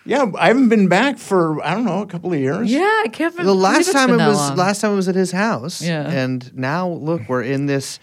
Yeah, 0.06 0.32
I 0.38 0.48
haven't 0.48 0.70
been 0.70 0.88
back 0.88 1.18
for 1.18 1.62
I 1.64 1.74
don't 1.74 1.84
know 1.84 2.00
a 2.02 2.06
couple 2.06 2.32
of 2.32 2.38
years. 2.40 2.70
Yeah, 2.72 2.80
I 3.04 3.08
can't 3.12 3.36
The 3.36 3.42
believe 3.42 3.60
last 3.60 3.80
it's 3.80 3.92
time 3.92 4.06
been 4.08 4.14
it 4.14 4.18
that 4.18 4.28
was 4.28 4.36
long. 4.38 4.56
last 4.56 4.80
time 4.80 4.92
it 4.92 4.96
was 4.96 5.08
at 5.08 5.14
his 5.14 5.30
house. 5.30 5.82
Yeah. 5.82 6.08
And 6.10 6.52
now 6.56 6.88
look, 6.88 7.28
we're 7.28 7.42
in 7.42 7.66
this. 7.66 8.00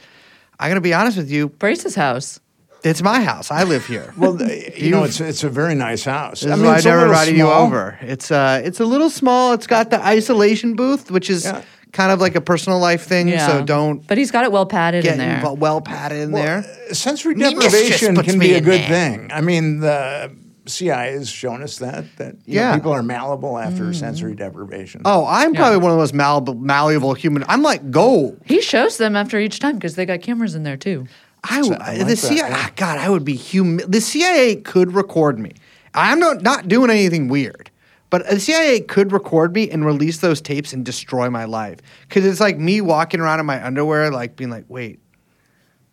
I'm 0.60 0.70
gonna 0.70 0.80
be 0.82 0.94
honest 0.94 1.18
with 1.18 1.32
you. 1.32 1.50
Brace's 1.50 1.96
house. 1.96 2.40
It's 2.84 3.02
my 3.02 3.22
house. 3.22 3.50
I 3.50 3.64
live 3.64 3.88
here. 3.88 4.14
Well, 4.16 4.40
you 4.78 4.92
know, 4.92 5.04
it's 5.04 5.20
it's 5.20 5.44
a 5.44 5.50
very 5.50 5.74
nice 5.74 6.06
house. 6.06 6.42
This 6.42 6.56
is 6.56 6.62
why 6.62 6.74
I 6.74 6.76
it's 6.78 6.86
a 6.86 6.90
never 6.90 7.00
little 7.02 7.14
invited 7.14 7.36
you 7.36 7.50
over. 7.50 7.98
It's 8.02 8.30
uh, 8.30 8.62
it's 8.64 8.80
a 8.80 8.86
little 8.86 9.10
small. 9.10 9.54
It's 9.54 9.68
got 9.68 9.90
the 9.90 10.00
isolation 10.06 10.76
booth, 10.76 11.10
which 11.10 11.32
is 11.32 11.46
Yeah. 11.46 11.64
Kind 11.92 12.12
of 12.12 12.20
like 12.20 12.36
a 12.36 12.42
personal 12.42 12.80
life 12.80 13.04
thing. 13.06 13.28
Yeah. 13.28 13.48
So 13.48 13.64
don't 13.64 14.06
But 14.08 14.18
he's 14.18 14.32
got 14.32 14.44
it 14.46 14.52
well 14.52 14.66
padded 14.66 15.04
get 15.04 15.14
in 15.14 15.20
there. 15.20 15.40
invo- 15.42 15.58
well 15.58 15.82
padded 15.82 16.20
in 16.20 16.32
Well, 16.32 16.44
there. 16.44 16.94
sensory 16.94 17.36
Me 17.36 17.50
deprivation 17.54 18.16
can 18.18 18.40
be 18.40 18.54
a 18.54 18.62
good 18.62 18.82
there. 18.82 18.88
thing. 18.90 19.30
I 19.34 19.42
mean, 19.42 19.80
the 19.80 20.32
CIA 20.66 21.14
has 21.14 21.30
shown 21.30 21.64
us 21.64 21.78
that 21.78 22.04
that 22.18 22.36
you 22.46 22.60
know, 22.60 22.74
people 22.76 22.92
are 22.92 23.02
malleable 23.04 23.58
after 23.58 23.94
sensory 23.94 24.36
deprivation. 24.36 25.02
Oh, 25.06 25.26
I'm 25.26 25.54
probably 25.54 25.78
one 25.78 25.92
of 25.92 25.98
the 25.98 26.02
most 26.02 26.14
malleable, 26.14 26.56
malleable 26.56 27.14
human. 27.14 27.46
I'm 27.48 27.62
like 27.64 27.90
gold. 27.90 28.42
He 28.46 28.62
shows 28.62 28.98
them 28.98 29.16
after 29.16 29.40
each 29.40 29.60
time 29.60 29.76
because 29.76 29.96
they 29.96 30.06
got 30.06 30.22
cameras 30.22 30.56
in 30.56 30.64
there 30.64 30.76
too. 30.78 31.08
I, 31.44 31.62
So 31.62 31.70
w- 31.70 31.78
I 31.80 31.94
the 31.94 32.00
like 32.00 32.08
that, 32.10 32.18
CIA. 32.18 32.38
yeah. 32.38 32.50
ah, 32.52 32.72
God, 32.76 32.98
I 32.98 33.10
would 33.10 33.24
be 33.24 33.36
humi- 33.36 33.84
The 33.88 34.02
CIA 34.02 34.56
could 34.58 34.94
record 34.94 35.40
me. 35.40 35.54
I'm 35.94 36.20
not 36.20 36.42
not 36.42 36.68
doing 36.68 36.90
anything 36.90 37.30
weird, 37.30 37.72
but 38.10 38.28
the 38.30 38.40
CIA 38.40 38.80
could 38.82 39.12
record 39.12 39.54
me 39.54 39.70
and 39.70 39.86
release 39.86 40.20
those 40.20 40.40
tapes 40.42 40.74
and 40.74 40.86
destroy 40.86 41.30
my 41.30 41.46
life. 41.46 41.80
Because 42.08 42.26
it's 42.26 42.40
like 42.40 42.58
me 42.58 42.80
walking 42.82 43.20
around 43.20 43.40
in 43.40 43.46
my 43.46 43.64
underwear, 43.66 44.12
like 44.12 44.36
being 44.36 44.50
like, 44.50 44.66
wait, 44.70 45.00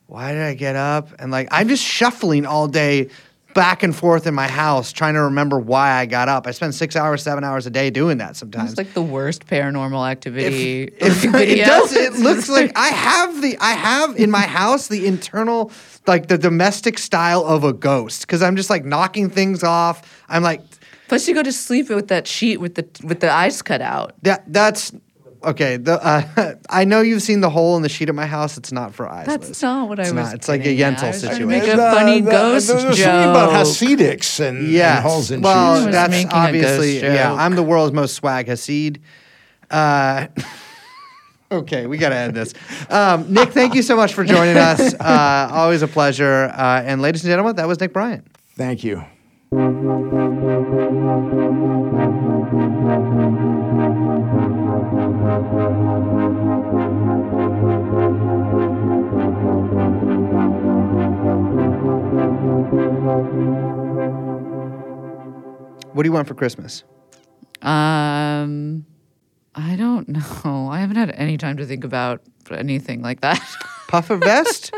why 0.07 0.33
did 0.33 0.43
I 0.43 0.55
get 0.55 0.77
up? 0.77 1.09
And 1.19 1.31
like 1.33 1.49
I'm 1.51 1.69
just 1.69 1.83
shuffling 1.83 2.47
all 2.47 2.69
day. 2.69 3.11
Back 3.55 3.85
and 3.85 3.95
forth 3.95 4.27
in 4.27 4.35
my 4.35 4.49
house, 4.49 4.91
trying 4.93 5.15
to 5.15 5.21
remember 5.23 5.61
why 5.61 5.93
I 5.93 6.07
got 6.07 6.29
up. 6.29 6.49
I 6.49 6.51
spend 6.51 6.75
six 6.75 6.97
hours, 6.97 7.23
seven 7.23 7.45
hours 7.45 7.69
a 7.69 7.71
day 7.71 7.89
doing 7.89 8.19
that 8.19 8.35
sometimes. 8.35 8.73
It's 8.73 8.79
like 8.79 8.95
the 8.95 9.01
worst 9.03 9.47
paranormal 9.47 10.11
activity 10.11 10.93
If- 10.99 11.23
video. 11.23 11.63
it 11.63 11.65
does. 11.65 11.93
It 11.93 12.15
looks 12.15 12.49
like 12.49 12.73
I 12.75 12.89
have 12.89 13.41
the 13.43 13.57
I 13.61 13.75
have 13.75 14.17
in 14.17 14.29
my 14.33 14.41
house 14.41 14.89
the 14.89 15.07
internal 15.07 15.71
like 16.09 16.27
the 16.27 16.37
domestic 16.37 16.99
style 16.99 17.45
of 17.45 17.63
a 17.63 17.73
ghost 17.73 18.23
because 18.23 18.43
I'm 18.43 18.57
just 18.57 18.71
like 18.71 18.85
knocking 18.85 19.31
things 19.31 19.63
off. 19.63 20.25
I'm 20.29 20.43
like 20.43 20.61
Plus, 21.15 21.29
you 21.29 21.35
go 21.37 21.45
to 21.45 21.53
sleep 21.53 21.91
with 21.91 22.09
that 22.09 22.27
sheet 22.27 22.57
with 22.57 22.75
the 22.75 22.85
with 23.07 23.21
the 23.21 23.31
eyes 23.31 23.63
cut 23.63 23.81
out. 23.81 24.15
that. 24.23 24.43
That's 24.53 24.91
okay. 25.45 25.77
The 25.77 26.05
uh, 26.05 26.55
I 26.69 26.85
know 26.85 27.03
you've 27.03 27.23
seen 27.23 27.41
the 27.41 27.51
hole 27.51 27.77
in 27.77 27.83
the 27.83 27.89
sheet 27.89 28.09
at 28.09 28.17
my 28.17 28.27
house. 28.27 28.59
It's 28.59 28.73
not 28.73 28.93
for 28.93 29.09
eyes. 29.09 29.27
That's 29.27 29.63
not 29.63 29.89
what 29.89 30.01
I 30.01 30.03
It's 30.03 30.13
was. 30.13 30.27
not. 30.27 30.35
It's 30.35 30.49
like 30.49 30.63
a 30.63 30.75
getting. 30.75 30.97
Yentl 30.97 31.05
I 31.05 31.11
was 31.11 31.21
trying 31.23 31.37
to 31.37 31.37
situation. 31.37 31.49
Make 31.49 31.69
a 31.69 31.81
uh, 31.81 31.95
funny 31.95 32.21
the- 32.21 32.31
ghost 32.33 32.67
There's 32.67 32.83
joke. 32.83 32.95
something 32.97 33.31
about 33.31 33.51
Hasidics 33.53 34.41
and, 34.41 34.67
Yes. 34.73 34.97
and 34.97 35.07
holes 35.07 35.31
in 35.31 35.41
well, 35.41 35.77
sheets. 35.77 35.85
Well, 35.85 35.93
that's 35.93 36.11
making 36.11 36.27
a 36.27 36.31
ghost 36.31 36.47
obviously 36.49 37.01
yeah. 37.01 37.33
I'm 37.33 37.55
the 37.55 37.63
world's 37.63 37.93
most 37.93 38.15
swag 38.15 38.49
Hasid. 38.49 38.99
Uh, 39.71 40.27
okay, 41.53 41.87
we 41.87 41.97
got 41.97 42.09
to 42.09 42.17
end 42.17 42.35
this. 42.35 42.55
Um, 42.91 43.33
Nick, 43.33 43.51
thank 43.51 43.77
you 43.77 43.83
so 43.83 43.95
much 43.95 44.15
for 44.15 44.25
joining 44.25 44.57
us. 44.57 44.95
Uh, 45.01 45.49
always 45.53 45.83
a 45.83 45.87
pleasure. 45.89 46.51
Uh, 46.53 46.83
and 46.85 47.01
ladies 47.01 47.23
and 47.23 47.31
gentlemen, 47.31 47.55
that 47.55 47.69
was 47.69 47.79
Nick 47.79 47.93
Bryant. 47.93 48.27
Thank 48.57 48.83
you. 48.83 49.05
What 65.95 66.03
do 66.03 66.09
you 66.09 66.13
want 66.13 66.29
for 66.29 66.35
Christmas? 66.35 66.85
Um, 67.63 68.85
I 69.55 69.77
don't 69.77 70.09
know. 70.09 70.69
I 70.71 70.81
haven't 70.81 70.97
had 70.97 71.11
any 71.13 71.39
time 71.39 71.57
to 71.57 71.67
think 71.67 71.85
about 71.85 72.21
anything 72.51 73.01
like 73.01 73.21
that. 73.23 73.41
Puffer 73.89 74.17
vest? 74.17 74.75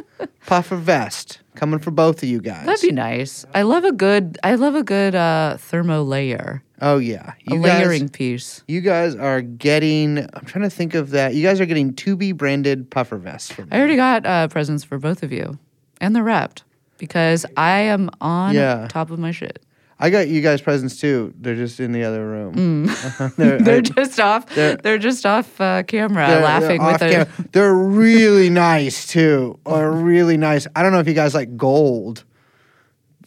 Puffer 0.47 0.76
vest. 0.76 1.40
Coming 1.55 1.78
for 1.80 1.90
both 1.90 2.22
of 2.22 2.28
you 2.28 2.40
guys. 2.40 2.66
That'd 2.66 2.82
be 2.82 2.93
nice. 2.93 3.47
I 3.55 3.62
love 3.62 3.84
a 3.84 3.93
good. 3.93 4.38
I 4.44 4.56
love 4.56 4.74
a 4.74 4.82
good 4.82 5.14
uh, 5.14 5.56
thermo 5.59 6.02
layer, 6.02 6.62
oh 6.82 6.98
yeah. 6.98 7.32
a 7.48 7.55
You 7.55 7.60
layering 7.60 8.02
guys, 8.02 8.10
piece. 8.10 8.62
you 8.68 8.82
guys 8.82 9.14
are 9.16 9.40
getting 9.40 10.18
I'm 10.18 10.44
trying 10.44 10.64
to 10.64 10.70
think 10.70 10.94
of 10.94 11.10
that. 11.10 11.34
You 11.34 11.43
guys 11.43 11.60
are 11.62 11.66
getting 11.66 11.94
to 11.94 12.14
be 12.14 12.32
branded 12.32 12.90
puffer 12.90 13.16
vests 13.16 13.55
I 13.72 13.78
already 13.78 13.97
got 13.97 14.26
uh, 14.26 14.48
presents 14.48 14.84
for 14.84 14.98
both 14.98 15.22
of 15.22 15.32
you, 15.32 15.59
and 15.98 16.14
they're 16.14 16.22
wrapped 16.24 16.64
because 16.98 17.47
I 17.56 17.80
am 17.80 18.10
on 18.20 18.55
Yeah. 18.55 18.86
top 18.90 19.10
of 19.10 19.18
my 19.18 19.30
shit. 19.30 19.62
I 19.98 20.10
got 20.10 20.28
you 20.28 20.43
guys 20.43 20.60
presents 20.60 21.01
too. 21.01 21.32
They're 21.40 21.55
just 21.55 21.81
in 21.81 21.93
the 21.93 22.05
other 22.05 22.27
room. 22.27 22.55
Mm. 22.86 23.36
they're, 23.36 23.59
They're 23.66 23.77
I- 23.78 23.81
just 23.81 24.20
off. 24.20 24.47
they're- 24.55 24.77
They're, 24.77 24.98
just 24.98 25.24
off 25.24 25.59
uh, 25.60 25.82
camera, 25.85 26.27
they're- 26.27 26.43
laughing 26.43 26.85
with 26.85 26.98
their. 27.01 27.24
They're 27.52 27.74
really 27.74 28.51
nice 28.70 29.06
too. 29.06 29.59
Or 29.64 29.90
really 29.93 30.36
nice. 30.36 30.66
I 30.77 30.82
don't 30.82 30.93
know 30.93 31.01
if 31.01 31.09
you 31.09 31.14
guys 31.14 31.35
like 31.35 31.56
gold. 31.56 32.24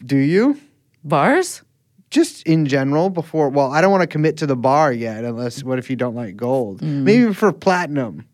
Do 0.04 0.16
you? 0.16 0.60
bars. 1.04 1.62
Just 2.10 2.42
in 2.44 2.66
general, 2.66 3.08
before. 3.08 3.48
Well, 3.50 3.70
I 3.70 3.80
don't 3.80 3.92
want 3.92 4.02
to 4.02 4.06
commit 4.08 4.36
to 4.38 4.46
the 4.46 4.56
bar 4.56 4.92
yet. 4.92 5.24
Unless, 5.24 5.62
what 5.62 5.78
if 5.78 5.88
you 5.90 5.94
don't 5.96 6.16
like 6.16 6.36
gold? 6.36 6.82
Maybe 6.82 7.32
for 7.32 7.52
platinum. 7.52 8.26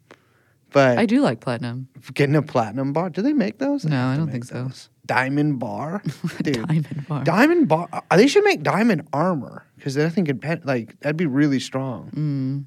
But 0.72 0.96
Mm. 0.96 1.00
I 1.00 1.06
do 1.06 1.20
like 1.20 1.40
platinum. 1.40 1.88
getting 2.14 2.36
a 2.36 2.42
platinum 2.42 2.92
bar. 2.94 3.10
Do 3.10 3.20
they 3.22 3.32
make 3.34 3.58
those? 3.58 3.82
They 3.82 3.90
No, 3.90 4.06
I 4.06 4.16
don't 4.16 4.30
think 4.30 4.44
so. 4.44 4.70
Those. 5.06 5.16
Diamond 5.16 5.58
bar, 5.58 6.02
dude. 6.42 6.66
Diamond 6.66 7.06
bar. 7.08 7.24
Diamond 7.24 7.68
bar. 7.68 7.88
uh, 7.92 8.16
They 8.16 8.26
should 8.26 8.44
make 8.44 8.62
diamond 8.62 9.06
armor 9.12 9.64
because 9.76 9.94
then 9.94 10.06
I 10.06 10.10
think 10.10 10.28
it'd 10.28 10.42
pe- 10.42 10.60
like 10.64 10.98
that'd 11.00 11.16
be 11.16 11.26
really 11.26 11.60
strong. 11.60 12.10
Mm. 12.14 12.64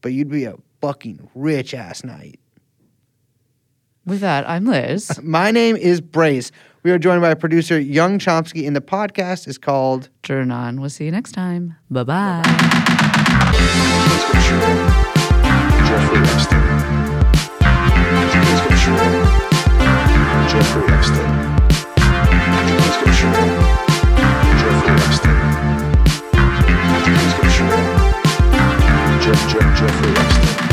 But 0.00 0.12
you'd 0.12 0.28
be 0.30 0.44
a 0.44 0.54
fucking 0.80 1.28
rich 1.34 1.74
ass 1.74 2.04
knight. 2.04 2.38
With 4.04 4.20
that, 4.20 4.48
I'm 4.48 4.66
Liz. 4.66 5.18
My 5.22 5.50
name 5.50 5.74
is 5.76 6.00
Brace. 6.00 6.52
We 6.84 6.92
are 6.92 6.98
joined 6.98 7.20
by 7.22 7.34
producer 7.34 7.80
Yung 7.80 8.20
Chomsky, 8.20 8.64
and 8.66 8.76
the 8.76 8.80
podcast 8.80 9.48
is 9.48 9.58
called 9.58 10.08
TrueAnon. 10.22 10.78
We'll 10.78 10.88
see 10.90 11.06
you 11.06 11.10
next 11.10 11.32
time. 11.32 11.74
Bye 11.90 12.04
bye. 12.04 12.42
Let's 12.46 14.32
go 14.32 14.38
shooting. 14.38 14.86
Jeffrey 15.86 16.18
Epstein. 16.22 16.62
Let's 18.14 18.62
go 18.68 18.76
shooting. 18.76 19.26
Jeffrey 20.48 20.94
Epstein. 20.94 21.55
Jeff, 29.26 29.48
Jeff, 29.48 29.80
Jeffrey 29.80 30.10
Epstein. 30.10 30.65